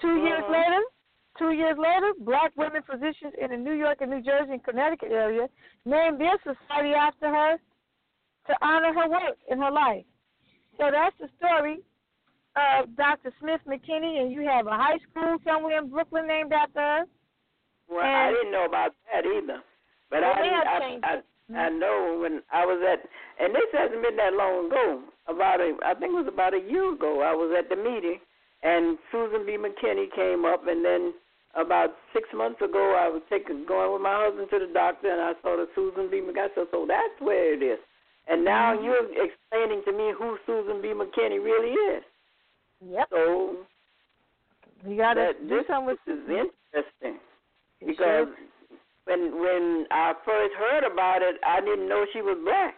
2 0.00 0.06
mm-hmm. 0.06 0.26
years 0.26 0.44
later, 0.48 0.82
two 1.38 1.52
years 1.52 1.76
later, 1.78 2.12
black 2.20 2.52
women 2.56 2.82
physicians 2.82 3.34
in 3.40 3.50
the 3.50 3.56
New 3.56 3.74
York 3.74 3.98
and 4.00 4.10
New 4.10 4.22
Jersey 4.22 4.52
and 4.52 4.64
Connecticut 4.64 5.12
area 5.12 5.46
named 5.84 6.20
their 6.20 6.36
society 6.42 6.94
after 6.94 7.28
her 7.28 7.56
to 8.48 8.54
honor 8.62 8.92
her 8.92 9.08
work 9.08 9.36
in 9.50 9.58
her 9.58 9.70
life. 9.70 10.04
So 10.78 10.90
that's 10.90 11.14
the 11.20 11.28
story 11.36 11.78
of 12.56 12.96
Dr. 12.96 13.32
Smith 13.40 13.60
McKinney, 13.68 14.22
and 14.22 14.32
you 14.32 14.42
have 14.48 14.66
a 14.66 14.70
high 14.74 14.98
school 15.10 15.36
somewhere 15.46 15.78
in 15.78 15.90
Brooklyn 15.90 16.26
named 16.26 16.52
after 16.52 16.80
her. 16.80 17.02
Well, 17.88 18.04
and 18.04 18.16
I 18.16 18.30
didn't 18.30 18.52
know 18.52 18.66
about 18.66 18.94
that 19.12 19.24
either, 19.24 19.60
but 20.10 20.20
well, 20.20 20.34
I, 20.34 21.00
I, 21.02 21.22
I, 21.54 21.58
I 21.58 21.68
know 21.70 22.18
when 22.20 22.42
I 22.52 22.66
was 22.66 22.80
at, 22.84 23.00
and 23.42 23.54
this 23.54 23.68
hasn't 23.72 24.02
been 24.02 24.16
that 24.16 24.34
long 24.34 24.66
ago. 24.66 25.02
About 25.26 25.60
a, 25.60 25.76
I 25.84 25.94
think 25.94 26.12
it 26.12 26.24
was 26.24 26.28
about 26.28 26.54
a 26.54 26.60
year 26.60 26.94
ago. 26.94 27.20
I 27.20 27.32
was 27.32 27.54
at 27.58 27.68
the 27.68 27.76
meeting, 27.76 28.18
and 28.62 28.98
Susan 29.12 29.46
B. 29.46 29.56
McKinney 29.56 30.12
came 30.14 30.44
up, 30.44 30.66
and 30.66 30.84
then 30.84 31.14
about 31.54 31.94
six 32.12 32.28
months 32.34 32.60
ago, 32.60 32.96
I 32.98 33.08
was 33.08 33.22
taking 33.30 33.64
going 33.66 33.92
with 33.92 34.02
my 34.02 34.26
husband 34.26 34.48
to 34.50 34.58
the 34.58 34.72
doctor, 34.72 35.10
and 35.10 35.20
I 35.20 35.32
saw 35.42 35.56
the 35.56 35.68
Susan 35.74 36.10
B. 36.10 36.20
McKinney. 36.20 36.54
So, 36.54 36.66
so 36.70 36.86
that's 36.86 37.20
where 37.20 37.54
it 37.54 37.62
is. 37.62 37.78
And 38.28 38.44
now 38.44 38.74
mm-hmm. 38.74 38.84
you're 38.84 39.06
explaining 39.24 39.82
to 39.86 39.92
me 39.92 40.12
who 40.16 40.36
Susan 40.46 40.82
B. 40.82 40.88
McKinney 40.88 41.42
really 41.42 41.72
is. 41.72 42.02
Yep. 42.86 43.08
So 43.10 43.56
you 44.86 44.96
gotta 44.96 45.32
do 45.42 45.48
this, 45.48 45.64
something 45.66 45.86
with 45.86 45.98
this 46.06 46.14
is 46.14 46.28
interesting 46.28 47.18
because 47.80 48.28
sure. 48.28 48.34
when 49.04 49.40
when 49.40 49.86
I 49.90 50.14
first 50.24 50.54
heard 50.54 50.84
about 50.84 51.22
it, 51.22 51.36
I 51.44 51.60
didn't 51.60 51.88
know 51.88 52.06
she 52.12 52.22
was 52.22 52.38
black, 52.44 52.74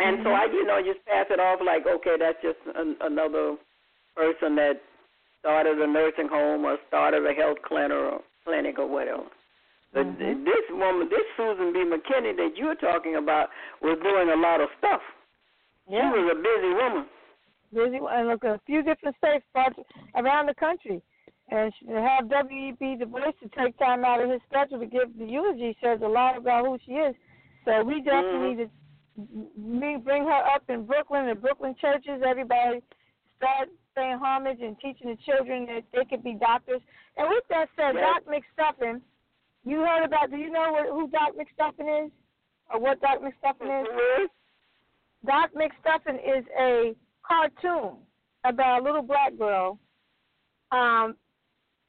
and 0.00 0.18
mm-hmm. 0.18 0.26
so 0.26 0.30
I, 0.32 0.44
you 0.52 0.66
know, 0.66 0.82
just 0.84 1.04
pass 1.06 1.26
it 1.30 1.40
off 1.40 1.60
like, 1.64 1.86
okay, 1.86 2.16
that's 2.18 2.36
just 2.42 2.58
an, 2.76 2.96
another 3.00 3.56
person 4.16 4.56
that 4.56 4.80
started 5.40 5.78
a 5.78 5.86
nursing 5.86 6.28
home 6.28 6.64
or 6.64 6.78
started 6.88 7.24
a 7.26 7.32
health 7.32 7.58
clinic 7.66 7.92
or 7.92 8.20
clinic 8.44 8.78
or 8.78 8.88
whatever. 8.88 9.28
But 9.92 10.06
mm-hmm. 10.06 10.44
this 10.44 10.66
woman, 10.70 11.08
this 11.08 11.24
Susan 11.36 11.72
B. 11.72 11.84
McKinney 11.84 12.36
that 12.36 12.56
you're 12.56 12.74
talking 12.74 13.16
about, 13.16 13.48
was 13.80 13.98
doing 14.02 14.28
a 14.28 14.40
lot 14.40 14.60
of 14.60 14.68
stuff. 14.78 15.00
Yeah. 15.88 16.10
She 16.10 16.18
was 16.18 16.34
a 16.34 16.38
busy 16.40 16.72
woman 16.74 17.06
busy 17.72 18.00
woman. 18.00 18.16
and 18.16 18.28
look 18.28 18.44
a 18.44 18.60
few 18.66 18.82
different 18.82 19.16
states 19.18 19.44
parts 19.52 19.78
around 20.14 20.46
the 20.46 20.54
country. 20.54 21.02
And 21.48 21.72
to 21.86 22.00
have 22.00 22.28
W.E.B. 22.28 22.96
Du 22.98 23.06
Bois 23.06 23.30
to 23.40 23.48
take 23.56 23.78
time 23.78 24.04
out 24.04 24.22
of 24.22 24.30
his 24.30 24.40
schedule 24.48 24.80
to 24.80 24.86
give 24.86 25.16
the 25.16 25.24
eulogy 25.24 25.76
says 25.82 26.00
a 26.02 26.08
lot 26.08 26.36
about 26.36 26.66
who 26.66 26.78
she 26.84 26.92
is. 26.92 27.14
So 27.64 27.84
we 27.84 28.02
definitely 28.02 28.56
mm-hmm. 28.56 28.58
need 28.58 28.64
to 28.64 29.60
me 29.60 29.96
bring 30.02 30.24
her 30.24 30.42
up 30.54 30.64
in 30.68 30.86
Brooklyn, 30.86 31.28
the 31.28 31.34
Brooklyn 31.34 31.74
churches. 31.80 32.20
Everybody 32.26 32.82
start 33.38 33.68
paying 33.96 34.18
homage 34.18 34.58
and 34.62 34.78
teaching 34.78 35.08
the 35.08 35.16
children 35.24 35.66
that 35.66 35.82
they 35.92 36.04
could 36.04 36.22
be 36.22 36.34
doctors. 36.34 36.80
And 37.16 37.28
with 37.28 37.44
that 37.50 37.68
said, 37.76 37.94
yes. 37.94 38.04
Doc 38.04 38.22
McStuffin, 38.26 39.00
you 39.64 39.78
heard 39.78 40.04
about? 40.04 40.30
Do 40.30 40.36
you 40.36 40.50
know 40.50 40.72
what, 40.72 40.86
who 40.88 41.08
Doc 41.08 41.32
McStuffin 41.34 42.06
is, 42.06 42.12
or 42.72 42.80
what 42.80 43.00
Doc 43.00 43.18
McStuffin 43.20 43.82
is? 43.82 43.88
Mm-hmm. 43.88 44.24
Doc 45.26 45.50
McStuffin 45.54 46.16
is 46.16 46.44
a 46.58 46.94
cartoon 47.26 47.96
about 48.44 48.80
a 48.80 48.84
little 48.84 49.02
black 49.02 49.36
girl 49.36 49.78
um, 50.70 51.16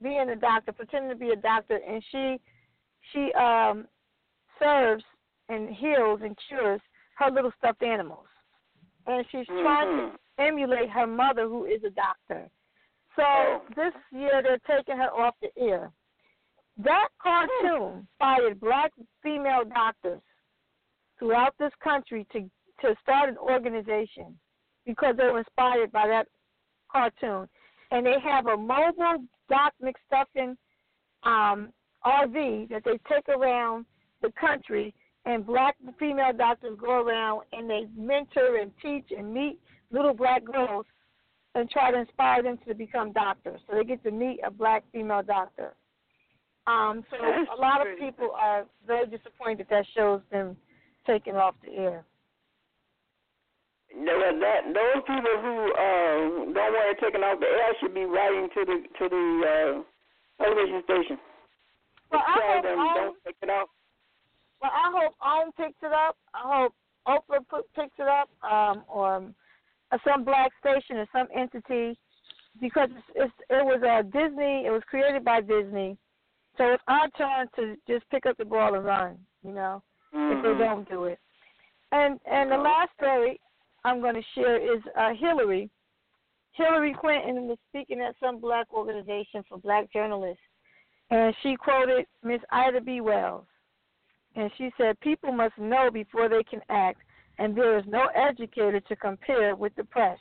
being 0.02 0.30
a 0.30 0.36
doctor, 0.36 0.72
pretending 0.72 1.10
to 1.10 1.16
be 1.16 1.30
a 1.32 1.36
doctor, 1.36 1.80
and 1.88 2.04
she 2.12 2.38
she 3.14 3.32
um, 3.34 3.86
serves 4.60 5.04
and 5.50 5.70
heals 5.70 6.22
and 6.24 6.38
cures 6.48 6.82
her 7.18 7.32
little 7.32 7.52
stuffed 7.58 7.84
animals, 7.84 8.28
and 9.06 9.26
she's 9.32 9.48
mm-hmm. 9.48 9.62
trying 9.62 9.98
to 9.98 10.18
emulate 10.40 10.90
her 10.90 11.08
mother, 11.08 11.48
who 11.48 11.66
is 11.66 11.82
a 11.86 11.90
doctor. 11.90 12.50
So 13.16 13.24
oh. 13.26 13.62
this 13.76 13.94
year 14.12 14.42
they're 14.44 14.78
taking 14.78 14.98
her 14.98 15.10
off 15.10 15.36
the 15.42 15.50
air. 15.60 15.92
That 16.78 17.08
cartoon 17.22 18.08
inspired 18.20 18.60
black 18.60 18.92
female 19.24 19.64
doctors 19.66 20.22
throughout 21.18 21.56
this 21.60 21.72
country 21.84 22.28
to 22.34 22.50
to 22.82 22.96
start 23.02 23.28
an 23.28 23.38
organization 23.38 24.38
because 24.86 25.16
they 25.18 25.24
were 25.24 25.40
inspired 25.40 25.92
by 25.92 26.08
that 26.08 26.28
cartoon, 26.92 27.50
and 27.90 28.06
they 28.06 28.18
have 28.24 28.46
a 28.46 28.56
mobile 28.56 29.24
Doc 29.50 29.74
McStuffin 29.82 30.56
um, 31.24 31.74
RV 32.06 32.70
that 32.70 32.84
they 32.86 33.00
take 33.10 33.28
around 33.30 33.86
the 34.22 34.32
country, 34.40 34.94
and 35.26 35.46
black 35.46 35.76
female 36.00 36.34
doctors 36.38 36.78
go 36.80 37.02
around 37.02 37.42
and 37.52 37.70
they 37.70 37.86
mentor 37.98 38.58
and 38.58 38.72
teach 38.82 39.06
and 39.18 39.34
meet 39.34 39.60
little 39.92 40.14
black 40.14 40.44
girls 40.44 40.86
and 41.56 41.70
try 41.70 41.92
to 41.92 42.00
inspire 42.00 42.44
them 42.44 42.58
to 42.68 42.74
become 42.74 43.12
doctors. 43.12 43.60
So 43.68 43.78
they 43.78 43.84
get 43.84 44.04
to 44.04 44.12
meet 44.12 44.40
a 44.46 44.52
black 44.52 44.84
female 44.92 45.24
doctor. 45.24 45.74
Um, 46.68 47.04
so 47.10 47.18
a 47.18 47.60
lot 47.60 47.82
of 47.82 47.88
people 47.98 48.32
are 48.38 48.66
very 48.86 49.08
disappointed 49.08 49.68
that 49.70 49.86
show's 49.96 50.22
been 50.30 50.56
taken 51.06 51.36
off 51.36 51.56
the 51.64 51.72
air. 51.74 52.04
That, 53.96 54.34
that 54.42 54.62
those 54.76 55.02
people 55.08 55.36
who 55.42 55.56
uh, 55.74 56.54
don't 56.54 56.74
want 56.76 56.92
it 56.92 57.04
taken 57.04 57.22
off 57.24 57.40
the 57.40 57.48
air 57.48 57.74
should 57.80 57.94
be 57.94 58.04
writing 58.04 58.50
to 58.54 58.66
the 58.66 58.84
to 59.00 59.10
the 59.10 59.26
uh, 59.48 60.44
television 60.44 60.84
station. 60.84 61.18
Well, 62.12 62.22
I 62.28 62.38
Tell 62.38 62.54
hope 62.54 62.64
them 62.64 62.80
OWN, 62.80 62.96
don't 62.96 63.18
take 63.26 63.36
it 63.42 63.50
off. 63.50 63.70
well, 64.62 64.72
I 64.72 64.92
hope 64.94 65.16
OWN 65.24 65.52
picks 65.58 65.80
it 65.82 65.94
up. 65.94 66.18
I 66.36 66.42
hope 66.44 66.74
Oprah 67.08 67.48
put, 67.50 67.74
picks 67.74 67.96
it 67.98 68.08
up, 68.08 68.30
um, 68.44 68.84
or 68.90 69.24
some 70.06 70.24
black 70.24 70.52
station 70.60 70.98
or 70.98 71.08
some 71.12 71.28
entity, 71.36 71.98
because 72.60 72.90
it's, 72.92 73.08
it's, 73.16 73.34
it 73.50 73.66
was 73.66 73.82
uh, 73.84 74.02
Disney. 74.04 74.66
It 74.66 74.72
was 74.72 74.82
created 74.90 75.24
by 75.24 75.42
Disney, 75.42 75.98
so 76.58 76.74
it's 76.74 76.84
our 76.88 77.10
turn 77.12 77.48
to 77.56 77.76
just 77.88 78.10
pick 78.10 78.26
up 78.26 78.38
the 78.38 78.46
ball 78.46 78.76
and 78.76 78.86
run. 78.86 79.18
You 79.44 79.54
know, 79.54 79.84
if 80.14 80.42
they 80.42 80.50
Mhm. 80.50 80.58
don't 80.58 80.90
do 80.90 81.06
it. 81.06 81.20
And 81.92 82.20
and 82.26 82.52
the 82.52 82.58
last 82.58 82.90
story 82.96 83.40
I'm 83.86 84.02
going 84.02 84.16
to 84.16 84.24
share 84.36 84.58
is 84.58 84.82
uh, 84.96 85.14
Hillary. 85.14 85.70
Hillary 86.52 86.94
Clinton 87.00 87.48
was 87.48 87.58
speaking 87.70 88.02
at 88.02 88.16
some 88.20 88.40
black 88.40 88.74
organization 88.74 89.44
for 89.48 89.58
black 89.60 89.92
journalists, 89.94 90.44
and 91.12 91.34
she 91.42 91.56
quoted 91.56 92.08
Miss 92.24 92.42
Ida 92.52 92.82
B. 92.82 93.00
Wells, 93.00 93.46
and 94.36 94.52
she 94.58 94.72
said, 94.78 95.00
"People 95.00 95.32
must 95.32 95.58
know 95.58 95.90
before 95.92 96.28
they 96.28 96.44
can 96.44 96.62
act, 96.70 97.00
and 97.38 97.56
there 97.56 97.78
is 97.78 97.86
no 97.88 98.08
educator 98.16 98.80
to 98.80 98.96
compare 98.96 99.56
with 99.56 99.76
the 99.76 99.84
press. 99.84 100.18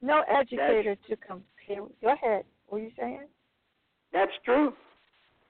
No 0.00 0.22
educator 0.28 0.96
to 1.08 1.16
compare. 1.16 1.82
With. 1.82 1.92
Go 2.02 2.12
ahead. 2.12 2.44
What 2.68 2.78
are 2.78 2.84
you 2.84 2.90
saying? 2.98 3.26
That's 4.12 4.32
true. 4.44 4.72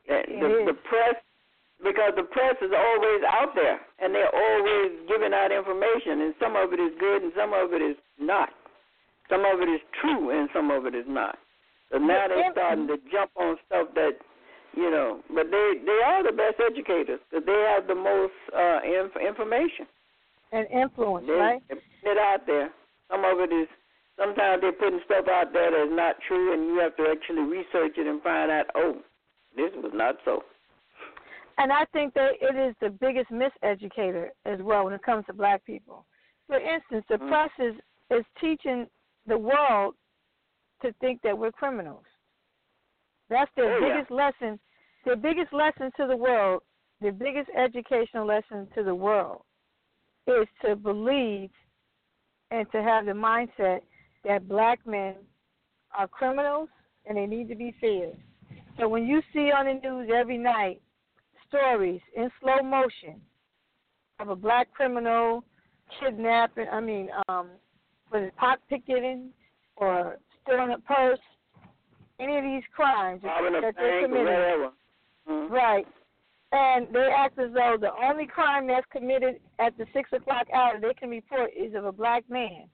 The, 0.09 0.23
the, 0.29 0.73
the 0.73 0.79
press, 0.89 1.15
because 1.83 2.13
the 2.17 2.25
press 2.25 2.57
is 2.61 2.71
always 2.75 3.23
out 3.29 3.55
there, 3.55 3.81
and 4.01 4.15
they're 4.15 4.35
always 4.35 4.93
giving 5.09 5.33
out 5.33 5.53
information, 5.53 6.23
and 6.23 6.35
some 6.41 6.57
of 6.57 6.73
it 6.73 6.81
is 6.81 6.93
good, 6.99 7.23
and 7.23 7.33
some 7.37 7.53
of 7.53 7.73
it 7.73 7.83
is 7.83 7.97
not. 8.19 8.51
Some 9.31 9.45
of 9.47 9.61
it 9.61 9.71
is 9.71 9.81
true, 10.01 10.31
and 10.31 10.49
some 10.53 10.71
of 10.71 10.87
it 10.87 10.95
is 10.95 11.07
not. 11.09 11.39
So 11.91 11.99
now 11.99 12.27
they're 12.29 12.51
starting 12.53 12.87
to 12.89 12.97
jump 13.11 13.31
on 13.37 13.57
stuff 13.67 13.89
that, 13.95 14.13
you 14.75 14.91
know, 14.91 15.21
but 15.29 15.51
they 15.51 15.75
they 15.85 16.01
are 16.05 16.23
the 16.25 16.33
best 16.33 16.57
educators 16.59 17.21
because 17.31 17.47
they 17.47 17.65
have 17.75 17.87
the 17.87 17.95
most 17.95 18.33
uh, 18.57 18.81
inf- 18.83 19.21
information. 19.21 19.87
And 20.53 20.67
influence, 20.71 21.27
They, 21.27 21.33
right? 21.33 21.63
they 21.69 21.75
put 21.77 22.13
it 22.13 22.19
out 22.19 22.47
there. 22.47 22.71
Some 23.11 23.25
of 23.25 23.41
it 23.41 23.53
is. 23.53 23.69
Sometimes 24.19 24.61
they're 24.61 24.73
putting 24.73 25.01
stuff 25.07 25.27
out 25.29 25.53
there 25.55 25.71
that's 25.71 25.91
not 25.91 26.17
true, 26.29 26.53
and 26.53 26.67
you 26.67 26.79
have 26.81 26.95
to 26.97 27.05
actually 27.11 27.43
research 27.43 27.97
it 27.97 28.07
and 28.07 28.23
find 28.23 28.51
out. 28.51 28.67
Oh, 28.75 28.99
this 29.57 29.71
was 29.77 29.93
not 29.95 30.17
so. 30.25 30.45
And 31.57 31.73
I 31.73 31.87
think 31.93 32.13
that 32.15 32.33
it 32.41 32.57
is 32.57 32.75
the 32.81 32.91
biggest 32.91 33.31
miseducator 33.31 34.29
as 34.45 34.61
well 34.61 34.85
when 34.85 34.93
it 34.93 35.03
comes 35.03 35.25
to 35.27 35.33
black 35.33 35.65
people. 35.65 36.05
For 36.47 36.59
instance, 36.59 37.07
the 37.09 37.17
Mhm. 37.17 37.29
press 37.29 37.51
is, 37.59 37.75
is 38.11 38.25
teaching 38.39 38.89
the 39.27 39.39
world 39.39 39.97
to 40.83 40.93
think 40.95 41.23
that 41.23 41.37
we're 41.37 41.53
criminals. 41.53 42.05
That's 43.29 43.51
their 43.55 43.73
Oh, 43.73 43.79
yeah. 43.79 43.95
biggest 43.95 44.11
lesson. 44.11 44.61
Their 45.05 45.17
biggest 45.17 45.53
lesson 45.53 45.91
to 45.93 46.07
the 46.07 46.17
world, 46.17 46.63
their 47.01 47.13
biggest 47.13 47.51
educational 47.55 48.27
lesson 48.27 48.69
to 48.75 48.83
the 48.83 48.95
world 48.95 49.45
is 50.27 50.49
to 50.65 50.77
believe 50.77 51.51
and 52.51 52.71
to 52.73 52.83
have 52.83 53.07
the 53.07 53.13
mindset 53.13 53.81
that 54.25 54.49
black 54.49 54.87
men 54.87 55.15
are 55.97 56.07
criminals 56.07 56.69
and 57.07 57.17
they 57.17 57.27
need 57.27 57.49
to 57.49 57.55
be 57.55 57.75
feared. 57.81 58.17
So 58.79 58.89
when 58.89 59.07
you 59.07 59.21
see 59.33 59.51
on 59.51 59.67
the 59.67 59.89
news 59.89 60.11
every 60.15 60.39
night 60.39 60.81
stories 61.49 62.01
in 62.17 62.31
slow 62.41 62.63
motion 62.63 63.21
of 64.21 64.29
a 64.29 64.37
black 64.37 64.73
criminal 64.73 65.45
kidnapping, 66.01 66.67
I 66.71 66.81
mean, 66.81 67.09
um, 67.29 67.49
was 68.13 68.23
it 68.25 68.37
pot 68.37 68.61
picketing 68.69 69.31
or 69.77 70.19
stealing 70.43 70.73
a 70.73 70.79
purse, 70.79 71.19
any 72.21 72.37
of 72.37 72.45
these 72.45 72.63
crimes 72.75 73.23
Robbing 73.25 73.61
that 73.61 73.75
they're 73.77 74.03
committing. 74.03 74.71
Mhm. 75.29 75.51
Right. 75.51 75.87
And 76.53 76.87
they 76.93 77.09
act 77.17 77.39
as 77.39 77.53
though 77.55 77.77
the 77.81 77.91
only 78.05 78.27
crime 78.27 78.67
that's 78.67 78.87
committed 78.93 79.41
at 79.59 79.77
the 79.79 79.87
six 79.95 80.11
o'clock 80.13 80.47
hour 80.55 80.79
they 80.79 80.93
can 80.93 81.09
report 81.09 81.51
is 81.57 81.75
of 81.75 81.87
a 81.87 81.93
black 81.93 82.29
man. 82.29 82.69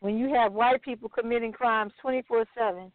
When 0.00 0.18
you 0.18 0.34
have 0.34 0.52
white 0.52 0.82
people 0.82 1.08
committing 1.08 1.52
crimes 1.52 1.92
twenty 2.00 2.22
four 2.22 2.44
seven 2.58 2.90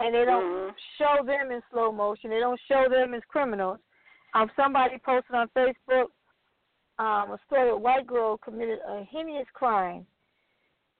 and 0.00 0.14
they 0.14 0.24
don't 0.24 0.42
Mhm. 0.42 0.74
show 0.98 1.22
them 1.24 1.52
in 1.52 1.62
slow 1.70 1.92
motion, 1.92 2.30
they 2.30 2.40
don't 2.40 2.60
show 2.66 2.88
them 2.88 3.14
as 3.14 3.22
criminals. 3.28 3.78
Um 4.34 4.50
somebody 4.56 4.98
posted 4.98 5.36
on 5.36 5.48
Facebook 5.50 6.08
um 6.98 7.30
a 7.30 7.38
story 7.46 7.70
a 7.70 7.76
white 7.76 8.06
girl 8.08 8.38
committed 8.38 8.80
a 8.88 9.04
heinous 9.04 9.48
crime 9.52 10.04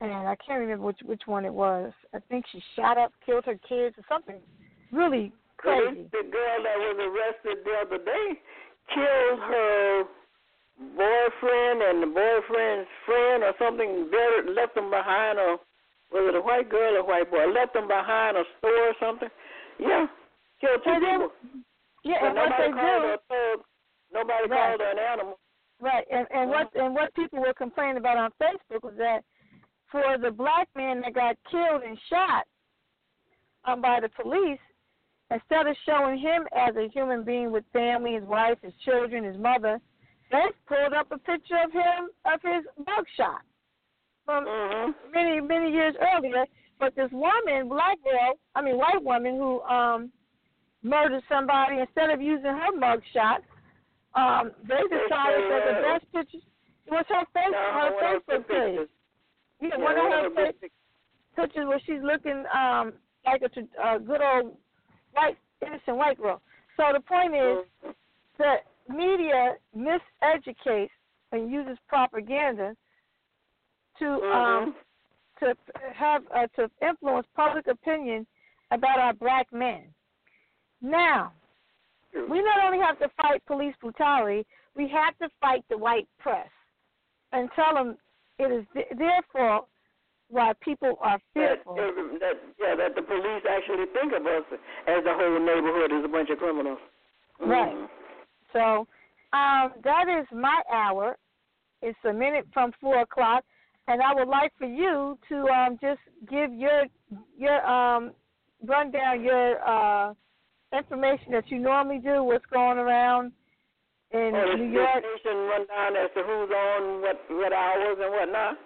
and 0.00 0.12
I 0.28 0.36
can't 0.36 0.60
remember 0.60 0.84
which 0.86 1.00
which 1.02 1.26
one 1.26 1.44
it 1.44 1.52
was. 1.52 1.92
I 2.14 2.20
think 2.20 2.46
she 2.46 2.62
shot 2.76 2.98
up, 2.98 3.12
killed 3.26 3.44
her 3.46 3.58
kids 3.68 3.98
or 3.98 4.04
something 4.08 4.40
really 4.92 5.32
crazy. 5.60 6.08
The 6.10 6.24
girl 6.30 6.58
that 6.64 6.78
was 6.80 6.96
arrested 6.98 7.64
the 7.64 7.74
other 7.84 8.00
day 8.04 8.28
killed 8.94 9.40
her 9.40 10.04
boyfriend 10.96 11.82
and 11.82 12.02
the 12.02 12.06
boyfriend's 12.10 12.88
friend 13.06 13.42
or 13.44 13.52
something. 13.58 14.08
Buried, 14.10 14.54
left 14.56 14.74
them 14.74 14.90
behind 14.90 15.38
a 15.38 15.56
was 16.12 16.26
it 16.26 16.34
a 16.34 16.40
white 16.40 16.68
girl 16.68 16.96
or 16.96 17.04
white 17.06 17.30
boy? 17.30 17.46
Left 17.52 17.72
them 17.74 17.86
behind 17.86 18.36
a 18.36 18.42
store 18.58 18.88
or 18.90 18.94
something. 18.98 19.28
Yeah, 19.78 20.06
killed 20.60 20.80
two 20.82 20.94
people. 20.98 21.30
Yeah, 22.02 22.16
But 22.20 22.26
and 22.28 22.36
what 22.36 22.50
nobody 22.50 22.66
they 22.66 22.80
called 22.80 23.02
do, 23.02 23.16
thug. 23.28 23.64
Nobody 24.12 24.48
Right. 24.48 24.68
called 24.70 24.80
her 24.80 24.90
an 24.90 24.98
animal. 24.98 25.38
right? 25.80 26.04
And 26.10 26.26
and 26.34 26.50
what 26.50 26.74
and 26.74 26.94
what 26.94 27.14
people 27.14 27.38
were 27.40 27.54
complaining 27.54 27.98
about 27.98 28.16
on 28.16 28.30
Facebook 28.42 28.82
was 28.82 28.94
that 28.98 29.22
for 29.92 30.18
the 30.18 30.30
black 30.30 30.68
man 30.74 31.00
that 31.02 31.14
got 31.14 31.36
killed 31.50 31.82
and 31.82 31.98
shot 32.08 32.44
um, 33.64 33.80
by 33.80 34.00
the 34.00 34.08
police, 34.08 34.58
instead 35.30 35.66
of 35.66 35.76
showing 35.86 36.18
him 36.18 36.46
as 36.56 36.74
a 36.76 36.88
human 36.88 37.22
being 37.22 37.52
with 37.52 37.64
family, 37.72 38.14
his 38.14 38.24
wife, 38.24 38.58
his 38.62 38.72
children, 38.84 39.24
his 39.24 39.36
mother, 39.36 39.80
they 40.30 40.44
pulled 40.66 40.92
up 40.92 41.10
a 41.10 41.18
picture 41.18 41.58
of 41.64 41.72
him 41.72 42.10
of 42.24 42.40
his 42.42 42.64
mugshot 42.86 43.40
from 44.24 44.44
Mhm. 44.44 44.94
many 45.12 45.40
many 45.40 45.72
years 45.72 45.96
earlier. 46.14 46.46
But 46.78 46.94
this 46.94 47.10
woman, 47.12 47.68
black 47.68 47.98
girl, 48.02 48.38
I 48.54 48.62
mean 48.62 48.78
white 48.78 49.02
woman 49.02 49.36
who 49.36 49.60
um 49.62 50.12
murdered 50.82 51.22
somebody, 51.28 51.78
instead 51.78 52.10
of 52.10 52.20
using 52.22 52.46
her 52.46 52.72
mugshot, 52.72 53.42
um, 54.14 54.50
they 54.64 54.80
decided 54.88 55.50
that 55.50 55.64
the 55.66 55.82
best 55.82 56.12
picture 56.12 56.38
was 56.88 57.04
her 57.08 57.24
face, 57.34 57.50
No, 57.50 57.58
her 57.58 57.92
one 57.92 57.92
of 57.92 58.00
her 58.00 58.20
Facebook 58.20 58.48
page. 58.48 58.88
Yeah, 59.60 59.68
Yeah, 59.68 59.76
one 59.76 59.98
of 59.98 60.34
her 60.36 60.52
pictures 61.36 61.66
where 61.66 61.80
she's 61.80 62.02
looking 62.02 62.44
um 62.52 62.94
like 63.26 63.42
a, 63.42 63.50
a 63.94 63.98
good 63.98 64.22
old 64.22 64.56
white 65.12 65.38
innocent 65.64 65.96
white 65.96 66.18
girl. 66.20 66.40
So 66.76 66.84
the 66.92 67.00
point 67.00 67.34
is 67.34 67.94
that 68.38 68.64
media 68.88 69.56
miseducates 69.76 70.90
and 71.32 71.50
uses 71.50 71.78
propaganda 71.88 72.76
to 73.98 74.06
um 74.06 74.20
Mhm. 74.20 74.74
to 75.40 75.54
have 75.94 76.22
uh, 76.34 76.46
to 76.56 76.70
influence 76.82 77.26
public 77.34 77.66
opinion 77.66 78.26
about 78.70 78.98
our 78.98 79.14
black 79.14 79.52
men. 79.52 79.92
Now, 80.82 81.32
we 82.14 82.42
not 82.42 82.64
only 82.64 82.78
have 82.78 82.98
to 82.98 83.08
fight 83.20 83.44
police 83.46 83.74
brutality, 83.80 84.46
we 84.74 84.88
have 84.88 85.16
to 85.18 85.28
fight 85.40 85.64
the 85.68 85.78
white 85.78 86.08
press 86.18 86.48
and 87.32 87.50
tell 87.52 87.74
them 87.74 87.98
it 88.38 88.50
is 88.50 88.64
th- 88.74 88.88
their 88.96 89.22
fault 89.32 89.68
why 90.30 90.52
people 90.60 90.98
are 91.00 91.18
that, 91.34 91.64
fearful. 91.64 91.74
that 91.74 92.34
yeah, 92.58 92.74
that 92.76 92.94
the 92.94 93.02
police 93.02 93.42
actually 93.48 93.86
think 93.92 94.12
of 94.12 94.24
us 94.26 94.44
as 94.86 95.04
the 95.04 95.12
whole 95.12 95.38
neighborhood 95.38 95.92
is 95.92 96.04
a 96.04 96.08
bunch 96.08 96.30
of 96.30 96.38
criminals. 96.38 96.78
Right. 97.40 97.72
Mhm. 97.74 97.88
So 98.52 98.86
um, 99.32 99.72
that 99.84 100.06
is 100.08 100.26
my 100.32 100.62
hour. 100.72 101.16
It's 101.82 101.98
a 102.04 102.12
minute 102.12 102.46
from 102.52 102.72
four 102.80 103.00
o'clock, 103.00 103.44
and 103.88 104.02
I 104.02 104.14
would 104.14 104.28
like 104.28 104.52
for 104.58 104.66
you 104.66 105.18
to 105.28 105.48
um, 105.48 105.78
just 105.80 106.00
give 106.28 106.52
your 106.52 106.84
your 107.36 107.64
um, 107.66 108.12
run 108.64 108.90
down 108.90 109.22
your 109.22 109.60
uh, 109.66 110.14
information 110.76 111.32
that 111.32 111.50
you 111.50 111.58
normally 111.58 111.98
do. 111.98 112.22
What's 112.22 112.46
going 112.46 112.78
around 112.78 113.32
in 114.12 114.32
oh, 114.34 114.56
New 114.56 114.70
York. 114.70 114.90
station 114.98 115.36
run 115.46 115.66
down 115.66 115.96
as 115.96 116.10
to 116.14 116.22
who's 116.22 116.50
on 116.50 117.00
what 117.00 117.20
what 117.30 117.52
hours 117.52 117.98
and 118.00 118.12
whatnot. 118.12 118.58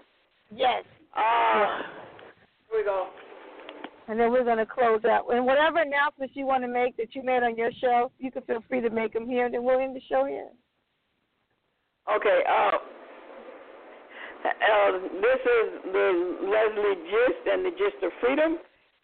Yes. 0.50 0.84
Ah, 1.16 1.86
here 2.70 2.80
we 2.80 2.84
go. 2.84 3.08
And 4.08 4.20
then 4.20 4.30
we're 4.30 4.44
going 4.44 4.58
to 4.58 4.66
close 4.66 5.02
out. 5.04 5.32
And 5.32 5.46
whatever 5.46 5.80
announcements 5.80 6.36
you 6.36 6.44
want 6.44 6.62
to 6.62 6.68
make 6.68 6.94
that 6.98 7.14
you 7.14 7.22
made 7.22 7.42
on 7.42 7.56
your 7.56 7.70
show, 7.80 8.12
you 8.18 8.30
can 8.30 8.42
feel 8.42 8.62
free 8.68 8.82
to 8.82 8.90
make 8.90 9.14
them 9.14 9.26
here, 9.26 9.46
and 9.46 9.54
then 9.54 9.64
we'll 9.64 9.80
end 9.80 9.96
the 9.96 10.02
show 10.08 10.26
here. 10.26 10.50
Okay. 12.14 12.42
Uh, 12.44 12.76
uh, 14.44 14.92
this 15.24 15.40
is 15.40 15.88
the 15.88 16.36
Leslie 16.44 17.00
Gist 17.08 17.48
and 17.50 17.64
the 17.64 17.70
Gist 17.70 17.96
of 18.02 18.12
Freedom. 18.20 18.58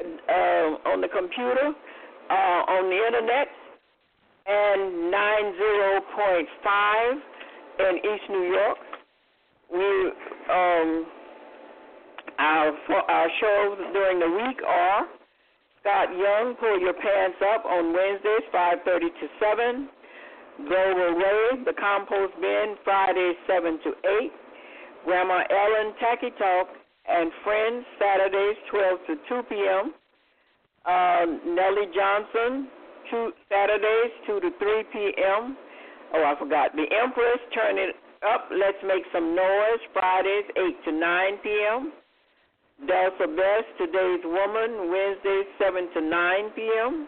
uh, 0.00 0.88
on 0.88 1.02
the 1.02 1.08
computer, 1.08 1.74
uh, 2.30 2.32
on 2.32 2.88
the 2.88 2.96
internet, 3.06 3.48
and 4.46 5.12
90.5 5.12 7.20
in 7.80 7.96
East 7.96 8.28
New 8.30 8.44
York. 8.52 8.78
We 9.72 10.12
um, 10.52 11.06
our 12.38 12.72
our 13.08 13.28
shows 13.40 13.78
during 13.92 14.18
the 14.20 14.28
week 14.28 14.62
are 14.66 15.06
Scott 15.80 16.08
Young, 16.16 16.54
Pull 16.60 16.78
Your 16.80 16.92
Pants 16.94 17.38
Up 17.54 17.64
on 17.64 17.92
Wednesdays, 17.92 18.42
5:30 18.52 19.00
to 19.20 19.28
7. 19.40 19.88
Global 20.68 21.10
Ray, 21.18 21.64
The 21.66 21.72
Compost 21.72 22.34
Bin, 22.40 22.76
Fridays 22.84 23.34
7 23.48 23.80
to 23.82 23.90
8. 24.22 24.32
Grandma 25.04 25.42
Ellen, 25.50 25.94
Tacky 25.98 26.30
Talk, 26.38 26.68
and 27.08 27.32
Friends, 27.42 27.84
Saturdays 27.98 28.56
12 28.70 29.06
to 29.06 29.16
2 29.28 29.42
p.m. 29.48 29.92
Um, 30.86 31.40
Nellie 31.54 31.90
Johnson, 31.92 32.68
two, 33.14 33.30
Saturdays 33.46 34.10
2 34.26 34.42
to 34.42 34.50
3 34.58 34.84
p.m. 34.90 35.56
Oh, 36.14 36.22
I 36.26 36.34
forgot. 36.34 36.74
The 36.74 36.86
Empress, 36.90 37.38
Turn 37.54 37.78
It 37.78 37.94
Up, 38.26 38.50
Let's 38.50 38.78
Make 38.82 39.06
Some 39.14 39.34
Noise, 39.38 39.82
Fridays 39.94 40.50
8 40.58 40.90
to 40.90 40.92
9 40.92 41.38
p.m. 41.46 41.92
Delta 42.90 43.30
Best, 43.30 43.70
Today's 43.78 44.24
Woman, 44.26 44.90
Wednesdays 44.90 45.46
7 45.62 45.94
to 45.94 46.00
9 46.02 46.58
p.m. 46.58 47.06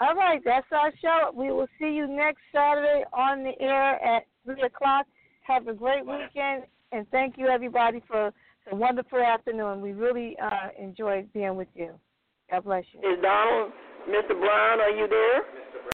All 0.01 0.15
right, 0.15 0.41
that's 0.45 0.65
our 0.72 0.93
show. 1.01 1.32
We 1.36 1.51
will 1.51 1.67
see 1.78 1.89
you 1.89 2.07
next 2.07 2.39
Saturday 2.53 3.03
on 3.11 3.43
the 3.43 3.61
air 3.61 4.01
at 4.01 4.26
3 4.45 4.61
o'clock. 4.61 5.05
Have 5.41 5.67
a 5.67 5.74
great 5.74 6.05
weekend, 6.05 6.63
and 6.91 7.05
thank 7.11 7.37
you, 7.37 7.47
everybody, 7.47 8.01
for 8.07 8.31
a 8.71 8.75
wonderful 8.75 9.19
afternoon. 9.19 9.81
We 9.81 9.91
really 9.91 10.35
uh, 10.41 10.69
enjoyed 10.79 11.31
being 11.33 11.55
with 11.55 11.67
you. 11.75 11.91
God 12.51 12.63
bless 12.63 12.83
you. 12.91 12.99
Is 12.99 13.21
Donald, 13.21 13.71
Mr. 14.09 14.39
Brown, 14.39 14.79
are 14.81 14.89
you 14.89 15.07
there? 15.07 15.41